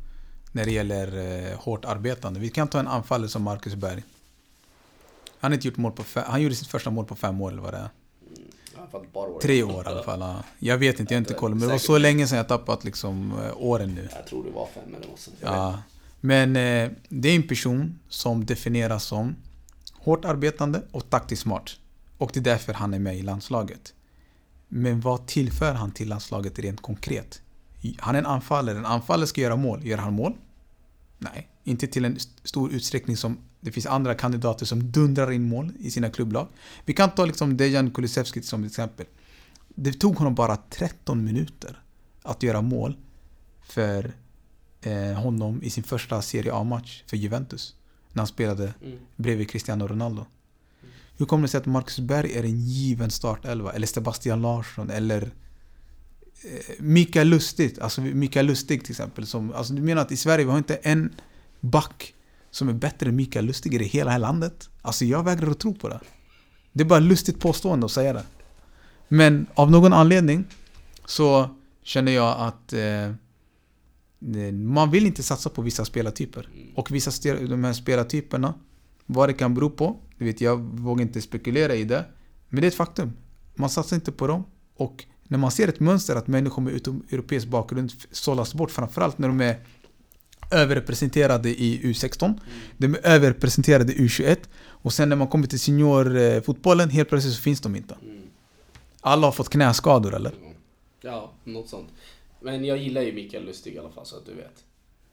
när 0.51 0.65
det 0.65 0.71
gäller 0.71 1.17
eh, 1.17 1.59
hårt 1.59 1.85
arbetande. 1.85 2.39
Vi 2.39 2.49
kan 2.49 2.67
ta 2.67 2.79
en 2.79 2.87
anfallare 2.87 3.29
som 3.29 3.43
Marcus 3.43 3.75
Berg. 3.75 4.03
Han 5.39 5.51
har 5.51 5.53
inte 5.55 5.67
gjort 5.67 5.77
mål 5.77 5.91
på 5.91 6.03
fem, 6.03 6.23
Han 6.27 6.41
gjorde 6.41 6.55
sitt 6.55 6.67
första 6.67 6.89
mål 6.89 7.05
på 7.05 7.15
fem 7.15 7.41
år 7.41 7.51
eller 7.51 7.61
vad 7.61 7.73
det 7.73 7.77
är. 7.77 7.89
Tre 9.41 9.63
år 9.63 9.83
i 9.85 9.89
alla 9.89 10.03
fall. 10.03 10.19
ja. 10.19 10.43
Jag 10.59 10.77
vet 10.77 10.99
inte, 10.99 11.13
jag 11.13 11.17
har 11.17 11.21
inte 11.21 11.33
kollat. 11.33 11.57
Men 11.57 11.67
det 11.67 11.73
var 11.73 11.79
så 11.79 11.97
länge 11.97 12.27
sedan 12.27 12.37
jag 12.37 12.47
tappat 12.47 12.83
liksom 12.83 13.33
eh, 13.45 13.53
åren 13.57 13.95
nu. 13.95 14.09
Jag 14.15 14.27
tror 14.27 14.43
det 14.43 14.51
var 14.51 14.67
fem 14.73 14.95
eller 14.95 15.07
något 15.07 15.19
sånt. 15.19 15.37
Ja. 15.41 15.79
Men 16.21 16.55
eh, 16.55 16.89
det 17.09 17.29
är 17.29 17.35
en 17.35 17.47
person 17.47 17.99
som 18.09 18.45
definieras 18.45 19.03
som 19.03 19.35
hårt 20.09 20.25
arbetande 20.25 20.81
och 20.91 21.09
taktiskt 21.09 21.41
smart. 21.41 21.71
Och 22.17 22.31
det 22.33 22.39
är 22.39 22.43
därför 22.43 22.73
han 22.73 22.93
är 22.93 22.99
med 22.99 23.17
i 23.17 23.21
landslaget. 23.21 23.93
Men 24.67 25.01
vad 25.01 25.27
tillför 25.27 25.73
han 25.73 25.91
till 25.91 26.09
landslaget 26.09 26.59
rent 26.59 26.81
konkret? 26.81 27.41
Han 27.97 28.15
är 28.15 28.19
en 28.19 28.25
anfallare. 28.25 28.77
En 28.77 28.85
anfallare 28.85 29.27
ska 29.27 29.41
göra 29.41 29.55
mål. 29.55 29.85
Gör 29.85 29.97
han 29.97 30.13
mål? 30.13 30.33
Nej, 31.17 31.47
inte 31.63 31.87
till 31.87 32.05
en 32.05 32.17
stor 32.43 32.71
utsträckning 32.71 33.17
som 33.17 33.37
det 33.59 33.71
finns 33.71 33.85
andra 33.85 34.15
kandidater 34.15 34.65
som 34.65 34.91
dundrar 34.91 35.31
in 35.31 35.49
mål 35.49 35.71
i 35.79 35.91
sina 35.91 36.09
klubblag. 36.09 36.47
Vi 36.85 36.93
kan 36.93 37.09
ta 37.11 37.25
liksom 37.25 37.57
Dejan 37.57 37.91
Kulusevski 37.91 38.41
som 38.41 38.63
exempel. 38.63 39.05
Det 39.67 39.93
tog 39.93 40.15
honom 40.15 40.35
bara 40.35 40.55
13 40.55 41.23
minuter 41.23 41.81
att 42.23 42.43
göra 42.43 42.61
mål 42.61 42.97
för 43.61 44.13
eh, 44.81 45.13
honom 45.13 45.63
i 45.63 45.69
sin 45.69 45.83
första 45.83 46.21
Serie 46.21 46.53
A-match 46.53 47.03
för 47.07 47.17
Juventus. 47.17 47.75
När 48.19 48.21
han 48.21 48.27
spelade 48.27 48.73
Mm. 48.83 48.97
bredvid 49.15 49.49
Cristiano 49.49 49.87
Ronaldo. 49.87 50.25
Hur 51.17 51.25
kommer 51.25 51.41
det 51.41 51.47
sig 51.47 51.57
att 51.57 51.65
Marcus 51.65 51.99
Berg 51.99 52.33
är 52.33 52.43
en 52.43 52.59
given 52.59 53.11
startelva? 53.11 53.71
Eller 53.73 53.87
Sebastian 53.87 54.41
Larsson? 54.41 54.89
Eller 54.89 55.21
eh, 55.21 56.75
Mikael 56.79 57.27
Lustig? 57.27 57.79
Alltså 57.81 58.01
Mikael 58.01 58.45
Lustig 58.45 58.83
till 58.83 58.91
exempel. 58.91 59.25
Som, 59.27 59.53
alltså 59.53 59.73
du 59.73 59.81
menar 59.81 60.01
att 60.01 60.11
i 60.11 60.17
Sverige 60.17 60.45
vi 60.45 60.51
har 60.51 60.57
inte 60.57 60.75
en 60.75 61.13
back 61.59 62.13
som 62.51 62.69
är 62.69 62.73
bättre 62.73 63.09
än 63.09 63.15
Mikael 63.15 63.45
Lustig 63.45 63.73
i 63.73 63.83
hela 63.83 64.11
här 64.11 64.19
landet? 64.19 64.69
Alltså 64.81 65.05
jag 65.05 65.23
vägrar 65.23 65.51
att 65.51 65.59
tro 65.59 65.75
på 65.75 65.89
det. 65.89 65.99
Det 66.73 66.83
är 66.83 66.87
bara 66.87 66.99
lustigt 66.99 67.39
påstående 67.39 67.85
att 67.85 67.91
säga 67.91 68.13
det. 68.13 68.23
Men 69.07 69.47
av 69.53 69.71
någon 69.71 69.93
anledning 69.93 70.43
så 71.05 71.49
känner 71.83 72.11
jag 72.11 72.39
att 72.39 72.73
eh, 72.73 73.13
man 74.53 74.91
vill 74.91 75.05
inte 75.05 75.23
satsa 75.23 75.49
på 75.49 75.61
vissa 75.61 75.85
spelartyper. 75.85 76.49
Och 76.75 76.91
vissa 76.91 77.11
ste- 77.11 77.47
de 77.47 77.63
här 77.63 77.73
spelartyperna, 77.73 78.53
vad 79.05 79.29
det 79.29 79.33
kan 79.33 79.53
bero 79.53 79.69
på, 79.69 79.97
det 80.17 80.25
vet 80.25 80.41
jag, 80.41 80.57
vågar 80.57 81.01
inte 81.01 81.21
spekulera 81.21 81.75
i 81.75 81.83
det. 81.83 82.05
Men 82.49 82.61
det 82.61 82.67
är 82.67 82.69
ett 82.69 82.75
faktum. 82.75 83.13
Man 83.55 83.69
satsar 83.69 83.95
inte 83.95 84.11
på 84.11 84.27
dem. 84.27 84.43
Och 84.75 85.05
när 85.23 85.37
man 85.37 85.51
ser 85.51 85.67
ett 85.67 85.79
mönster 85.79 86.15
att 86.15 86.27
människor 86.27 86.61
med 86.61 86.73
utomeuropeisk 86.73 87.47
bakgrund 87.47 87.91
sållas 88.11 88.53
bort, 88.53 88.71
framförallt 88.71 89.17
när 89.17 89.27
de 89.27 89.41
är 89.41 89.59
överrepresenterade 90.51 91.49
i 91.61 91.81
U16. 91.83 92.39
De 92.77 92.85
är 92.95 92.99
överrepresenterade 93.07 93.93
i 93.93 93.97
U21. 94.07 94.37
Och 94.61 94.93
sen 94.93 95.09
när 95.09 95.15
man 95.15 95.27
kommer 95.27 95.47
till 95.47 95.59
seniorfotbollen, 95.59 96.89
helt 96.89 97.09
plötsligt 97.09 97.33
så 97.35 97.41
finns 97.41 97.61
de 97.61 97.75
inte. 97.75 97.97
Alla 99.01 99.27
har 99.27 99.31
fått 99.31 99.49
knäskador 99.49 100.15
eller? 100.15 100.31
Ja, 101.01 101.31
något 101.43 101.69
sånt. 101.69 101.87
Men 102.41 102.65
jag 102.65 102.77
gillar 102.77 103.01
ju 103.01 103.13
Mikael 103.13 103.45
Lustig 103.45 103.75
i 103.75 103.79
alla 103.79 103.89
fall 103.89 104.05
så 104.05 104.17
att 104.17 104.25
du 104.25 104.33
vet. 104.33 104.63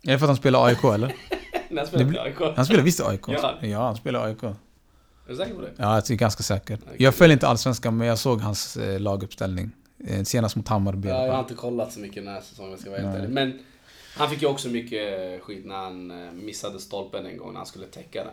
Är 0.02 0.12
det 0.12 0.18
för 0.18 0.26
att 0.26 0.28
han 0.28 0.36
spelar 0.36 0.66
AIK 0.66 0.84
eller? 0.84 1.14
Jag 1.68 1.88
spelade 1.88 2.10
Det 2.10 2.16
i 2.16 2.18
AIK. 2.18 2.56
Han 2.56 2.66
spelar 2.66 2.82
visst 2.82 3.00
AIK. 3.00 3.20
Ja. 3.28 3.58
Ja, 3.62 3.82
han 3.82 3.96
spelar 3.96 4.24
AIK. 4.26 4.42
Är 4.42 4.54
du 5.28 5.36
säker 5.36 5.54
på 5.54 5.60
det? 5.60 5.72
Ja, 5.76 5.94
jag 5.94 6.10
är 6.10 6.14
ganska 6.14 6.42
säker. 6.42 6.78
Okej. 6.84 6.96
Jag 6.98 7.14
följer 7.14 7.32
inte 7.32 7.48
Allsvenskan, 7.48 7.96
men 7.96 8.06
jag 8.06 8.18
såg 8.18 8.40
hans 8.40 8.76
eh, 8.76 9.00
laguppställning. 9.00 9.70
Eh, 10.06 10.22
senast 10.22 10.56
mot 10.56 10.68
Hammarby. 10.68 11.08
Ja, 11.08 11.26
jag 11.26 11.32
har 11.32 11.40
inte 11.40 11.54
kollat 11.54 11.92
så 11.92 12.00
mycket 12.00 12.24
den 12.24 12.34
här 12.34 12.40
säsongen, 12.40 12.70
jag 12.70 12.80
ska 12.80 12.90
vara 12.90 13.00
helt 13.00 13.12
Nej. 13.12 13.22
ärlig. 13.22 13.34
Men 13.34 13.58
han 14.16 14.30
fick 14.30 14.42
ju 14.42 14.48
också 14.48 14.68
mycket 14.68 15.42
skit 15.42 15.66
när 15.66 15.74
han 15.76 16.10
eh, 16.10 16.32
missade 16.32 16.80
stolpen 16.80 17.26
en 17.26 17.36
gång 17.36 17.48
när 17.52 17.56
han 17.56 17.66
skulle 17.66 17.86
täcka 17.86 18.24
den. 18.24 18.32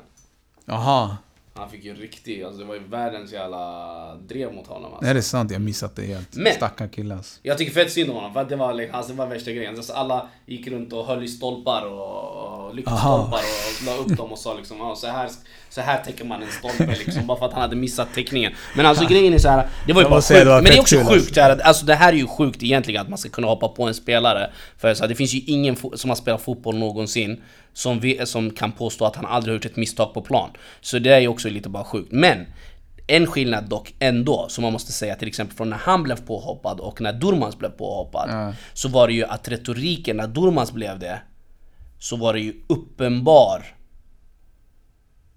Jaha, 0.66 1.18
Han 1.56 1.70
fick 1.70 1.84
ju 1.84 1.94
riktigt, 1.94 2.46
alltså 2.46 2.60
det 2.60 2.66
var 2.66 2.76
ju 2.76 2.82
världens 2.88 3.34
jävla 3.34 4.16
drev 4.16 4.54
mot 4.54 4.68
honom 4.68 4.94
alltså. 4.94 5.10
är 5.10 5.14
det 5.14 5.22
sant? 5.22 5.52
Jag 5.52 5.62
missat 5.62 5.96
det 5.96 6.02
helt. 6.02 6.36
Men- 6.36 6.54
Stackarn 6.54 6.90
killar 6.90 7.16
alltså. 7.16 7.40
Jag 7.44 7.58
tycker 7.58 7.72
fett 7.74 7.92
synd 7.92 8.10
om 8.10 8.16
honom 8.16 8.34
för 8.34 8.42
att 8.42 8.50
det 8.50 8.56
var, 8.56 8.74
liksom, 8.74 8.96
alltså, 8.98 9.12
det 9.12 9.18
var 9.18 9.28
värsta 9.28 9.52
grejen. 9.52 9.76
Alltså, 9.76 9.94
alla 9.94 10.28
gick 10.46 10.68
runt 10.68 10.94
och 10.94 11.06
höll 11.06 11.24
i 11.24 11.28
stolpar 11.28 11.86
och, 11.86 12.66
och 12.66 12.76
lyktstolpar 12.76 13.40
och 13.40 13.86
la 13.86 13.96
upp 13.98 14.18
dem 14.18 14.32
och 14.32 14.38
sa 14.40 14.54
liksom 14.54 14.78
"Ja, 14.78 14.96
så 14.96 15.08
här, 15.08 15.30
så 15.70 15.82
här 15.82 16.04
täcker 16.04 16.26
man 16.26 16.42
en 16.44 16.50
stolpe 16.52 16.96
liksom 17.06 17.28
bara 17.28 17.40
för 17.40 17.46
att 17.46 17.54
han 17.54 17.62
hade 17.62 17.76
missat 17.76 18.08
täckningen. 18.14 18.52
Men 18.76 18.86
alltså 18.86 19.06
grejen 19.06 19.34
är 19.34 19.38
så 19.38 19.50
här, 19.50 19.68
det 19.88 19.94
var 19.94 20.02
ju 20.02 20.04
Jag 20.06 20.12
bara 20.12 20.22
sjukt. 20.22 20.40
det 20.40 20.46
Men 20.46 20.64
det 20.64 20.74
är 20.78 20.80
också 20.80 20.96
kul, 20.98 21.06
sjukt 21.06 21.36
så 21.36 21.42
här, 21.42 21.50
att, 21.50 21.62
alltså 21.62 21.86
det 21.86 21.96
här 21.96 22.14
är 22.14 22.18
ju 22.18 22.28
sjukt 22.28 22.64
egentligen 22.64 23.02
att 23.02 23.10
man 23.10 23.18
ska 23.18 23.30
kunna 23.30 23.48
hoppa 23.48 23.68
på 23.68 23.84
en 23.84 23.94
spelare. 23.94 24.50
För 24.78 24.94
så 24.94 25.04
här, 25.04 25.08
det 25.10 25.16
finns 25.16 25.34
ju 25.34 25.40
ingen 25.48 25.76
som 25.96 26.10
har 26.10 26.16
spelat 26.16 26.42
fotboll 26.42 26.76
någonsin 26.78 27.42
som, 27.74 28.00
vi, 28.00 28.26
som 28.26 28.52
kan 28.52 28.72
påstå 28.72 29.06
att 29.06 29.16
han 29.16 29.26
aldrig 29.26 29.52
har 29.52 29.56
gjort 29.56 29.66
ett 29.66 29.76
misstag 29.76 30.14
på 30.14 30.22
plan. 30.22 30.50
Så 30.82 31.00
det 31.00 31.14
är 31.14 31.20
ju 31.20 31.28
också 31.28 31.50
lite 31.50 31.70
bara 31.70 31.84
sjukt. 31.84 32.12
Men 32.12 32.46
en 33.08 33.28
skillnad 33.28 33.70
dock 33.70 33.94
ändå, 34.00 34.46
som 34.50 34.62
man 34.62 34.74
måste 34.74 34.92
säga 34.92 35.16
till 35.16 35.28
exempel 35.28 35.58
från 35.58 35.70
när 35.70 35.78
han 35.78 36.04
blev 36.04 36.26
påhoppad 36.26 36.80
och 36.80 37.02
när 37.02 37.14
Durmaz 37.14 37.58
blev 37.58 37.70
påhoppad. 37.70 38.30
Ja. 38.30 38.54
Så 38.74 38.90
var 38.90 39.08
det 39.08 39.14
ju 39.14 39.26
att 39.26 39.48
retoriken 39.48 40.18
när 40.18 40.28
Durmaz 40.28 40.72
blev 40.72 41.00
det, 41.00 41.22
så 42.00 42.16
var 42.16 42.34
det 42.34 42.40
ju 42.40 42.54
uppenbar 42.68 43.66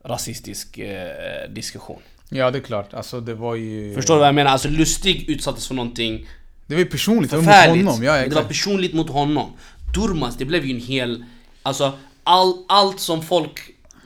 rasistisk 0.05 0.79
eh, 0.79 1.51
diskussion. 1.51 2.01
Ja, 2.29 2.51
det 2.51 2.59
är 2.59 2.63
klart. 2.63 2.95
Alltså 2.95 3.21
det 3.21 3.35
var 3.35 3.55
ju... 3.55 3.95
Förstår 3.95 4.15
du 4.15 4.19
vad 4.19 4.29
jag 4.29 4.35
menar? 4.35 4.51
Alltså 4.51 4.69
Lustig 4.69 5.29
utsattes 5.29 5.69
för 5.69 5.75
någonting 5.75 6.27
Det 6.67 6.75
var 6.75 6.81
ju 6.81 6.87
personligt, 6.87 7.31
det 7.31 7.37
var 7.37 7.69
mot 7.69 7.87
honom. 7.87 8.05
Ja, 8.05 8.29
det 8.29 8.35
var 8.35 8.43
personligt 8.43 8.95
mot 8.95 9.11
honom. 9.11 9.53
Durmaz, 9.95 10.37
det 10.37 10.45
blev 10.45 10.65
ju 10.65 10.75
en 10.75 10.81
hel... 10.81 11.25
Alltså, 11.63 11.93
all, 12.27 12.65
allt 12.69 13.01
som 13.01 13.23
folk 13.23 13.61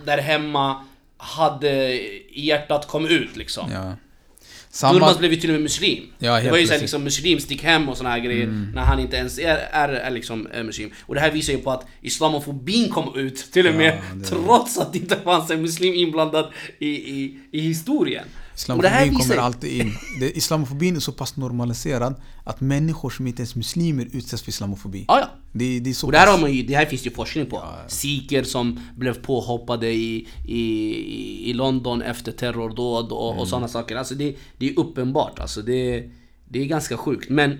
där 0.05 0.19
hemma 0.19 0.85
hade 1.17 1.93
i 2.33 2.47
hjärtat 2.47 2.89
kom 2.89 3.07
ut 3.07 3.37
liksom. 3.37 3.71
Ja. 3.73 3.79
Durmaz 3.81 5.09
Samma... 5.11 5.19
blev 5.19 5.33
ju 5.33 5.41
till 5.41 5.51
och 5.51 5.55
med 5.55 5.63
muslim. 5.63 6.05
Ja, 6.19 6.41
det 6.41 6.51
var 6.51 6.59
ju 6.59 6.67
såhär 6.67 6.81
liksom 6.81 7.05
muslim, 7.05 7.41
stick 7.41 7.63
hem 7.63 7.89
och 7.89 7.97
såna 7.97 8.11
här 8.11 8.19
grejer 8.19 8.47
när 8.75 8.83
han 8.83 9.01
inte 9.01 9.17
ens 9.17 9.39
är, 9.39 9.57
är, 9.73 9.89
är 9.89 10.11
liksom 10.11 10.49
är 10.53 10.63
muslim. 10.63 10.91
Och 11.01 11.15
det 11.15 11.21
här 11.21 11.31
visar 11.31 11.53
ju 11.53 11.59
på 11.59 11.71
att 11.71 11.87
islamofobin 12.03 12.89
kom 12.89 13.17
ut 13.19 13.53
till 13.53 13.67
och 13.69 13.75
med 13.75 13.99
det- 14.15 14.25
trots 14.27 14.79
att 14.79 14.93
det 14.93 14.99
inte 14.99 15.17
fanns 15.17 15.51
en 15.51 15.63
muslim 15.63 15.95
inblandad 15.95 16.53
i, 16.79 16.89
i, 16.89 17.39
i 17.53 17.61
historien. 17.61 18.25
Islamofobin 18.61 19.11
visar 19.11 19.29
kommer 19.29 19.43
alltid 19.43 19.81
in. 19.81 19.95
Det, 20.21 20.37
islamofobin 20.37 20.97
är 20.97 21.01
så 21.01 21.13
pass 21.13 21.37
normaliserad 21.37 22.15
att 22.45 22.61
människor 22.61 23.11
som 23.11 23.27
inte 23.27 23.43
ens 23.43 23.53
är 23.53 23.59
muslimer 23.59 24.09
utsätts 24.13 24.43
för 24.43 24.49
islamofobi. 24.49 25.05
Ja, 25.09 25.21
ja. 25.21 25.31
Det, 25.53 25.81
det 25.81 25.91
är 25.91 25.95
så 25.95 26.07
Och 26.07 26.13
det 26.13 26.19
här, 26.19 26.27
pass... 26.27 26.35
har 26.35 26.41
man 26.41 26.53
ju, 26.53 26.63
det 26.63 26.75
här 26.75 26.87
finns 26.87 27.07
ju 27.07 27.11
forskning 27.11 27.47
på. 27.47 27.65
Sikher 27.89 28.43
som 28.43 28.81
blev 28.97 29.15
påhoppade 29.23 29.93
i, 29.93 30.29
i, 30.47 31.51
i 31.51 31.53
London 31.53 32.03
efter 32.03 32.33
terrordåd 32.33 33.13
och, 33.13 33.41
och 33.41 33.49
sådana 33.49 33.69
saker. 33.69 33.97
Alltså 33.97 34.15
det, 34.15 34.37
det 34.59 34.69
är 34.69 34.79
uppenbart. 34.79 35.39
Alltså 35.39 35.63
det, 35.63 36.11
det 36.49 36.61
är 36.61 36.67
ganska 36.67 36.97
sjukt. 36.97 37.31
Men 37.31 37.51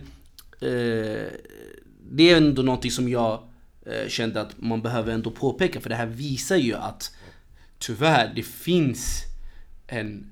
eh, 0.61 1.27
det 2.13 2.31
är 2.31 2.37
ändå 2.37 2.63
någonting 2.63 2.91
som 2.91 3.09
jag 3.09 3.43
eh, 3.87 4.09
kände 4.09 4.41
att 4.41 4.51
man 4.57 4.83
behöver 4.83 5.13
ändå 5.13 5.31
påpeka. 5.31 5.81
För 5.81 5.89
det 5.89 5.97
här 5.97 6.07
visar 6.07 6.57
ju 6.57 6.75
att 6.75 7.15
tyvärr, 7.79 8.33
det 8.35 8.43
finns 8.43 9.23
en, 9.87 10.31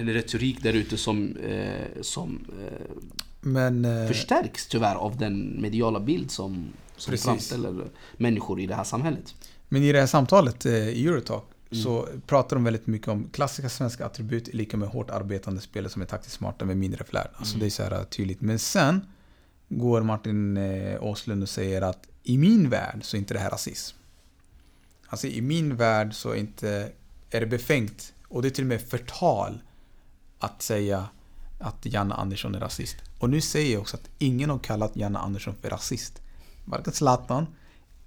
en 0.00 0.12
retorik 0.12 0.62
där 0.62 0.72
ute 0.72 0.96
som, 0.96 1.36
eh, 1.36 2.02
som 2.02 2.44
eh, 2.62 2.86
Men... 3.40 3.84
eh, 3.84 4.06
förstärks 4.08 4.66
tyvärr 4.66 4.94
av 4.94 5.16
den 5.18 5.60
mediala 5.62 6.00
bild 6.00 6.30
som, 6.30 6.72
som 6.96 7.10
Precis. 7.10 7.24
framställer 7.26 7.84
människor 8.16 8.60
i 8.60 8.66
det 8.66 8.74
här 8.74 8.84
samhället. 8.84 9.34
Men 9.68 9.82
i 9.82 9.92
det 9.92 10.00
här 10.00 10.06
samtalet 10.06 10.66
eh, 10.66 10.72
i 10.88 11.06
Eurotalk 11.06 11.44
Mm. 11.70 11.82
så 11.84 12.08
pratar 12.26 12.56
de 12.56 12.64
väldigt 12.64 12.86
mycket 12.86 13.08
om 13.08 13.28
klassiska 13.32 13.68
svenska 13.68 14.06
attribut 14.06 14.54
lika 14.54 14.76
med 14.76 14.88
hårt 14.88 15.10
arbetande 15.10 15.60
spelare 15.60 15.90
som 15.90 16.02
är 16.02 16.06
taktiskt 16.06 16.34
smarta 16.36 16.64
med 16.64 16.76
mindre 16.76 17.04
flärd. 17.04 17.28
Alltså 17.34 17.54
Mm. 17.54 17.60
det 17.60 17.66
är 17.66 17.70
så 17.70 17.82
här 17.82 18.04
tydligt. 18.04 18.40
Men 18.40 18.58
sen 18.58 19.00
går 19.68 20.02
Martin 20.02 20.56
eh, 20.56 21.02
Åslund 21.04 21.42
och 21.42 21.48
säger 21.48 21.82
att 21.82 22.08
i 22.22 22.38
min 22.38 22.70
värld 22.70 22.98
så 23.02 23.16
är 23.16 23.18
inte 23.18 23.34
det 23.34 23.40
här 23.40 23.50
rasism. 23.50 23.96
Alltså 25.06 25.26
i 25.26 25.40
min 25.40 25.76
värld 25.76 26.14
så 26.14 26.30
är, 26.30 26.36
inte, 26.36 26.92
är 27.30 27.40
det 27.40 27.46
befängt 27.46 28.12
och 28.28 28.42
det 28.42 28.48
är 28.48 28.50
till 28.50 28.64
och 28.64 28.68
med 28.68 28.80
förtal 28.80 29.60
att 30.38 30.62
säga 30.62 31.04
att 31.58 31.86
Janne 31.86 32.14
Andersson 32.14 32.54
är 32.54 32.60
rasist. 32.60 32.96
Och 33.18 33.30
nu 33.30 33.40
säger 33.40 33.72
jag 33.72 33.80
också 33.80 33.96
att 33.96 34.08
ingen 34.18 34.50
har 34.50 34.58
kallat 34.58 34.96
Janne 34.96 35.18
Andersson 35.18 35.54
för 35.62 35.70
rasist. 35.70 36.22
Varken 36.64 36.92
Zlatan 36.92 37.46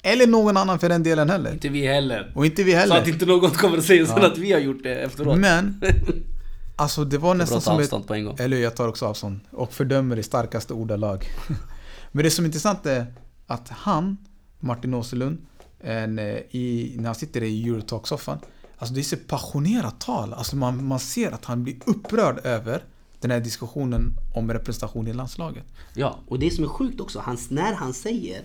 eller 0.04 0.28
någon 0.28 0.58
annan 0.58 0.80
för 0.80 0.90
den 0.90 1.04
delen 1.04 1.30
heller. 1.30 1.54
Inte 1.54 1.70
vi 1.70 1.88
heller. 1.88 2.32
Och 2.36 2.46
inte 2.46 2.64
vi 2.64 2.72
Så 2.72 2.78
heller. 2.78 3.02
att 3.02 3.08
inte 3.08 3.26
någon 3.26 3.52
kommer 3.52 3.78
att 3.78 3.84
säga 3.86 4.06
Ja. 4.10 4.26
att 4.28 4.38
vi 4.38 4.52
har 4.52 4.60
gjort 4.60 4.84
det 4.84 4.96
efteråt. 4.96 5.38
Men, 5.38 5.82
alltså 6.76 7.06
det 7.06 7.18
var 7.18 7.36
nästan 7.36 7.62
som 7.62 7.80
ett... 7.80 8.08
på 8.08 8.14
en 8.14 8.26
gång. 8.26 8.36
Eller 8.40 8.58
jag 8.58 8.76
tar 8.76 8.88
också 8.88 9.06
avstånd. 9.06 9.40
Och 9.52 9.74
fördömer 9.74 10.18
i 10.20 10.24
starkaste 10.24 10.74
ordalag. 10.74 11.26
Men 12.12 12.24
det 12.24 12.32
som 12.32 12.46
är 12.46 12.48
intressant 12.48 12.86
är 12.86 13.06
att 13.48 13.70
han, 13.70 14.18
Martin 14.60 14.94
Åserlund, 14.94 15.38
en, 15.80 16.20
eh, 16.20 16.36
i, 16.52 16.96
när 16.98 17.06
han 17.06 17.16
sitter 17.16 17.44
i 17.44 17.64
Eurotalk-soffan, 17.70 18.38
alltså 18.82 18.94
det 18.94 19.02
är 19.02 19.04
så 19.04 19.18
passionerat 19.18 20.00
tal. 20.00 20.34
Alltså 20.34 20.56
man, 20.56 20.86
man 20.86 21.00
ser 21.00 21.32
att 21.32 21.46
han 21.46 21.64
blir 21.64 21.76
upprörd 21.86 22.46
över 22.46 22.84
den 23.20 23.32
här 23.32 23.40
diskussionen 23.40 24.14
om 24.36 24.54
representation 24.54 25.08
i 25.08 25.14
landslaget. 25.14 25.64
Ja, 25.94 26.20
och 26.28 26.40
det 26.40 26.52
som 26.52 26.64
är 26.64 26.68
sjukt 26.68 27.02
också, 27.02 27.20
han, 27.20 27.38
när 27.50 27.74
han 27.74 27.94
säger 27.94 28.44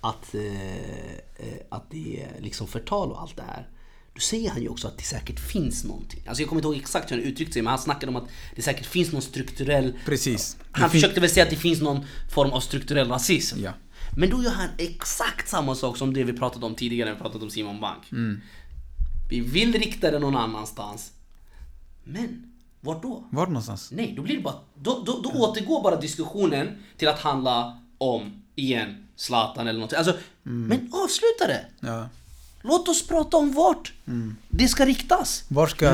att, 0.00 0.34
eh, 0.34 1.14
eh, 1.14 1.60
att 1.68 1.90
det 1.90 2.22
är 2.22 2.40
liksom 2.40 2.66
förtal 2.66 3.10
och 3.10 3.20
allt 3.22 3.36
det 3.36 3.42
här. 3.42 3.68
Då 4.14 4.20
säger 4.20 4.50
han 4.50 4.62
ju 4.62 4.68
också 4.68 4.88
att 4.88 4.98
det 4.98 5.04
säkert 5.04 5.40
finns 5.40 5.84
någonting. 5.84 6.22
Alltså 6.26 6.42
jag 6.42 6.48
kommer 6.48 6.60
inte 6.60 6.68
ihåg 6.68 6.76
exakt 6.76 7.12
hur 7.12 7.16
han 7.16 7.24
uttryckte 7.24 7.52
sig, 7.52 7.62
men 7.62 7.70
han 7.70 7.78
snackade 7.78 8.10
om 8.10 8.16
att 8.16 8.28
det 8.56 8.62
säkert 8.62 8.86
finns 8.86 9.12
någon 9.12 9.22
strukturell... 9.22 9.98
Precis. 10.04 10.56
Han 10.70 10.90
försökte 10.90 11.20
väl 11.20 11.30
säga 11.30 11.44
att 11.44 11.50
det 11.50 11.56
finns 11.56 11.80
någon 11.80 12.04
form 12.34 12.50
av 12.50 12.60
strukturell 12.60 13.08
rasism. 13.08 13.58
Ja. 13.62 13.72
Men 14.16 14.30
då 14.30 14.42
gör 14.42 14.50
han 14.50 14.68
exakt 14.78 15.48
samma 15.48 15.74
sak 15.74 15.96
som 15.96 16.14
det 16.14 16.24
vi 16.24 16.32
pratade 16.32 16.66
om 16.66 16.74
tidigare 16.74 17.08
när 17.08 17.16
vi 17.16 17.22
pratade 17.22 17.44
om 17.44 17.50
Simon 17.50 17.80
Bank. 17.80 18.12
Mm. 18.12 18.40
Vi 19.40 19.48
vill 19.64 19.72
rikta 19.72 20.10
det 20.10 20.18
någon 20.18 20.36
annanstans. 20.36 21.10
Men, 22.04 22.52
vart 22.80 23.02
då? 23.02 23.24
Var 23.30 23.46
någonstans? 23.46 23.88
Nej, 23.92 24.12
då 24.16 24.22
blir 24.22 24.36
det 24.36 24.42
bara... 24.42 24.58
Då, 24.74 25.02
då, 25.06 25.20
då 25.20 25.30
återgår 25.30 25.82
bara 25.82 25.96
diskussionen 26.00 26.68
till 26.96 27.08
att 27.08 27.18
handla 27.20 27.78
om, 27.98 28.42
igen, 28.54 29.06
Zlatan 29.16 29.66
eller 29.68 29.78
någonting. 29.78 29.98
Alltså, 29.98 30.16
men 30.42 30.90
avsluta 30.92 31.46
det! 31.46 31.64
Ja. 31.80 32.08
Låt 32.66 32.88
oss 32.88 33.06
prata 33.06 33.36
om 33.36 33.52
vart 33.52 33.92
det 34.48 34.68
ska 34.68 34.86
riktas. 34.86 35.44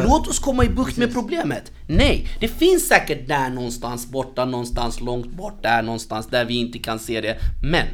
Ska- 0.01 0.09
Låt 0.09 0.29
oss 0.29 0.39
komma 0.39 0.65
i 0.65 0.69
bukt 0.69 0.97
med 0.97 1.13
problemet. 1.13 1.73
Nej, 1.89 2.27
det 2.41 2.49
finns 2.49 2.89
säkert 2.89 3.29
där 3.29 3.51
någonstans 3.51 4.07
borta, 4.07 4.45
någonstans 4.45 5.01
långt 5.01 5.33
bort, 5.33 5.63
där 5.63 5.83
någonstans 5.83 6.27
där 6.27 6.45
vi 6.45 6.55
inte 6.55 6.79
kan 6.79 6.99
se 6.99 7.21
det. 7.21 7.39
Men 7.63 7.87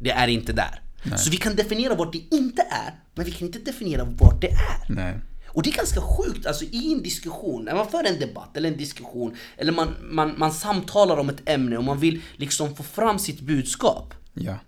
det 0.00 0.10
är 0.10 0.28
inte 0.28 0.52
där. 0.52 0.80
Så 1.16 1.30
vi 1.30 1.36
kan 1.36 1.56
definiera 1.56 1.94
vart 1.94 2.12
det 2.12 2.22
inte 2.30 2.62
är, 2.62 2.94
men 3.14 3.24
vi 3.24 3.32
kan 3.32 3.46
inte 3.46 3.58
definiera 3.58 4.04
vart 4.04 4.40
det 4.40 4.50
är. 4.50 4.94
Nej. 4.94 5.20
Och 5.46 5.62
det 5.62 5.70
är 5.70 5.74
ganska 5.74 6.00
sjukt, 6.00 6.46
alltså 6.46 6.64
i 6.64 6.92
en 6.92 7.02
diskussion, 7.02 7.64
när 7.64 7.74
man 7.74 7.90
för 7.90 8.04
en 8.04 8.20
debatt 8.20 8.56
eller 8.56 8.68
en 8.68 8.76
diskussion, 8.76 9.36
eller 9.56 9.72
man, 9.72 9.94
man, 10.02 10.34
man 10.38 10.52
samtalar 10.52 11.16
om 11.16 11.28
ett 11.28 11.48
ämne 11.48 11.76
och 11.76 11.84
man 11.84 11.98
vill 11.98 12.22
liksom 12.36 12.76
få 12.76 12.82
fram 12.82 13.18
sitt 13.18 13.40
budskap. 13.40 14.14
Ja. 14.34 14.58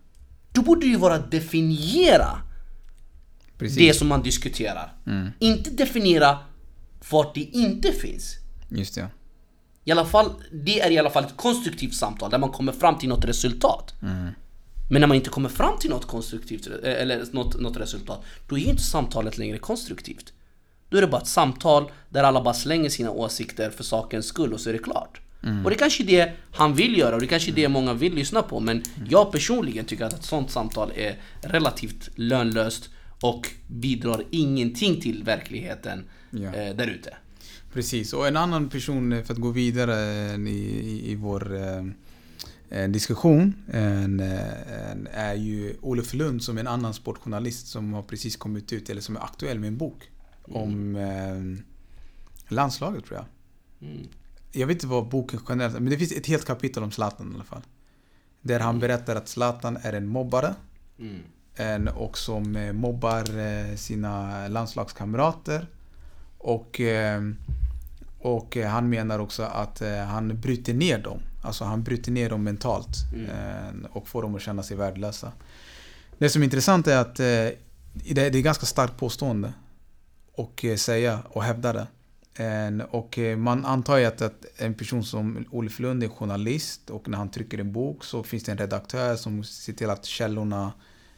Då 0.53 0.63
borde 0.63 0.81
det 0.81 0.87
ju 0.87 0.97
vara 0.97 1.15
att 1.15 1.31
definiera 1.31 2.43
Precis. 3.59 3.79
det 3.79 3.95
som 3.95 4.09
man 4.09 4.23
diskuterar. 4.23 4.93
Inte 5.39 5.71
definiera 5.71 6.39
vart 7.11 7.35
det 7.35 7.41
inte 7.41 7.93
finns. 7.93 8.37
Just 8.69 8.95
det. 8.95 9.09
I 9.85 9.93
alla 9.93 10.05
fall, 10.05 10.31
det 10.53 10.81
är 10.81 10.91
i 10.91 10.99
alla 10.99 11.11
fall 11.11 11.25
ett 11.25 11.37
konstruktivt 11.37 11.95
samtal 11.95 12.31
där 12.31 12.39
man 12.39 12.51
kommer 12.51 12.73
fram 12.73 12.99
till 12.99 13.09
något 13.09 13.25
resultat. 13.25 13.95
Men 14.91 15.01
när 15.01 15.07
man 15.09 15.17
inte 15.17 15.31
kommer 15.31 15.49
fram 15.49 15.79
till 15.79 15.91
något 15.91 16.07
konstruktivt 16.07 16.67
eh, 16.67 17.03
eller 17.03 17.25
något, 17.33 17.61
något 17.61 17.77
resultat, 17.77 18.25
då 18.49 18.57
är 18.57 18.61
ju 18.61 18.67
inte 18.71 18.83
samtalet 18.83 19.39
längre 19.39 19.59
konstruktivt. 19.59 20.33
Då 20.89 20.97
är 20.97 21.01
det 21.01 21.07
bara 21.09 21.21
ett 21.21 21.27
samtal 21.29 21.91
där 22.09 22.25
alla 22.25 22.43
bara 22.43 22.55
slänger 22.55 22.89
sina 22.91 23.11
åsikter 23.11 23.71
för 23.71 23.85
sakens 23.85 24.27
skull 24.27 24.53
och 24.53 24.61
så 24.61 24.69
är 24.69 24.73
det 24.73 24.79
klart. 24.79 25.21
Och 25.65 25.71
det 25.71 25.77
kanske 25.77 26.03
är 26.03 26.07
det 26.07 26.33
han 26.53 26.75
vill 26.75 26.99
göra 26.99 27.15
och 27.15 27.21
det 27.21 27.27
kanske 27.27 27.51
är 27.51 27.55
det 27.55 27.69
många 27.69 27.95
vill 27.95 28.15
lyssna 28.15 28.43
på 28.43 28.61
men 28.61 28.83
jag 29.09 29.33
personligen 29.33 29.85
tycker 29.85 30.05
att 30.05 30.13
ett 30.13 30.25
sånt 30.25 30.51
samtal 30.51 30.93
är 30.97 31.19
relativt 31.43 32.11
lönlöst 32.15 32.91
och 33.21 33.51
bidrar 33.67 34.25
ingenting 34.31 35.01
till 35.01 35.23
verkligen 35.25 36.05
Ja. 36.31 36.55
eh, 36.55 36.77
där 36.77 36.87
ute. 36.87 37.17
Precis, 37.73 38.13
och 38.13 38.29
en 38.29 38.37
annan 38.37 38.69
person 38.69 39.13
eh, 39.13 39.23
för 39.23 39.33
att 39.35 39.41
gå 39.41 39.51
vidare 39.51 39.95
eh, 40.35 40.35
i, 40.35 40.81
i, 40.85 41.11
i 41.11 41.15
vår 41.15 41.57
eh, 41.57 41.85
eh, 42.71 42.89
diskussion 42.89 43.55
en, 43.73 44.21
eh, 44.21 44.91
en, 44.91 45.07
är 45.07 45.35
ju 45.35 45.77
Olof 45.81 46.15
Lund 46.15 46.43
som 46.43 46.57
är 46.57 46.61
en 46.61 46.67
annan 46.67 46.95
sportjournalist 46.95 47.67
som 47.67 47.93
har 47.93 48.03
precis 48.03 48.37
kommit 48.37 48.73
ut, 48.73 48.91
eller 48.91 49.01
som 49.01 49.17
är 49.17 49.21
aktuell 49.21 49.59
med 49.59 49.69
en 49.69 49.77
bok 49.77 50.11
om 50.43 50.97
eh, 50.97 51.65
landslaget 52.49 53.05
tror 53.05 53.19
jag. 53.19 53.27
Mm. 53.91 54.07
Jag 54.53 54.67
vet 54.67 54.75
inte 54.75 54.87
vad 54.87 55.09
boken 55.09 55.41
generellt 55.49 55.75
men 55.75 55.91
det 55.91 55.99
finns 55.99 56.13
ett 56.13 56.27
helt 56.27 56.45
kapitel 56.45 56.83
om 56.83 56.91
Zlatan 56.91 57.33
i 57.33 57.35
alla 57.35 57.45
fall. 57.45 57.63
Där 58.43 58.61
han 58.61 58.79
berättar 58.79 59.17
att 59.17 59.29
Zlatan 59.29 59.79
är 59.83 59.93
en 59.93 60.07
mobbare 60.07 60.55
Mm. 60.99 61.21
en, 61.55 61.89
och 61.89 62.19
som 62.19 62.57
eh, 62.57 62.73
mobbar 62.73 63.77
sina 63.77 64.49
landslagskamrater. 64.49 65.67
Och, 66.39 66.81
och 68.19 68.57
han 68.57 68.89
menar 68.89 69.19
också 69.19 69.43
att 69.43 69.83
han 70.09 70.41
bryter 70.41 70.75
ner 70.75 70.99
dem. 70.99 71.21
Alltså 71.43 71.65
han 71.65 71.83
bryter 71.83 72.13
ner 72.13 72.31
dem 72.31 72.45
mentalt 72.45 72.97
eh, 73.29 73.91
och 73.91 74.09
får 74.09 74.23
dem 74.23 74.35
att 74.35 74.43
känna 74.43 74.63
sig 74.63 74.77
värdelösa. 74.77 75.33
Det 76.19 76.29
som 76.29 76.43
är 76.43 76.45
intressant 76.45 76.87
är 76.87 76.97
att 76.97 77.21
eh, 77.21 77.25
det 77.93 78.19
är 78.19 78.27
ett 78.27 78.45
ganska 78.45 78.67
starkt 78.67 78.97
påstående 78.97 79.53
och 80.33 80.65
eh, 80.65 80.77
säga 80.77 81.19
och 81.29 81.43
hävda 81.43 81.73
det. 81.73 81.87
Och 82.91 83.19
man 83.37 83.65
antar 83.65 83.97
ju 83.97 84.05
att, 84.05 84.23
att 84.23 84.45
en 84.57 84.75
person 84.75 85.05
som 85.05 85.45
Olof 85.51 85.79
Lund 85.81 86.05
är 86.05 86.09
journalist 86.09 86.91
och 86.91 87.09
när 87.09 87.19
han 87.19 87.29
trycker 87.29 87.59
en 87.59 87.73
bok 87.73 88.05
så 88.05 88.23
finns 88.23 88.45
det 88.45 88.53
en 88.53 88.59
redaktör 88.59 89.17
som 89.17 89.45
ser 89.45 89.73
till 89.73 89.91
att 89.91 90.05
källorna 90.05 90.73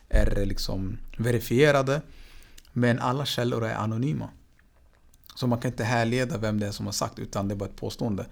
är 0.08 0.46
liksom 0.46 0.98
verifierade. 1.16 2.00
Men 2.72 2.98
alla 2.98 3.26
källor 3.26 3.64
är 3.64 3.74
anonyma. 3.74 4.28
Så 5.34 5.46
man 5.46 5.60
kan 5.60 5.70
inte 5.70 5.84
härleda 5.84 6.38
vem 6.38 6.60
det 6.60 6.66
är 6.66 6.70
som 6.70 6.86
har 6.86 6.92
sagt 6.92 7.18
utan 7.18 7.48
det 7.48 7.54
är 7.54 7.56
bara 7.56 7.68
ett 7.68 7.76
påstående. 7.76 8.26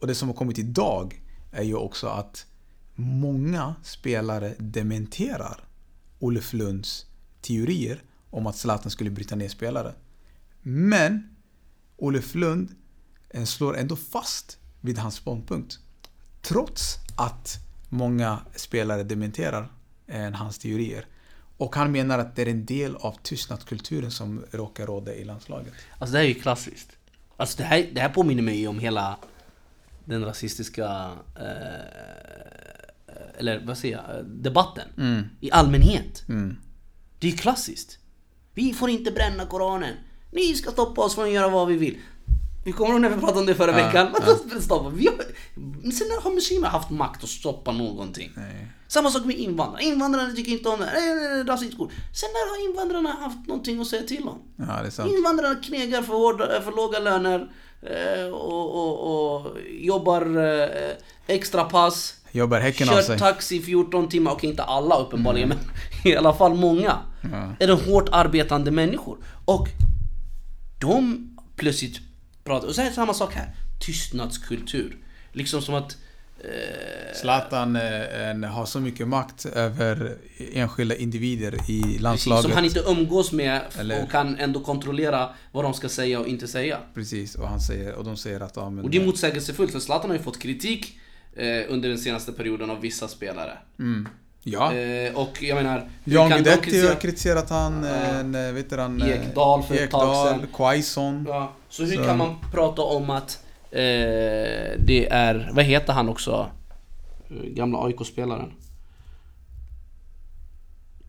Och 0.00 0.06
det 0.06 0.14
som 0.14 0.28
har 0.28 0.34
kommit 0.34 0.58
idag 0.58 1.22
är 1.52 1.62
ju 1.62 1.74
också 1.74 2.06
att 2.06 2.46
många 2.94 3.74
spelare 3.82 4.54
dementerar 4.58 5.64
Olof 6.18 6.52
Lunds 6.52 7.06
teorier 7.40 8.02
om 8.30 8.46
att 8.46 8.56
Zlatan 8.56 8.90
skulle 8.90 9.10
bryta 9.10 9.36
ner 9.36 9.48
spelare. 9.48 9.94
Men 10.62 11.36
Olof 11.96 12.34
Lund 12.34 12.74
eh, 13.30 13.44
slår 13.44 13.76
ändå 13.76 13.96
fast 13.96 14.58
vid 14.80 14.98
hans 14.98 15.14
ståndpunkt. 15.14 15.78
Trots 16.42 16.96
att 17.16 17.58
många 17.88 18.38
spelare 18.56 19.02
dementerar 19.02 19.68
eh, 20.06 20.30
hans 20.30 20.58
teorier. 20.58 21.06
Och 21.56 21.76
han 21.76 21.92
menar 21.92 22.18
att 22.18 22.36
det 22.36 22.42
är 22.42 22.48
en 22.48 22.66
del 22.66 22.96
av 22.96 23.16
tystnadskulturen 23.22 24.10
som 24.10 24.44
råkar 24.50 24.86
råda 24.86 25.14
i 25.14 25.24
landslaget. 25.24 25.72
Alltså 25.98 26.12
det 26.12 26.18
här 26.18 26.24
är 26.24 26.28
ju 26.28 26.40
klassiskt. 26.40 26.88
Alltså 27.36 27.58
det 27.58 27.64
här, 27.64 27.90
det 27.92 28.00
här 28.00 28.08
påminner 28.08 28.42
mig 28.42 28.68
om 28.68 28.78
hela 28.78 29.18
den 30.04 30.24
rasistiska, 30.24 31.10
eh, 31.36 31.86
eller 33.38 33.66
vad 33.66 33.78
säger 33.78 33.96
jag, 33.96 34.26
debatten. 34.26 34.88
Mm. 34.98 35.22
I 35.40 35.50
allmänhet. 35.50 36.28
Mm. 36.28 36.56
Det 37.18 37.26
är 37.26 37.30
ju 37.30 37.36
klassiskt. 37.36 37.98
Vi 38.54 38.72
får 38.72 38.90
inte 38.90 39.10
bränna 39.10 39.46
Koranen. 39.46 39.94
Ni 40.32 40.54
ska 40.54 40.70
stoppa 40.70 41.00
oss 41.02 41.14
från 41.14 41.24
att 41.24 41.32
göra 41.32 41.48
vad 41.48 41.68
vi 41.68 41.76
vill. 41.76 41.98
Vi 42.64 42.72
kommer 42.72 42.90
ihåg 42.92 43.00
när 43.00 43.08
vi 43.08 43.16
pratade 43.20 43.40
om 43.40 43.46
det 43.46 43.54
förra 43.54 43.78
Ja, 43.80 43.86
veckan. 43.86 44.08
ja. 44.54 44.60
Stoppa? 44.60 44.88
Vi 44.88 45.06
har, 45.06 45.16
sen 45.92 46.06
när 46.08 46.20
har 46.22 46.30
muslimer 46.34 46.68
haft 46.68 46.90
makt 46.90 47.24
att 47.24 47.30
stoppa 47.30 47.72
någonting? 47.72 48.30
Nej. 48.36 48.66
Samma 48.88 49.10
sak 49.10 49.24
med 49.24 49.36
invandrare. 49.36 49.82
Invandrarna 49.84 50.30
tycker 50.32 50.52
inte 50.52 50.68
om 50.68 50.78
det. 50.80 50.86
här. 50.86 51.44
Rasistskol. 51.44 51.90
Sen 52.14 52.28
när 52.32 52.50
har 52.50 52.70
invandrarna 52.70 53.16
haft 53.22 53.46
någonting 53.48 53.80
att 53.80 53.86
säga 53.86 54.02
till 54.02 54.28
om? 54.28 54.38
Ja, 54.56 54.64
det 54.82 54.86
är 54.86 54.90
sant. 54.90 55.12
Invandrarna 55.18 55.54
knegar 55.54 56.02
för, 56.02 56.12
hårda, 56.12 56.60
för 56.62 56.72
låga 56.76 56.98
löner 56.98 57.52
eh, 57.82 58.26
och, 58.34 58.74
och, 58.74 59.40
och 59.46 59.56
jobbar 59.80 60.22
eh, 60.62 60.68
extra 61.26 61.64
pass. 61.64 62.14
Jobbar 62.32 62.60
häcken 62.60 62.88
av 62.88 62.92
Kör 62.94 63.02
sig. 63.02 63.18
taxi 63.18 63.60
14 63.62 64.08
timmar, 64.08 64.32
okej 64.32 64.50
inte 64.50 64.62
alla 64.62 64.98
uppenbarligen 64.98 65.48
men 65.48 65.58
i 66.12 66.16
alla 66.16 66.34
fall 66.34 66.54
många. 66.54 66.96
Ja. 67.32 67.52
Är 67.58 67.66
det 67.66 67.72
hårt 67.72 68.08
arbetande 68.12 68.70
människor. 68.70 69.18
Och 69.44 69.68
de 70.80 71.26
plötsligt 71.56 71.96
pratar, 72.44 72.68
och 72.68 72.74
så 72.74 72.82
är 72.82 72.90
samma 72.90 73.14
sak 73.14 73.34
här. 73.34 73.54
Tystnadskultur. 73.80 74.96
Liksom 75.32 75.62
som 75.62 75.74
att... 75.74 75.96
Eh, 76.44 77.14
Zlatan 77.20 77.76
eh, 77.76 78.50
har 78.50 78.66
så 78.66 78.80
mycket 78.80 79.08
makt 79.08 79.46
över 79.46 80.16
enskilda 80.52 80.96
individer 80.96 81.54
i 81.54 81.82
precis, 81.82 82.00
landslaget. 82.00 82.42
som 82.44 82.52
han 82.52 82.64
inte 82.64 82.80
umgås 82.86 83.32
med 83.32 83.60
Eller- 83.78 84.02
och 84.02 84.10
kan 84.10 84.36
ändå 84.38 84.60
kontrollera 84.60 85.30
vad 85.52 85.64
de 85.64 85.74
ska 85.74 85.88
säga 85.88 86.20
och 86.20 86.26
inte 86.26 86.48
säga. 86.48 86.78
Precis, 86.94 87.34
och, 87.34 87.48
han 87.48 87.60
säger, 87.60 87.94
och 87.94 88.04
de 88.04 88.16
säger 88.16 88.40
att... 88.40 88.56
Ja, 88.56 88.70
men, 88.70 88.84
Och 88.84 88.90
det 88.90 88.98
är 88.98 89.06
motsägelsefullt 89.06 89.72
för 89.72 89.80
Zlatan 89.80 90.10
har 90.10 90.16
ju 90.16 90.22
fått 90.22 90.38
kritik 90.38 90.98
eh, 91.36 91.62
under 91.68 91.88
den 91.88 91.98
senaste 91.98 92.32
perioden 92.32 92.70
av 92.70 92.80
vissa 92.80 93.08
spelare. 93.08 93.58
mm. 93.78 94.08
Ja. 94.42 94.74
Eh, 94.74 95.14
och 95.18 95.42
jag 95.42 95.54
menar... 95.56 95.88
Jan 96.04 96.30
Guidetti 96.30 96.70
kritisera- 96.70 96.88
har 96.88 97.00
kritiserat 97.00 97.50
han, 97.50 97.84
en, 97.84 98.34
eh, 98.34 98.52
vet 98.52 98.70
du 98.70 98.76
han... 98.78 99.02
eh, 99.02 99.08
Ekdal 99.08 99.62
för 99.62 99.74
ett 99.74 99.90
tag 99.90 100.02
Ekdal, 100.10 100.28
sedan. 100.38 100.46
Quaison. 100.56 101.24
Ja, 101.28 101.52
så 101.68 101.84
hur 101.84 101.96
Så- 101.96 102.04
kan 102.04 102.18
man 102.18 102.36
prata 102.52 102.82
om 102.82 103.10
att 103.10 103.38
eh, 103.70 103.78
det 104.78 105.08
är, 105.10 105.50
vad 105.52 105.64
heter 105.64 105.92
han 105.92 106.08
också? 106.08 106.50
Eh, 107.30 107.36
Gamla 107.36 107.78
AIK-spelaren. 107.84 108.52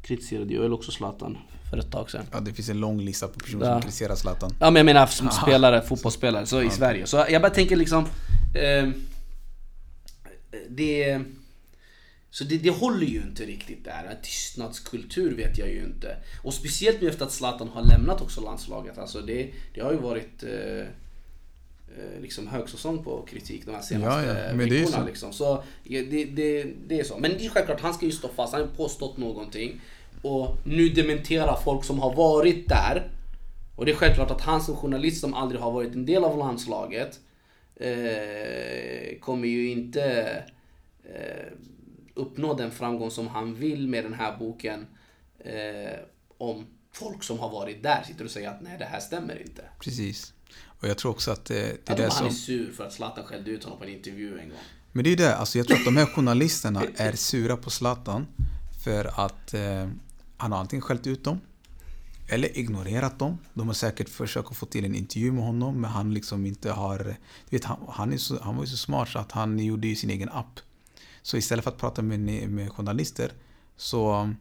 Kritiserade 0.02 0.54
ju 0.54 0.72
också 0.72 0.92
Zlatan 0.92 1.38
för 1.70 1.78
ett 1.78 1.92
tag 1.92 2.12
sedan. 2.12 2.26
Ja, 2.32 2.40
det 2.40 2.54
finns 2.54 2.70
en 2.70 2.80
lång 2.80 3.02
lista 3.02 3.28
på 3.28 3.40
personer 3.40 3.66
Ja. 3.66 3.72
som 3.74 3.82
kritiserar 3.82 4.16
Zlatan. 4.16 4.52
Ja 4.60 4.66
men 4.72 4.76
jag 4.76 4.86
menar 4.86 5.06
som 5.08 5.30
spelare, 5.30 5.82
fotbollsspelare, 5.82 6.46
så 6.46 6.62
i 6.62 6.70
Sverige. 6.70 7.06
Så 7.08 7.26
jag 7.30 7.42
bara 7.42 7.52
tänker 7.52 7.76
liksom... 7.76 8.06
Eh, 8.56 8.90
det... 10.70 11.22
Så 12.32 12.44
det, 12.44 12.58
det 12.58 12.70
håller 12.70 13.08
ju 13.08 13.22
inte 13.22 13.46
riktigt 13.46 13.86
där. 13.86 14.20
Tystnadskultur 14.24 15.36
vet 15.36 15.58
jag 15.58 15.70
ju 15.70 15.84
inte. 15.84 16.18
Och 16.44 16.54
speciellt 16.54 17.02
nu 17.02 17.10
efter 17.10 17.26
att 17.26 17.32
Zlatan 17.32 17.68
har 17.68 17.84
lämnat 17.84 18.22
också 18.22 18.42
landslaget. 18.42 18.98
Alltså 18.98 19.22
det, 19.22 19.50
det 19.74 19.82
har 19.82 19.92
ju 19.92 19.98
varit 19.98 20.44
eh, 20.44 20.80
eh, 20.80 22.22
liksom 22.22 22.48
högsäsong 22.48 23.04
på 23.04 23.22
kritik 23.22 23.66
de 23.66 23.72
här 23.72 23.82
senaste 23.82 24.28
Ja, 24.28 24.48
ja, 24.48 24.56
men 24.56 24.70
det 24.70 24.76
är 24.76 24.80
ju 24.80 24.86
veckorna. 24.86 25.04
så. 25.04 25.06
Liksom. 25.06 25.34
Så 25.34 25.64
ja, 25.84 26.02
det, 26.10 26.26
det, 26.26 26.68
det 26.88 27.00
är 27.00 27.04
så. 27.04 27.18
Men 27.18 27.32
det 27.32 27.46
är 27.46 27.50
självklart, 27.50 27.82
han 27.82 27.94
ska 27.94 28.06
ju 28.06 28.12
stå 28.12 28.28
fast. 28.28 28.54
Han 28.54 28.62
har 28.62 28.68
påstått 28.68 29.18
någonting. 29.18 29.82
Och 30.22 30.58
nu 30.64 30.90
dementerar 30.90 31.60
folk 31.64 31.84
som 31.84 32.00
har 32.00 32.16
varit 32.16 32.70
där. 32.70 33.12
Och 33.76 33.86
det 33.86 33.92
är 33.92 33.96
självklart 33.96 34.32
att 34.32 34.42
han 34.42 34.62
som 34.62 34.76
journalist 34.76 35.22
som 35.22 35.34
aldrig 35.34 35.62
har 35.62 35.72
varit 35.72 35.96
en 35.96 36.06
del 36.06 36.24
av 36.24 36.38
landslaget 36.38 37.20
eh, 37.76 39.20
kommer 39.20 39.48
ju 39.48 39.72
inte 39.72 40.04
eh, 41.04 41.52
uppnå 42.14 42.54
den 42.54 42.72
framgång 42.72 43.12
som 43.12 43.28
han 43.28 43.56
vill 43.56 43.88
med 43.88 44.04
den 44.04 44.14
här 44.14 44.38
boken 44.38 44.88
eh, 45.40 46.00
om 46.38 46.66
folk 46.92 47.24
som 47.24 47.40
har 47.40 47.50
varit 47.50 47.84
där 47.84 48.04
sitter 48.04 48.26
och 48.26 48.32
säger 48.32 48.50
att 48.50 48.62
nej 48.62 48.78
det 48.80 48.86
här 48.86 49.00
stämmer 49.00 49.42
inte. 49.42 49.64
Precis. 49.80 50.34
Och 50.64 50.88
jag 50.88 50.98
tror 50.98 51.12
också 51.12 51.32
att 51.32 51.46
det, 51.46 51.56
det 51.56 51.78
Jag 51.86 52.00
är 52.00 52.04
det 52.04 52.14
han 52.14 52.26
är 52.26 52.30
som... 52.30 52.32
sur 52.32 52.72
för 52.72 52.86
att 52.86 52.94
Zlatan 52.94 53.24
skällde 53.24 53.52
ut 53.52 53.64
honom 53.64 53.80
på 53.80 53.86
en 53.86 53.92
intervju 53.92 54.40
en 54.40 54.50
gång. 54.50 54.58
Men 54.92 55.04
det 55.04 55.08
är 55.08 55.12
ju 55.12 55.16
det, 55.16 55.36
alltså 55.36 55.58
jag 55.58 55.68
tror 55.68 55.78
att 55.78 55.86
de 55.86 55.98
här 55.98 56.06
journalisterna 56.06 56.84
är 56.96 57.12
sura 57.12 57.58
på 57.58 57.70
Zlatan 57.70 58.28
för 58.86 59.26
att 59.26 59.54
eh, 59.54 59.90
han 60.38 60.52
har 60.52 60.60
antingen 60.60 60.82
skällt 60.82 61.08
ut 61.08 61.24
dem 61.24 61.40
eller 62.32 62.58
ignorerat 62.58 63.20
dem. 63.20 63.38
De 63.54 63.68
har 63.68 63.74
säkert 63.74 64.10
försökt 64.10 64.56
få 64.56 64.66
till 64.66 64.86
en 64.86 64.96
intervju 64.96 65.32
med 65.32 65.44
honom 65.44 65.82
men 65.82 65.92
han 65.92 66.14
liksom 66.14 66.46
inte 66.46 66.72
har... 66.72 66.98
Du 67.50 67.58
vet, 67.58 67.66
han, 67.66 67.78
han, 67.90 68.20
så, 68.20 68.44
han 68.44 68.56
var 68.56 68.64
ju 68.64 68.70
så 68.70 68.78
smart 68.78 69.10
så 69.10 69.20
att 69.20 69.32
han 69.32 69.60
gjorde 69.60 69.88
ju 69.88 69.96
sin 69.96 70.10
egen 70.10 70.30
app. 70.30 70.60
Så 71.22 71.38
istället 71.38 71.64
för 71.64 71.72
att 71.72 71.78
prata 71.78 72.02
med, 72.02 72.20
med 72.50 72.72
journalister 72.72 73.32
så 73.78 74.34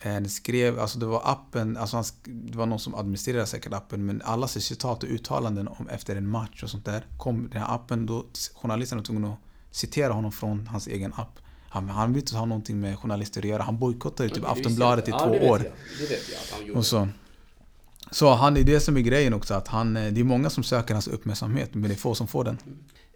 eh, 0.00 0.24
skrev, 0.24 0.80
alltså 0.80 0.98
det 0.98 1.06
var 1.06 1.22
appen, 1.24 1.76
alltså 1.76 1.96
han, 1.96 2.04
det 2.24 2.58
var 2.58 2.66
någon 2.66 2.80
som 2.80 2.94
administrerade 2.94 3.46
säkert 3.46 3.72
appen 3.72 4.06
men 4.06 4.22
alla 4.24 4.48
citat 4.48 5.02
och 5.02 5.08
uttalanden 5.08 5.68
om 5.68 5.88
efter 5.88 6.16
en 6.16 6.28
match 6.28 6.62
och 6.62 6.70
sånt 6.70 6.84
där 6.84 7.06
kom 7.18 7.48
den 7.52 7.62
här 7.62 7.74
appen 7.74 8.06
då 8.06 8.26
journalisten 8.54 8.98
var 8.98 9.04
tvungen 9.04 9.24
att 9.24 9.38
citera 9.70 10.12
honom 10.12 10.32
från 10.32 10.66
hans 10.66 10.86
egen 10.86 11.12
app. 11.12 11.38
Han, 11.68 11.88
han 11.88 12.12
vill 12.12 12.22
inte 12.22 12.36
ha 12.36 12.44
någonting 12.44 12.80
med 12.80 12.98
journalister 12.98 13.40
att 13.40 13.48
göra. 13.48 13.62
Han 13.62 13.78
bojkottade 13.78 14.28
typ 14.28 14.44
Aftonbladet 14.44 15.08
i 15.08 15.10
två 15.10 15.18
ja, 15.18 15.28
vet 15.30 15.42
år. 15.42 15.58
Jag. 15.58 15.72
Det 15.98 16.14
vet 16.14 16.28
jag 16.28 16.38
att 16.38 16.50
han 16.52 16.66
gjorde. 16.66 16.78
Och 16.78 16.86
så. 16.86 17.08
Så 18.10 18.34
han, 18.34 18.54
det 18.54 18.60
är 18.60 18.64
det 18.64 18.80
som 18.80 18.96
är 18.96 19.00
grejen 19.00 19.34
också, 19.34 19.54
att 19.54 19.68
han, 19.68 19.96
eh, 19.96 20.12
det 20.12 20.20
är 20.20 20.24
många 20.24 20.50
som 20.50 20.64
söker 20.64 20.94
hans 20.94 21.08
uppmärksamhet, 21.08 21.74
men 21.74 21.82
det 21.82 21.94
är 21.94 21.98
få 21.98 22.14
som 22.14 22.26
får 22.26 22.44
den. 22.44 22.58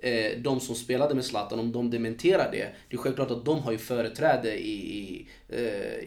Eh, 0.05 0.39
de 0.43 0.61
som 0.61 0.75
spelade 0.75 1.15
med 1.15 1.25
Zlatan, 1.25 1.59
om 1.59 1.73
de 1.73 1.91
dementerar 1.91 2.53
det, 2.53 2.69
det 2.89 2.97
är 2.97 2.99
självklart 2.99 3.31
att 3.31 3.45
de 3.45 3.59
har 3.59 3.73
ju 3.73 3.79
företräde 3.79 4.59
i, 4.59 4.99
i, 4.99 5.29
eh, 5.49 5.59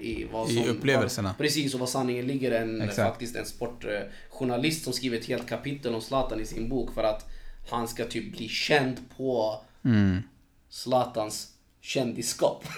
i, 0.01 0.27
vad 0.31 0.51
I 0.51 0.55
som, 0.55 0.69
upplevelserna. 0.69 1.29
Vad, 1.29 1.37
precis, 1.37 1.73
och 1.73 1.79
vad 1.79 1.89
sanningen 1.89 2.27
ligger. 2.27 2.51
En, 2.51 2.81
Exakt. 2.81 3.09
faktiskt 3.09 3.35
en 3.35 3.45
sportjournalist 3.45 4.83
som 4.83 4.93
skriver 4.93 5.17
ett 5.17 5.25
helt 5.25 5.49
kapitel 5.49 5.95
om 5.95 6.01
Zlatan 6.01 6.39
i 6.39 6.45
sin 6.45 6.69
bok 6.69 6.93
för 6.93 7.03
att 7.03 7.29
han 7.69 7.87
ska 7.87 8.05
typ 8.05 8.37
bli 8.37 8.47
känd 8.49 8.95
på 9.17 9.61
Mm. 9.85 10.21
Zlatans 10.69 11.47
kändisskap. 11.81 12.63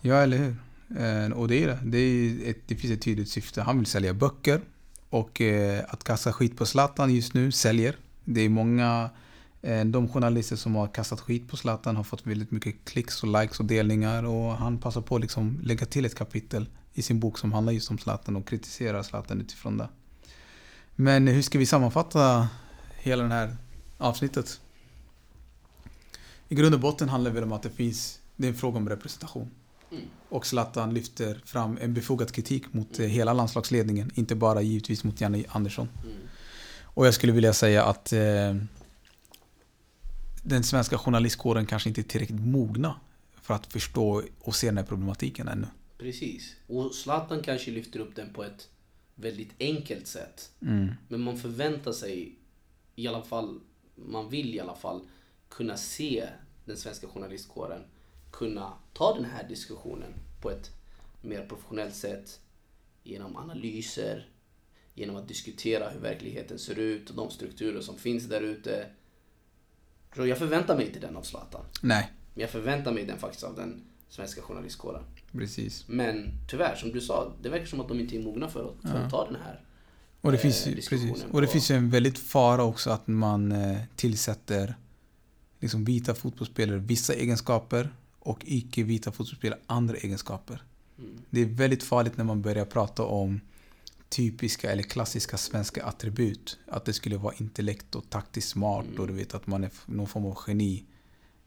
Ja, 0.00 0.14
eller 0.22 0.36
hur? 0.36 0.56
Eh, 1.00 1.38
Och 1.38 1.48
det 1.48 1.62
är 1.64 1.66
det. 1.66 1.78
Det, 1.84 1.98
är 1.98 2.50
ett, 2.50 2.58
det 2.66 2.74
finns 2.76 2.92
ett 2.92 3.02
tydligt 3.02 3.28
syfte. 3.28 3.62
Han 3.62 3.78
vill 3.78 3.86
sälja 3.86 4.14
böcker. 4.14 4.60
Och 5.10 5.40
att 5.88 6.04
kasta 6.04 6.32
skit 6.32 6.56
på 6.56 6.66
Zlatan 6.66 7.14
just 7.14 7.34
nu 7.34 7.52
säljer. 7.52 7.96
Det 8.24 8.40
är 8.40 8.48
många... 8.48 9.10
eh, 9.64 9.84
De 9.84 10.08
journalister 10.08 10.56
som 10.56 10.74
har 10.74 10.88
kastat 10.88 11.20
skit 11.20 11.48
på 11.48 11.56
Zlatan 11.56 11.96
har 11.96 12.04
fått 12.04 12.26
väldigt 12.26 12.50
mycket 12.50 12.84
klicks 12.84 13.22
och 13.22 13.40
likes 13.40 13.60
och 13.60 13.66
delningar. 13.66 14.24
Och 14.24 14.56
han 14.56 14.78
passar 14.78 15.00
på 15.00 15.14
att 15.14 15.20
liksom 15.20 15.60
lägga 15.62 15.86
till 15.86 16.04
ett 16.04 16.14
kapitel 16.14 16.68
i 16.94 17.02
sin 17.02 17.20
bok 17.20 17.38
som 17.38 17.52
handlar 17.52 17.72
just 17.72 17.90
om 17.90 17.98
Zlatan 17.98 18.36
och 18.36 18.48
kritiserar 18.48 19.02
Zlatan 19.02 19.40
utifrån 19.40 19.78
det. 19.78 19.88
Men 20.96 21.26
hur 21.26 21.42
ska 21.42 21.58
vi 21.58 21.66
sammanfatta 21.66 22.48
hela 22.98 23.22
det 23.22 23.34
här 23.34 23.56
avsnittet? 23.98 24.60
I 26.48 26.54
grund 26.54 26.74
och 26.74 26.80
botten 26.80 27.08
handlar 27.08 27.30
det 27.30 27.42
om 27.42 27.52
att 27.52 27.62
det 27.62 27.70
finns... 27.70 28.18
Det 28.36 28.46
är 28.46 28.50
en 28.50 28.56
fråga 28.56 28.76
om 28.78 28.88
representation. 28.88 29.50
Mm. 29.90 30.04
Och 30.28 30.46
Zlatan 30.46 30.94
lyfter 30.94 31.42
fram 31.44 31.78
en 31.80 31.94
befogad 31.94 32.32
kritik 32.32 32.72
mot 32.72 32.98
eh, 32.98 33.06
hela 33.06 33.32
landslagsledningen. 33.32 34.10
Inte 34.14 34.34
bara 34.34 34.62
givetvis 34.62 35.04
mot 35.04 35.20
Janne 35.20 35.44
Andersson. 35.48 35.88
Mm. 36.04 36.16
Och 36.82 37.06
jag 37.06 37.14
skulle 37.14 37.32
vilja 37.32 37.52
säga 37.52 37.84
att 37.84 38.12
eh, 38.12 38.54
den 40.44 40.64
svenska 40.64 40.98
journalistkåren 40.98 41.66
kanske 41.66 41.88
inte 41.88 42.00
är 42.00 42.02
tillräckligt 42.02 42.40
mogna 42.40 43.00
för 43.42 43.54
att 43.54 43.72
förstå 43.72 44.22
och 44.40 44.54
se 44.54 44.66
den 44.66 44.76
här 44.76 44.84
problematiken 44.84 45.48
ännu. 45.48 45.66
Precis. 45.98 46.54
Och 46.66 46.94
Zlatan 46.94 47.42
kanske 47.42 47.70
lyfter 47.70 48.00
upp 48.00 48.16
den 48.16 48.32
på 48.32 48.44
ett 48.44 48.68
väldigt 49.14 49.54
enkelt 49.58 50.06
sätt. 50.06 50.50
Mm. 50.62 50.92
Men 51.08 51.20
man 51.20 51.38
förväntar 51.38 51.92
sig 51.92 52.38
i 52.94 53.08
alla 53.08 53.22
fall, 53.22 53.60
man 53.94 54.30
vill 54.30 54.54
i 54.54 54.60
alla 54.60 54.74
fall 54.74 55.00
kunna 55.48 55.76
se 55.76 56.28
den 56.64 56.76
svenska 56.76 57.06
journalistkåren 57.06 57.82
kunna 58.30 58.72
ta 58.92 59.14
den 59.14 59.24
här 59.24 59.48
diskussionen 59.48 60.12
på 60.40 60.50
ett 60.50 60.70
mer 61.22 61.46
professionellt 61.46 61.94
sätt 61.94 62.40
genom 63.02 63.36
analyser, 63.36 64.28
genom 64.94 65.16
att 65.16 65.28
diskutera 65.28 65.90
hur 65.90 66.00
verkligheten 66.00 66.58
ser 66.58 66.78
ut 66.78 67.10
och 67.10 67.16
de 67.16 67.30
strukturer 67.30 67.80
som 67.80 67.98
finns 67.98 68.24
där 68.24 68.40
ute. 68.40 68.86
Så 70.16 70.26
jag 70.26 70.38
förväntar 70.38 70.76
mig 70.76 70.86
inte 70.86 70.98
den 71.00 71.16
av 71.16 71.22
Zlatan. 71.22 71.60
Nej, 71.80 72.10
Men 72.34 72.40
jag 72.40 72.50
förväntar 72.50 72.92
mig 72.92 73.04
den 73.06 73.18
faktiskt 73.18 73.44
av 73.44 73.56
den 73.56 73.82
svenska 74.08 74.40
journalistkåren. 74.42 75.02
Precis. 75.32 75.84
Men 75.88 76.30
tyvärr, 76.50 76.74
som 76.76 76.92
du 76.92 77.00
sa, 77.00 77.32
det 77.42 77.48
verkar 77.48 77.66
som 77.66 77.80
att 77.80 77.88
de 77.88 78.00
inte 78.00 78.16
är 78.16 78.22
mogna 78.22 78.48
för 78.48 78.64
att, 78.64 78.90
för 78.90 78.98
att 78.98 79.10
ta 79.10 79.24
den 79.26 79.36
här. 79.44 79.60
Och 80.20 80.32
det, 80.32 80.38
eh, 80.38 80.42
finns, 80.42 80.64
precis. 80.64 81.24
och 81.30 81.40
det 81.40 81.46
på- 81.46 81.52
finns 81.52 81.70
ju 81.70 81.74
en 81.76 81.90
väldigt 81.90 82.18
fara 82.18 82.62
också 82.64 82.90
att 82.90 83.06
man 83.06 83.52
eh, 83.52 83.78
tillsätter 83.96 84.74
liksom 85.60 85.84
vita 85.84 86.14
fotbollsspelare 86.14 86.78
vissa 86.78 87.14
egenskaper 87.14 87.88
och 88.18 88.38
icke-vita 88.44 89.12
fotbollsspelare 89.12 89.60
andra 89.66 89.96
egenskaper. 89.96 90.62
Mm. 90.98 91.10
Det 91.30 91.40
är 91.40 91.46
väldigt 91.46 91.82
farligt 91.82 92.16
när 92.16 92.24
man 92.24 92.42
börjar 92.42 92.64
prata 92.64 93.02
om 93.04 93.40
typiska 94.08 94.72
eller 94.72 94.82
klassiska 94.82 95.36
svenska 95.36 95.84
attribut. 95.84 96.58
Att 96.66 96.84
det 96.84 96.92
skulle 96.92 97.16
vara 97.16 97.34
intellekt 97.38 97.94
och 97.94 98.10
taktiskt 98.10 98.48
smart 98.48 98.86
Mm. 98.86 99.00
och 99.00 99.06
du 99.06 99.12
vet 99.12 99.34
att 99.34 99.46
man 99.46 99.64
är 99.64 99.70
någon 99.86 100.06
form 100.06 100.26
av 100.26 100.38
geni. 100.46 100.84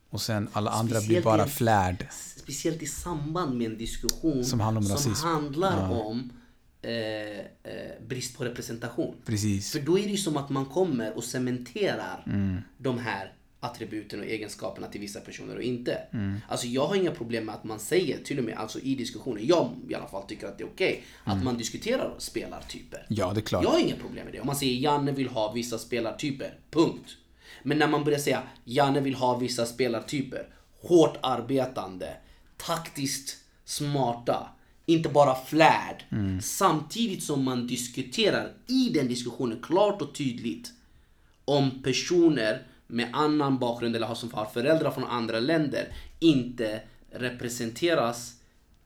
Och 0.10 0.22
sen 0.22 0.50
alla 0.54 0.72
andra 0.72 1.02
blir 1.02 1.22
bara 1.22 1.48
flärd. 1.48 2.08
Speciellt 2.38 2.82
i 2.82 2.86
samband 2.88 3.58
med 3.58 3.72
en 3.72 3.78
diskussion 3.78 4.46
Som 4.46 4.60
handlar 4.60 4.92
om 4.92 4.98
som 4.98 5.14
handlar 5.14 5.90
Ja. 5.92 5.98
om 6.02 6.32
eh, 6.82 6.92
eh, 6.92 7.46
brist 8.08 8.38
på 8.38 8.44
representation. 8.46 9.16
Precis. 9.26 9.72
För 9.72 9.80
då 9.80 10.00
är 10.00 10.04
det 10.04 10.10
ju 10.12 10.18
som 10.18 10.38
att 10.38 10.50
man 10.50 10.66
kommer 10.66 11.18
och 11.18 11.24
cementerar 11.24 12.24
Mm. 12.28 12.58
de 12.78 12.98
här 12.98 13.34
attributen 13.60 14.20
och 14.20 14.26
egenskaperna 14.26 14.88
till 14.88 15.02
vissa 15.02 15.20
personer 15.20 15.56
och 15.56 15.62
inte. 15.62 16.02
Mm. 16.14 16.38
Alltså 16.48 16.68
jag 16.68 16.88
har 16.88 16.96
inga 16.96 17.12
problem 17.12 17.46
med 17.46 17.56
att 17.56 17.64
man 17.64 17.80
säger, 17.80 18.24
till 18.24 18.38
och 18.38 18.44
med 18.44 18.58
alltså 18.58 18.80
i 18.80 18.96
diskussioner, 18.96 19.42
jag 19.42 19.70
i 19.90 19.96
alla 19.96 20.08
fall 20.08 20.24
tycker 20.24 20.48
att 20.48 20.58
det 20.58 20.64
är 20.64 20.68
okej, 20.68 21.04
att 21.24 21.44
man 21.44 21.58
diskuterar 21.58 22.14
spelartyper. 22.18 23.06
Ja, 23.10 23.34
det 23.34 23.40
är 23.40 23.42
klart. 23.42 23.64
Jag 23.64 23.70
har 23.70 23.80
inga 23.80 23.96
problem 23.96 24.26
med 24.26 24.34
det. 24.34 24.40
Om 24.40 24.48
man 24.48 24.56
säger 24.56 24.76
Janne 24.76 25.12
vill 25.12 25.28
ha 25.28 25.52
vissa 25.52 25.78
spelartyper, 25.78 26.60
punkt. 26.72 27.18
Men 27.64 27.80
när 27.80 27.88
man 27.88 28.04
börjar 28.04 28.20
säga 28.20 28.44
Janne 28.64 29.02
vill 29.02 29.16
ha 29.16 29.38
vissa 29.38 29.66
spelartyper, 29.66 30.48
hårt 30.82 31.18
arbetande, 31.22 32.18
taktiskt 32.58 33.38
smarta, 33.66 34.50
inte 34.86 35.10
bara 35.10 35.36
flärd. 35.36 36.04
Samtidigt 36.42 37.24
som 37.24 37.44
man 37.44 37.68
diskuterar 37.68 38.54
i 38.68 38.90
den 38.94 39.08
diskussionen 39.08 39.62
klart 39.62 40.02
och 40.02 40.16
tydligt 40.16 40.72
om 41.46 41.84
personer 41.84 42.68
med 42.88 43.10
annan 43.14 43.60
bakgrund 43.60 43.96
eller 43.96 44.08
har 44.08 44.16
som 44.16 44.34
har 44.34 44.46
föräldrar 44.46 44.92
från 44.92 45.04
andra 45.04 45.40
länder 45.40 45.88
inte 46.20 46.82
representeras 47.12 48.34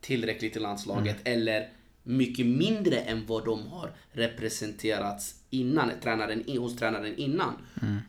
tillräckligt 0.01 0.55
i 0.55 0.59
landslaget 0.59 1.17
eller 1.23 1.69
mycket 2.03 2.45
mindre 2.45 2.97
än 2.97 3.25
vad 3.25 3.45
de 3.45 3.67
har 3.67 3.91
representerats 4.11 5.35
innan, 5.49 5.91
tränaren, 6.03 6.43
hos 6.57 6.75
tränaren 6.75 7.15
innan. 7.15 7.53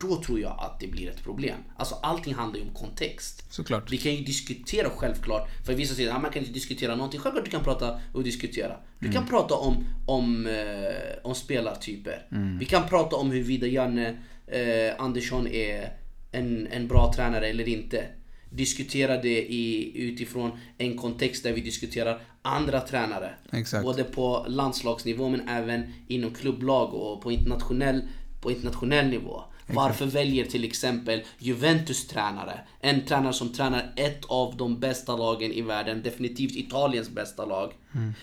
Då 0.01 0.23
tror 0.23 0.41
jag 0.41 0.57
att 0.61 0.81
det 0.81 0.87
blir 0.87 1.09
ett 1.09 1.25
problem. 1.25 1.57
Alltså 1.77 1.95
allting 1.95 2.35
handlar 2.35 2.61
ju 2.61 2.67
om 2.67 2.75
kontext. 2.75 3.53
Såklart. 3.53 3.93
Vi 3.93 3.99
kan 3.99 4.15
ju 4.15 4.25
diskutera 4.25 4.91
självklart, 4.91 5.49
för 5.67 5.75
vissa 5.75 5.95
säger 5.95 6.15
att 6.15 6.23
man 6.23 6.31
kan 6.31 6.43
inte 6.43 6.55
diskutera 6.55 6.97
någonting. 6.97 7.21
Självklart 7.21 7.45
du 7.45 7.51
kan 7.51 7.65
prata 7.65 8.01
och 8.13 8.23
diskutera. 8.23 8.77
Du 8.99 9.13
kan 9.13 9.27
prata 9.27 9.55
om, 9.55 9.85
om, 10.07 10.47
eh, 10.47 11.19
om 11.23 11.35
spelartyper. 11.35 12.27
Vi 12.59 12.65
kan 12.65 12.89
prata 12.89 13.17
om 13.17 13.31
huruvida 13.31 13.67
Janne 13.67 14.19
eh, 14.53 14.95
Andersson 14.99 15.47
är 15.47 15.93
en, 16.33 16.67
en 16.67 16.89
bra 16.89 17.13
tränare 17.15 17.47
eller 17.47 17.69
inte. 17.69 18.07
Diskutera 18.51 19.23
det 19.23 19.43
i, 19.43 19.93
utifrån 19.95 20.51
en 20.79 20.97
kontext 20.99 21.43
där 21.43 21.53
vi 21.53 21.61
diskuterar 21.61 22.21
andra 22.43 22.81
tränare. 22.81 23.31
Exakt. 23.53 23.85
Både 23.85 24.05
på 24.05 24.47
landslagsnivå 24.49 25.29
men 25.29 25.49
även 25.49 25.93
inom 26.09 26.35
klubblag 26.35 26.95
och 26.95 27.23
på 27.23 27.33
internationell, 27.33 28.03
på 28.41 28.51
internationell 28.51 29.07
nivå. 29.07 29.43
Varför 29.67 30.07
väljer 30.07 30.45
till 30.45 30.65
exempel 30.65 31.23
Juventus 31.39 32.07
tränare, 32.07 32.61
en 32.81 33.05
tränare 33.05 33.33
som 33.33 33.53
tränar 33.53 33.93
ett 33.97 34.25
av 34.25 34.57
de 34.57 34.81
bästa 34.81 35.17
lagen 35.17 35.53
i 35.53 35.63
världen, 35.63 36.03
definitivt 36.03 36.57
Italiens 36.57 37.11
bästa 37.11 37.45
lag. 37.45 37.73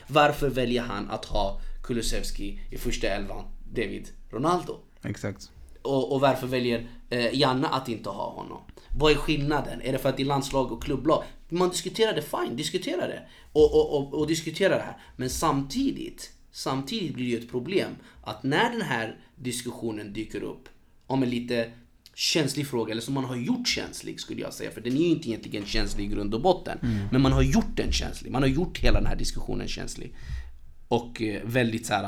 Varför 0.07 0.49
väljer 0.49 0.81
han 0.81 1.09
att 1.09 1.25
ha 1.25 1.61
Kulusevski 1.83 2.59
i 2.71 2.77
första 2.77 3.07
elvan, 3.07 3.45
David 3.73 4.07
Ronaldo? 4.31 4.79
Exakt. 5.03 5.51
Och, 5.89 6.13
och 6.13 6.21
varför 6.21 6.47
väljer 6.47 6.87
eh, 7.09 7.39
Janne 7.39 7.67
att 7.67 7.89
inte 7.89 8.09
ha 8.09 8.31
honom? 8.31 8.61
Vad 8.97 9.11
är 9.11 9.15
skillnaden? 9.15 9.81
Är 9.81 9.91
det 9.91 9.97
för 9.97 10.09
att 10.09 10.17
det 10.17 10.23
är 10.23 10.25
landslag 10.25 10.71
och 10.71 10.83
klubblag? 10.83 11.23
Man 11.49 11.69
diskuterar 11.69 12.13
det, 12.13 12.21
fine, 12.21 12.55
diskutera 12.55 13.07
det. 13.07 13.21
Och, 13.53 13.75
och, 13.75 13.97
och, 13.97 14.13
och 14.13 14.27
diskutera 14.27 14.75
det 14.75 14.81
här. 14.81 14.97
Men 15.15 15.29
samtidigt, 15.29 16.31
samtidigt 16.51 17.13
blir 17.13 17.25
det 17.25 17.31
ju 17.31 17.37
ett 17.37 17.51
problem 17.51 17.91
att 18.23 18.43
när 18.43 18.71
den 18.71 18.81
här 18.81 19.19
diskussionen 19.35 20.13
dyker 20.13 20.43
upp 20.43 20.69
om 21.07 21.23
en 21.23 21.29
lite 21.29 21.71
känslig 22.13 22.67
fråga, 22.67 22.91
eller 22.91 23.01
som 23.01 23.13
man 23.13 23.25
har 23.25 23.35
gjort 23.35 23.67
känslig 23.67 24.19
skulle 24.19 24.41
jag 24.41 24.53
säga, 24.53 24.71
för 24.71 24.81
den 24.81 24.93
är 24.93 24.97
ju 24.97 25.07
inte 25.07 25.29
egentligen 25.29 25.65
känslig 25.65 26.05
i 26.05 26.07
grund 26.07 26.33
och 26.33 26.41
botten. 26.41 26.77
Men 27.11 27.21
man 27.21 27.31
har 27.31 27.41
gjort 27.41 27.75
den 27.75 27.91
känslig, 27.91 28.31
man 28.31 28.41
har 28.41 28.49
gjort 28.49 28.79
hela 28.79 28.99
den 28.99 29.07
här 29.07 29.15
diskussionen 29.15 29.67
känslig. 29.67 30.15
Och 30.87 31.21
eh, 31.21 31.41
väldigt 31.45 31.85
så 31.85 31.93
här 31.93 32.03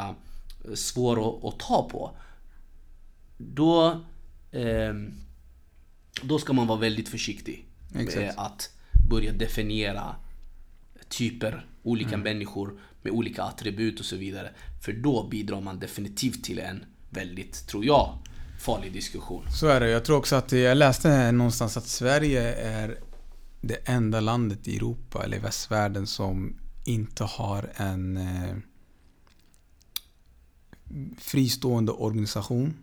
eh, 0.66 0.74
svår 0.74 1.30
att, 1.30 1.46
att 1.46 1.60
ta 1.60 1.90
på 1.90 2.18
då, 3.54 4.00
ehm, 4.52 5.14
då 6.22 6.39
ska 6.39 6.54
man 6.54 6.68
vara 6.68 6.80
väldigt 6.80 7.10
försiktig 7.10 7.66
med 7.89 8.04
Exakt. 8.04 8.38
att 8.38 8.70
börja 9.10 9.34
definiera 9.34 10.16
typer, 11.10 11.66
olika 11.84 12.18
människor 12.18 12.80
med 13.02 13.14
olika 13.14 13.44
attribut 13.44 14.00
och 14.00 14.06
så 14.06 14.16
vidare. 14.16 14.52
För 14.82 14.94
då 14.94 15.28
bidrar 15.28 15.62
man 15.62 15.80
definitivt 15.80 16.44
till 16.44 16.60
en 16.60 16.86
väldigt, 17.10 17.68
tror 17.68 17.86
jag, 17.86 18.18
farlig 18.60 18.94
diskussion. 18.94 19.46
Så 19.52 19.68
är 19.68 19.80
det. 19.80 19.89
Jag 19.89 20.06
tror 20.06 20.18
också 20.18 20.36
att 20.36 20.52
jag 20.52 20.78
läste 20.78 21.32
någonstans 21.32 21.78
att 21.78 21.88
Sverige 21.88 22.54
är 22.54 22.98
det 23.62 23.76
enda 23.86 24.20
landet 24.20 24.68
i 24.68 24.76
Europa 24.76 25.24
eller 25.24 25.38
i 25.38 25.39
västvärlden 25.39 26.08
som 26.08 26.56
inte 26.86 27.24
har 27.24 27.72
en 27.76 28.18
eh, 28.18 28.56
fristående 31.18 31.92
organisation 31.92 32.74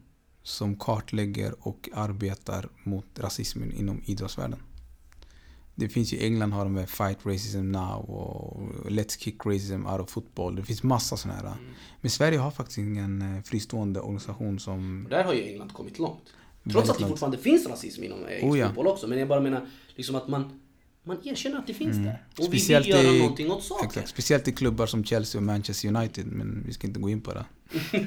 som 0.48 0.76
kartlägger 0.76 1.54
och 1.60 1.88
arbetar 1.94 2.68
mot 2.84 3.04
rasismen 3.18 3.72
inom 3.72 4.02
idrottsvärlden. 4.04 4.58
Det 5.74 5.88
finns 5.88 6.12
i 6.12 6.24
England 6.24 6.52
har 6.52 6.64
de 6.64 6.72
med 6.72 6.88
Fight 6.88 7.26
Racism 7.26 7.72
Now 7.72 8.10
och 8.10 8.90
Let's 8.90 9.18
Kick 9.18 9.46
Racism 9.46 9.86
Out 9.86 10.00
of 10.00 10.10
Football. 10.10 10.56
Det 10.56 10.62
finns 10.62 10.82
massa 10.82 11.16
sådana 11.16 11.40
här. 11.40 11.56
Men 12.00 12.10
Sverige 12.10 12.38
har 12.38 12.50
faktiskt 12.50 12.78
ingen 12.78 13.36
eh, 13.36 13.42
fristående 13.42 14.00
organisation 14.00 14.58
som... 14.58 15.04
Och 15.04 15.10
där 15.10 15.24
har 15.24 15.34
ju 15.34 15.42
England 15.42 15.72
kommit 15.72 15.98
långt. 15.98 16.34
Trots 16.72 16.90
att 16.90 16.96
det 16.96 17.00
långt. 17.02 17.10
fortfarande 17.10 17.38
finns 17.38 17.66
rasism 17.66 18.04
inom 18.04 18.18
engelsk 18.18 18.44
Oh 18.44 18.58
ja. 18.58 18.66
fotboll 18.66 18.86
också. 18.86 19.06
Men 19.06 19.18
jag 19.18 19.28
bara 19.28 19.40
menar 19.40 19.66
liksom 19.96 20.16
att 20.16 20.28
man, 20.28 20.60
man 21.08 21.18
erkänner 21.24 21.58
att 21.58 21.66
det 21.66 21.74
finns 21.74 21.96
där. 21.96 22.22
Och 22.32 22.38
Mm. 22.40 22.50
Speciellt 22.52 22.86
vi 22.86 22.92
vill 22.92 23.04
göra 23.04 23.14
i- 23.14 23.18
någonting 23.18 23.50
åt 23.50 23.62
saken. 23.64 23.86
Exakt. 23.86 24.08
Speciellt 24.08 24.48
i 24.48 24.52
klubbar 24.52 24.86
som 24.86 25.04
Chelsea 25.04 25.38
och 25.38 25.42
Manchester 25.42 25.88
United, 25.88 26.26
men 26.26 26.62
vi 26.66 26.72
ska 26.72 26.86
inte 26.86 27.00
gå 27.00 27.10
in 27.10 27.20
på 27.20 27.32
det. 27.34 27.44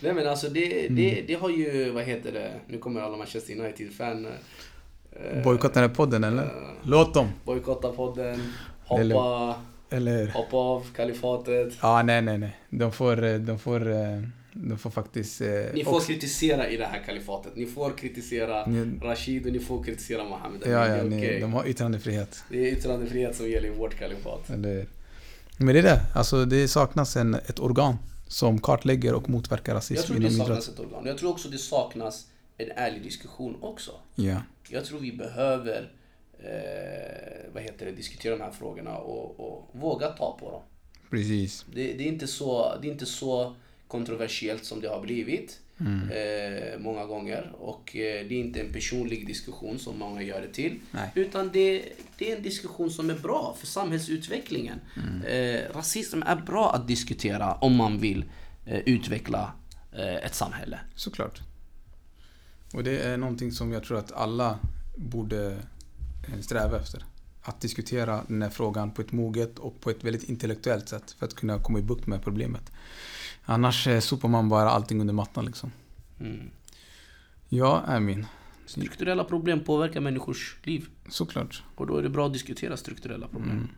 Nej 0.00 0.14
men 0.14 0.28
alltså 0.28 0.48
det, 0.48 0.80
Mm. 0.86 0.96
det, 0.96 1.24
det 1.26 1.34
har 1.34 1.50
ju, 1.50 1.90
vad 1.90 2.04
heter 2.04 2.32
det, 2.32 2.50
nu 2.68 2.78
kommer 2.78 3.00
alla 3.00 3.16
Manchester 3.16 3.60
United-fan 3.60 4.26
eh, 5.12 5.42
Bojkotta 5.44 5.80
den 5.80 5.88
här 5.90 5.96
podden 5.96 6.24
eller? 6.24 6.50
Låt 6.82 7.14
dem! 7.14 7.28
bojkotta 7.44 7.92
podden, 7.92 8.40
Eller- 8.98 9.14
hoppa, 9.14 9.60
Eller? 9.90 10.26
hoppa 10.30 10.56
av 10.56 10.86
kalifatet. 10.96 11.72
Ja, 11.82 12.02
nej, 12.02 12.22
nej, 12.22 12.38
nej. 12.38 12.56
De 12.70 12.92
får, 12.92 13.24
eh, 13.24 13.34
de 13.34 13.58
får, 13.58 13.90
eh, 13.92 14.22
de 14.52 14.78
får 14.78 14.90
faktiskt... 14.90 15.40
eh, 15.40 15.48
Ni 15.74 15.84
får 15.84 15.94
också- 15.96 16.06
kritisera 16.06 16.68
i 16.68 16.76
det 16.76 16.86
här 16.86 17.02
kalifatet. 17.06 17.56
Ni 17.56 17.66
får 17.66 17.90
kritisera 17.90 18.66
Ni- 18.66 18.98
Rashid 19.02 19.46
och 19.46 19.52
ni 19.52 19.58
får 19.58 19.82
kritisera 19.84 20.24
Mohammed. 20.24 20.60
Ja, 20.66 20.96
ja, 20.96 21.02
ni, 21.02 21.18
okej. 21.18 21.40
de 21.40 21.52
har 21.52 21.66
yttrandefrihet. 21.68 22.42
Det 22.50 22.58
är 22.68 22.72
yttrandefrihet 22.72 23.36
som 23.36 23.50
gäller 23.50 23.66
i 23.68 23.70
vårt 23.78 23.94
kalifat. 23.98 24.50
Eller, 24.50 24.86
men 25.58 25.74
det 25.74 25.78
är 25.78 25.82
det. 25.82 26.00
Alltså, 26.14 26.44
det 26.44 26.68
saknas 26.68 27.16
en, 27.16 27.34
ett 27.34 27.58
organ 27.58 27.96
som 28.28 28.60
kartlägger 28.60 29.14
och 29.14 29.30
motverkar 29.30 29.72
Jag 29.72 29.76
rasism 29.76 30.06
tror 30.12 30.20
det 30.20 30.30
saknas 30.30 30.68
idrott. 30.68 30.78
ett 30.78 30.80
organ. 30.86 31.06
Jag 31.06 31.18
tror 31.18 31.30
också 31.30 31.48
det 31.48 31.58
saknas 31.58 32.26
en 32.58 32.70
ärlig 32.76 33.02
diskussion 33.02 33.56
också. 33.60 33.90
Ja, 34.14 34.36
Jag 34.68 34.84
tror 34.84 34.98
vi 35.00 35.12
behöver 35.12 35.92
eh, 36.38 37.52
vad 37.54 37.62
heter 37.62 37.86
det, 37.86 37.92
diskutera 37.92 38.36
de 38.36 38.42
här 38.42 38.50
frågorna 38.50 38.96
och, 38.96 39.40
och 39.40 39.68
våga 39.72 40.08
ta 40.08 40.36
på 40.40 40.50
dem. 40.50 40.62
precis. 41.10 41.64
Det, 41.74 41.92
det, 41.92 42.04
är 42.04 42.08
inte 42.08 42.26
så, 42.26 42.74
det 42.82 42.88
är 42.88 42.92
inte 42.92 43.06
så 43.06 43.54
kontroversiellt 43.90 44.64
som 44.64 44.80
det 44.80 44.88
har 44.88 45.00
blivit 45.00 45.60
eh, 45.80 46.78
många 46.78 47.06
gånger. 47.06 47.52
Och 47.58 47.96
eh, 47.96 48.26
det 48.28 48.34
är 48.34 48.40
inte 48.40 48.60
en 48.60 48.72
personlig 48.72 49.26
diskussion 49.26 49.78
som 49.78 49.98
många 49.98 50.22
gör 50.22 50.40
det 50.40 50.52
till. 50.52 50.78
Nej. 50.90 51.10
Utan 51.14 51.50
det, 51.52 51.84
det 52.18 52.32
är 52.32 52.36
en 52.36 52.42
diskussion 52.42 52.90
som 52.90 53.10
är 53.10 53.14
bra 53.14 53.56
för 53.58 53.66
samhällsutvecklingen. 53.66 54.80
Eh, 55.26 55.74
rasism 55.74 56.22
är 56.22 56.36
bra 56.36 56.74
att 56.74 56.88
diskutera 56.88 57.54
om 57.54 57.76
man 57.76 57.98
vill 57.98 58.24
eh, 58.66 58.78
utveckla 58.78 59.52
ett 60.22 60.34
samhälle. 60.34 60.78
Såklart. 60.94 61.40
Och 62.72 62.84
det 62.84 62.98
är 62.98 63.16
någonting 63.16 63.52
som 63.52 63.72
jag 63.72 63.84
tror 63.84 63.98
att 63.98 64.12
alla 64.12 64.58
borde 64.96 65.56
sträva 66.40 66.80
efter. 66.80 67.04
Att 67.42 67.60
diskutera 67.60 68.24
den 68.28 68.42
här 68.42 68.50
frågan 68.50 68.90
på 68.90 69.02
ett 69.02 69.12
moget 69.12 69.58
och 69.58 69.80
på 69.80 69.90
ett 69.90 70.04
väldigt 70.04 70.28
intellektuellt 70.28 70.88
sätt 70.88 71.16
för 71.18 71.26
att 71.26 71.34
kunna 71.34 71.58
komma 71.58 71.78
i 71.78 71.82
bukt 71.82 72.06
med 72.06 72.22
problemet. 72.22 72.72
Annars 73.50 73.88
sopar 74.00 74.28
man 74.28 74.48
bara 74.48 74.70
allting 74.70 75.00
under 75.00 75.14
mattan 75.14 75.44
liksom. 75.46 75.72
Mm. 76.20 76.50
Ja, 77.48 77.82
Amin. 77.86 78.26
Strukturella 78.66 79.24
problem 79.24 79.60
påverkar 79.64 80.00
människors 80.00 80.56
liv. 80.62 80.88
Såklart. 81.08 81.62
Och 81.74 81.86
då 81.86 81.96
är 81.96 82.02
det 82.02 82.08
bra 82.08 82.26
att 82.26 82.32
diskutera 82.32 82.76
strukturella 82.76 83.28
problem. 83.28 83.50
Mm. 83.50 83.68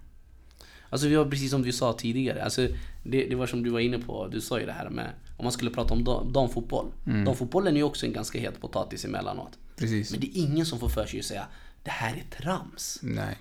Alltså 0.90 1.08
vi 1.08 1.14
har 1.14 1.24
precis 1.24 1.50
som 1.50 1.62
vi 1.62 1.72
sa 1.72 1.92
tidigare, 1.92 2.44
alltså, 2.44 2.68
det, 3.02 3.26
det 3.28 3.34
var 3.34 3.46
som 3.46 3.62
du 3.62 3.70
var 3.70 3.80
inne 3.80 3.98
på, 3.98 4.28
du 4.28 4.40
sa 4.40 4.60
ju 4.60 4.66
det 4.66 4.72
här 4.72 4.90
med 4.90 5.10
om 5.36 5.44
man 5.44 5.52
skulle 5.52 5.70
prata 5.70 5.94
om 5.94 6.04
dam- 6.04 6.32
damfotboll. 6.32 6.92
Mm. 7.06 7.24
Damfotbollen 7.24 7.72
är 7.72 7.76
ju 7.76 7.82
också 7.82 8.06
en 8.06 8.12
ganska 8.12 8.38
het 8.38 8.60
potatis 8.60 9.04
emellanåt. 9.04 9.58
Precis. 9.76 10.10
Men 10.10 10.20
det 10.20 10.26
är 10.26 10.42
ingen 10.42 10.66
som 10.66 10.78
får 10.78 10.88
för 10.88 11.06
sig 11.06 11.18
att 11.20 11.26
säga 11.26 11.46
det 11.82 11.90
här 11.90 12.14
är 12.14 12.42
trams. 12.42 12.98
Nej. 13.02 13.36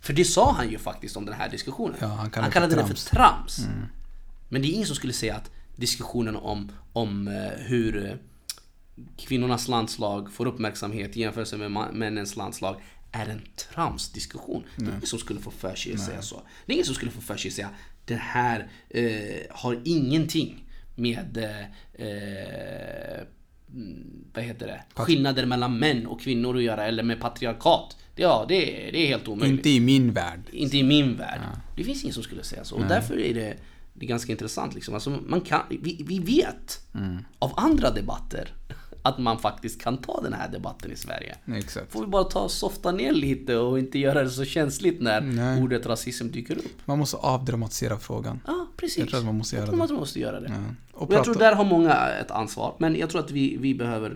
För 0.00 0.12
det 0.12 0.24
sa 0.24 0.52
han 0.52 0.70
ju 0.70 0.78
faktiskt 0.78 1.16
om 1.16 1.24
den 1.24 1.34
här 1.34 1.48
diskussionen. 1.50 1.96
Ja, 2.00 2.06
han 2.06 2.30
kallade 2.30 2.40
han 2.40 2.50
det 2.50 2.52
kallade 2.74 2.88
för 2.88 2.94
det 2.94 3.00
för 3.00 3.16
trams. 3.16 3.66
Men 4.48 4.62
det 4.62 4.68
är 4.68 4.72
ingen 4.72 4.86
som 4.86 4.96
skulle 4.96 5.12
säga 5.12 5.36
att 5.36 5.50
diskussionen 5.76 6.36
om, 6.36 6.72
om 6.92 7.28
eh, 7.28 7.34
hur 7.66 8.06
eh, 8.06 8.14
kvinnornas 9.16 9.68
landslag 9.68 10.32
får 10.32 10.46
uppmärksamhet 10.46 11.16
i 11.16 11.20
jämförelse 11.20 11.56
med 11.56 11.70
männens 11.94 12.36
landslag 12.36 12.76
är 13.12 13.26
en 13.28 13.40
tramsdiskussion. 13.72 14.64
Det 14.76 14.84
är 14.84 14.88
ingen 14.88 15.06
som 15.06 15.18
skulle 15.18 15.40
få 15.40 15.50
för 15.50 15.74
sig 15.74 15.94
att 15.94 16.00
säga 16.00 16.22
så. 16.22 16.42
Det 16.66 16.72
är 16.72 16.74
ingen 16.74 16.86
som 16.86 16.94
skulle 16.94 17.10
få 17.10 17.20
för 17.20 17.36
sig 17.36 17.48
att 17.48 17.54
säga 17.54 17.70
det 18.04 18.14
här 18.14 18.68
eh, 18.90 19.40
har 19.50 19.80
ingenting 19.84 20.64
med 20.96 21.36
eh, 21.98 23.20
mm, 23.74 24.24
vad 24.34 24.44
heter 24.44 24.66
det? 24.66 24.82
skillnader 24.94 25.46
mellan 25.46 25.78
män 25.78 26.06
och 26.06 26.20
kvinnor 26.20 26.56
att 26.56 26.62
göra 26.62 26.86
eller 26.86 27.02
med 27.02 27.20
patriarkat. 27.20 27.96
Ja, 28.16 28.44
det, 28.48 28.88
är- 28.88 28.92
det 28.92 28.98
är 28.98 29.06
helt 29.06 29.28
omöjligt. 29.28 29.58
Inte 29.58 29.68
i 29.70 29.80
min 29.80 30.12
värld. 30.12 30.40
Inte 30.52 30.78
i 30.78 30.82
min 30.82 31.16
värld. 31.16 31.40
Det 31.76 31.84
finns 31.84 32.02
ingen 32.02 32.14
som 32.14 32.22
skulle 32.22 32.42
säga 32.44 32.64
så. 32.64 32.74
Och 32.76 32.82
därför 32.88 33.18
är 33.18 33.34
det, 33.34 33.56
det 33.94 34.06
är 34.06 34.08
ganska 34.08 34.32
intressant. 34.32 34.74
Liksom. 34.74 34.94
Alltså, 34.94 35.10
man 35.10 35.40
kan, 35.40 35.60
vi, 35.68 36.04
vi 36.08 36.18
vet 36.18 36.86
av 37.38 37.52
andra 37.56 37.90
debatter 37.90 38.52
att 39.02 39.18
man 39.18 39.38
faktiskt 39.38 39.80
kan 39.80 39.98
ta 39.98 40.20
den 40.20 40.32
här 40.32 40.48
debatten 40.48 40.92
i 40.92 40.96
Sverige. 40.96 41.36
Exakt. 41.54 41.92
Får 41.92 42.00
vi 42.00 42.06
bara 42.06 42.24
ta 42.24 42.48
softa 42.48 42.92
ner 42.92 43.12
lite 43.12 43.56
och 43.56 43.78
inte 43.78 43.98
göra 43.98 44.22
det 44.22 44.30
så 44.30 44.44
känsligt 44.44 45.00
när 45.00 45.20
Nej. 45.20 45.62
ordet 45.62 45.86
rasism 45.86 46.30
dyker 46.30 46.58
upp. 46.58 46.86
Man 46.86 46.98
måste 46.98 47.16
avdramatisera 47.16 47.98
frågan. 47.98 48.40
Ja, 48.46 48.66
precis. 48.76 48.98
Jag 48.98 49.08
tror 49.08 49.18
att 49.18 49.26
man 49.26 49.38
måste 49.38 49.56
göra 49.56 49.70
det. 49.70 49.76
man 49.76 49.94
måste 49.94 50.20
göra 50.20 50.40
det. 50.40 50.48
Ja. 50.48 50.74
Och, 50.92 51.02
Och 51.08 51.14
jag 51.14 51.24
tror 51.24 51.34
där 51.34 51.54
har 51.54 51.64
många 51.64 52.08
ett 52.08 52.30
ansvar. 52.30 52.74
Men 52.78 52.96
jag 52.96 53.10
tror 53.10 53.20
att 53.20 53.30
vi, 53.30 53.56
vi 53.56 53.74
behöver 53.74 54.10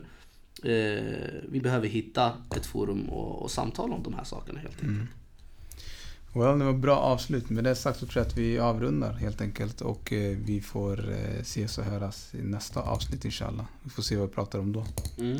eh, 0.65 1.05
vi 1.49 1.61
behöver 1.63 1.89
hitta 1.89 2.33
ett 2.57 2.67
forum 2.67 3.09
och, 3.09 3.43
och 3.43 3.51
samtala 3.51 3.95
om 3.95 4.03
de 4.03 4.15
här 4.15 4.25
sakerna 4.25 4.59
helt 4.61 4.75
enkelt. 4.75 4.91
Mm. 4.91 5.09
Well, 6.37 6.59
det 6.59 6.65
var 6.65 6.73
bra 6.73 6.97
avslut. 6.97 7.51
Med 7.51 7.65
det 7.65 7.75
sagt 7.75 7.99
så 7.99 8.07
tror 8.07 8.21
jag 8.25 8.31
att 8.31 8.39
vi 8.39 8.59
avrundar 8.59 9.13
helt 9.13 9.41
enkelt. 9.41 9.81
Och 9.81 10.13
eh, 10.13 10.37
vi 10.45 10.61
får 10.61 11.11
eh, 11.13 11.41
ses 11.41 11.79
och 11.79 11.85
höras 11.85 12.35
i 12.35 12.43
nästa 12.43 12.81
avsnitt 12.81 13.25
inshallah. 13.25 13.65
Vi 13.83 13.91
får 13.91 14.03
se 14.03 14.17
vad 14.17 14.29
vi 14.29 14.35
pratar 14.35 14.59
om 14.59 14.73
då. 14.73 14.85
Mm. 15.19 15.39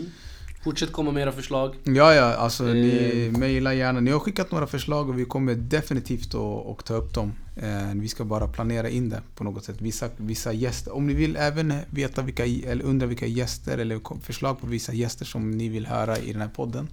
Fortsätt 0.65 0.93
komma 0.93 1.11
med 1.13 1.23
era 1.23 1.33
förslag. 1.33 1.75
Ja, 1.85 2.15
ja, 2.15 2.35
alltså 2.35 2.65
ni 2.65 3.31
Eh. 3.35 3.39
mejla 3.39 3.75
gärna. 3.75 4.01
Ni 4.01 4.11
har 4.11 4.19
skickat 4.19 4.51
några 4.51 4.67
förslag 4.67 5.09
och 5.09 5.19
vi 5.19 5.25
kommer 5.25 5.55
definitivt 5.55 6.35
att 6.35 6.85
ta 6.85 6.95
upp 6.95 7.15
dem. 7.15 7.33
Eh, 7.57 7.95
vi 7.95 8.09
ska 8.09 8.25
bara 8.25 8.49
planera 8.49 8.89
in 8.89 9.09
det 9.09 9.23
på 9.35 9.45
något 9.45 9.65
sätt. 9.65 9.77
Vissa, 9.81 10.09
vissa 10.17 10.53
gäster. 10.53 10.95
Om 10.95 11.07
ni 11.07 11.15
vill 11.15 11.37
även 11.37 11.75
veta 11.91 12.23
vilka, 12.23 12.47
eller 12.47 12.85
undra 12.85 13.07
vilka 13.07 13.27
gäster 13.27 13.79
eller 13.79 14.21
förslag 14.23 14.61
på 14.61 14.67
vissa 14.67 14.93
gäster 14.93 15.25
som 15.25 15.51
ni 15.51 15.69
vill 15.69 15.87
höra 15.87 16.19
i 16.19 16.33
den 16.33 16.41
här 16.43 16.49
podden. 16.49 16.89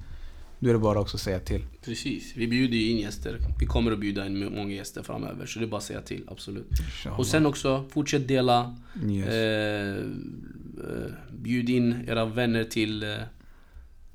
Då 0.64 0.70
är 0.70 0.74
det 0.74 0.80
bara 0.80 1.00
också 1.00 1.18
att 1.18 1.22
säga 1.22 1.40
till. 1.40 1.66
Precis, 1.86 2.34
vi 2.36 2.48
bjuder 2.48 2.78
ju 2.78 2.90
in 2.90 2.98
gäster. 2.98 3.40
Vi 3.60 3.66
kommer 3.66 3.92
att 3.92 4.00
bjuda 4.00 4.26
in 4.26 4.56
många 4.56 4.74
gäster 4.74 5.04
framöver. 5.04 5.46
Så 5.46 5.60
det 5.60 5.66
är 5.66 5.68
bara 5.68 5.78
att 5.78 5.84
säga 5.84 6.02
till, 6.02 6.24
absolut. 6.28 6.70
Och 7.18 7.28
sen 7.28 7.46
också, 7.46 7.86
fortsätt 7.90 8.28
dela. 8.28 8.76
Yes. 9.10 9.28
Eh, 9.28 9.98
eh, 9.98 11.12
bjud 11.32 11.70
in 11.70 12.06
era 12.08 12.26
vänner 12.26 12.64
till 12.64 13.04
eh, 13.04 13.10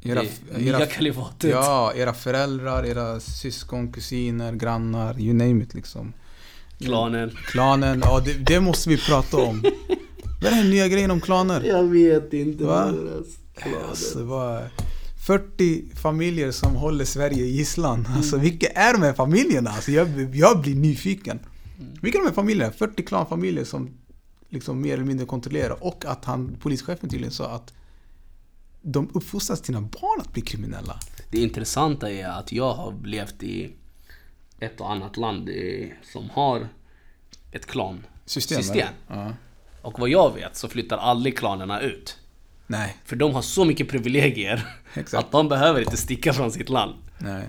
Era, 0.02 0.22
det 0.22 0.58
nya 0.58 0.78
era, 0.78 0.86
kalifatet. 0.86 1.50
ja, 1.50 1.92
era 1.96 2.14
föräldrar, 2.14 2.84
era 2.84 3.20
syskon, 3.20 3.92
kusiner, 3.92 4.52
grannar, 4.52 5.20
you 5.20 5.34
name 5.34 5.64
it 5.64 5.74
liksom. 5.74 6.12
Klanen. 6.78 7.30
Klanen, 7.30 8.02
ja 8.04 8.20
det, 8.20 8.34
det 8.34 8.60
måste 8.60 8.88
vi 8.88 8.96
prata 8.96 9.36
om. 9.36 9.62
Vad 10.42 10.52
är 10.52 10.56
den 10.56 10.70
nya 10.70 10.88
grejen 10.88 11.10
om 11.10 11.20
klaner? 11.20 11.62
Jag 11.62 11.84
vet 11.84 12.32
inte. 12.32 12.64
Va? 12.64 12.94
Alltså, 13.88 14.24
var 14.24 14.70
40 15.28 15.96
familjer 15.96 16.50
som 16.50 16.74
håller 16.74 17.04
Sverige 17.04 17.44
i 17.44 17.50
gisslan. 17.50 18.08
Alltså 18.16 18.36
vilka 18.36 18.66
är 18.66 18.92
de 18.92 19.02
här 19.02 19.12
familjerna? 19.12 19.70
Alltså, 19.70 19.90
jag, 19.90 20.34
jag 20.34 20.60
blir 20.60 20.74
nyfiken. 20.74 21.40
Vilka 22.02 22.18
är 22.18 22.22
de 22.22 22.28
här 22.28 22.34
familjerna? 22.34 22.72
40 22.72 23.02
klanfamiljer 23.02 23.64
som 23.64 23.90
liksom 24.48 24.80
mer 24.80 24.94
eller 24.94 25.04
mindre 25.04 25.26
kontrollerar. 25.26 25.84
Och 25.84 26.04
att 26.04 26.24
han, 26.24 26.56
polischefen 26.60 27.08
tydligen 27.08 27.32
sa 27.32 27.50
att 27.50 27.72
de 28.82 29.10
uppfostrar 29.14 29.56
sina 29.56 29.80
barn 29.80 30.20
att 30.20 30.32
bli 30.32 30.42
kriminella. 30.42 31.00
Det 31.30 31.38
intressanta 31.38 32.10
är 32.10 32.28
att 32.28 32.52
jag 32.52 32.74
har 32.74 32.94
levt 33.04 33.42
i 33.42 33.72
ett 34.60 34.80
och 34.80 34.92
annat 34.92 35.16
land 35.16 35.50
som 36.12 36.30
har 36.30 36.68
ett 37.52 37.66
klan 37.66 38.06
System? 38.24 38.62
Ja. 39.08 39.32
Och 39.82 39.98
vad 39.98 40.08
jag 40.08 40.34
vet 40.34 40.56
så 40.56 40.68
flyttar 40.68 40.98
aldrig 40.98 41.38
klanerna 41.38 41.80
ut. 41.80 42.18
Nej, 42.70 42.96
För 43.04 43.16
de 43.16 43.34
har 43.34 43.42
så 43.42 43.64
mycket 43.64 43.88
privilegier 43.88 44.66
Exakt. 44.94 45.24
att 45.24 45.32
de 45.32 45.48
behöver 45.48 45.80
inte 45.80 45.96
sticka 45.96 46.32
från 46.32 46.50
sitt 46.52 46.68
land. 46.68 46.94
nej. 47.18 47.44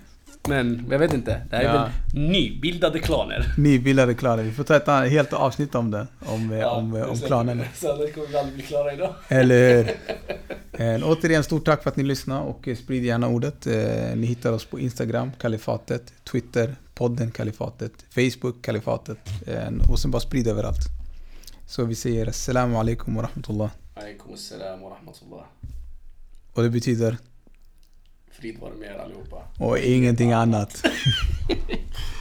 Men 0.48 0.88
jag 0.92 1.00
vet 1.00 1.14
inte, 1.14 1.42
det 1.50 1.56
här 1.56 1.64
är 1.64 1.68
Ja. 1.68 1.90
väl 2.14 2.22
nybildade 2.30 3.00
klaner. 3.00 3.54
Nybildade 3.58 4.14
klaner. 4.14 4.44
Vi 4.44 4.52
får 4.52 4.64
ta 4.64 4.76
ett 5.06 5.12
helt 5.12 5.34
avsnitt 5.34 5.76
om 5.76 5.92
det. 5.92 6.08
Om, 6.26 6.52
eh, 6.52 6.66
om, 6.68 6.94
om 7.10 7.18
klanen. 7.18 7.64
Så 7.76 7.98
det 7.98 8.12
kommer 8.12 8.28
vi 8.28 8.38
aldrig 8.38 8.56
bli 8.56 8.64
klara 8.64 8.94
idag. 8.94 9.16
Eller 9.28 9.78
hur? 9.78 9.90
Eh, 10.72 11.10
återigen, 11.10 11.44
stort 11.44 11.66
tack 11.66 11.84
för 11.84 11.90
att 11.90 11.96
ni 11.96 12.04
lyssnade 12.04 12.42
och 12.42 12.68
eh, 12.68 12.76
sprid 12.76 13.04
gärna 13.06 13.28
ordet. 13.28 13.68
Eh, 13.68 14.16
ni 14.16 14.28
hittar 14.28 14.52
oss 14.52 14.66
på 14.66 14.80
Instagram, 14.80 15.32
Kalifatet, 15.42 16.14
Twitter, 16.32 16.76
podden 16.94 17.32
Kalifatet, 17.32 17.92
Facebook, 18.10 18.62
Kalifatet. 18.62 19.18
Och 19.90 20.00
sen 20.00 20.12
bara 20.12 20.20
sprid 20.20 20.48
överallt. 20.48 20.82
Så 21.68 21.84
vi 21.86 21.96
säger 21.96 22.28
Assalamu 22.28 22.76
alaikum 22.78 23.16
wa 23.16 23.24
rahmatullah. 23.24 23.70
Alaikum 23.96 24.34
assalam 24.34 24.82
wa 24.82 24.90
rahmatullah. 24.90 25.46
Och 26.54 26.64
det 26.64 26.70
betyder 26.70 27.18
Frid 28.40 28.60
vare 28.60 28.74
med 28.80 29.00
allihopa. 29.00 29.38
och 29.58 29.80
ingenting 29.80 30.32
annat. 30.32 30.84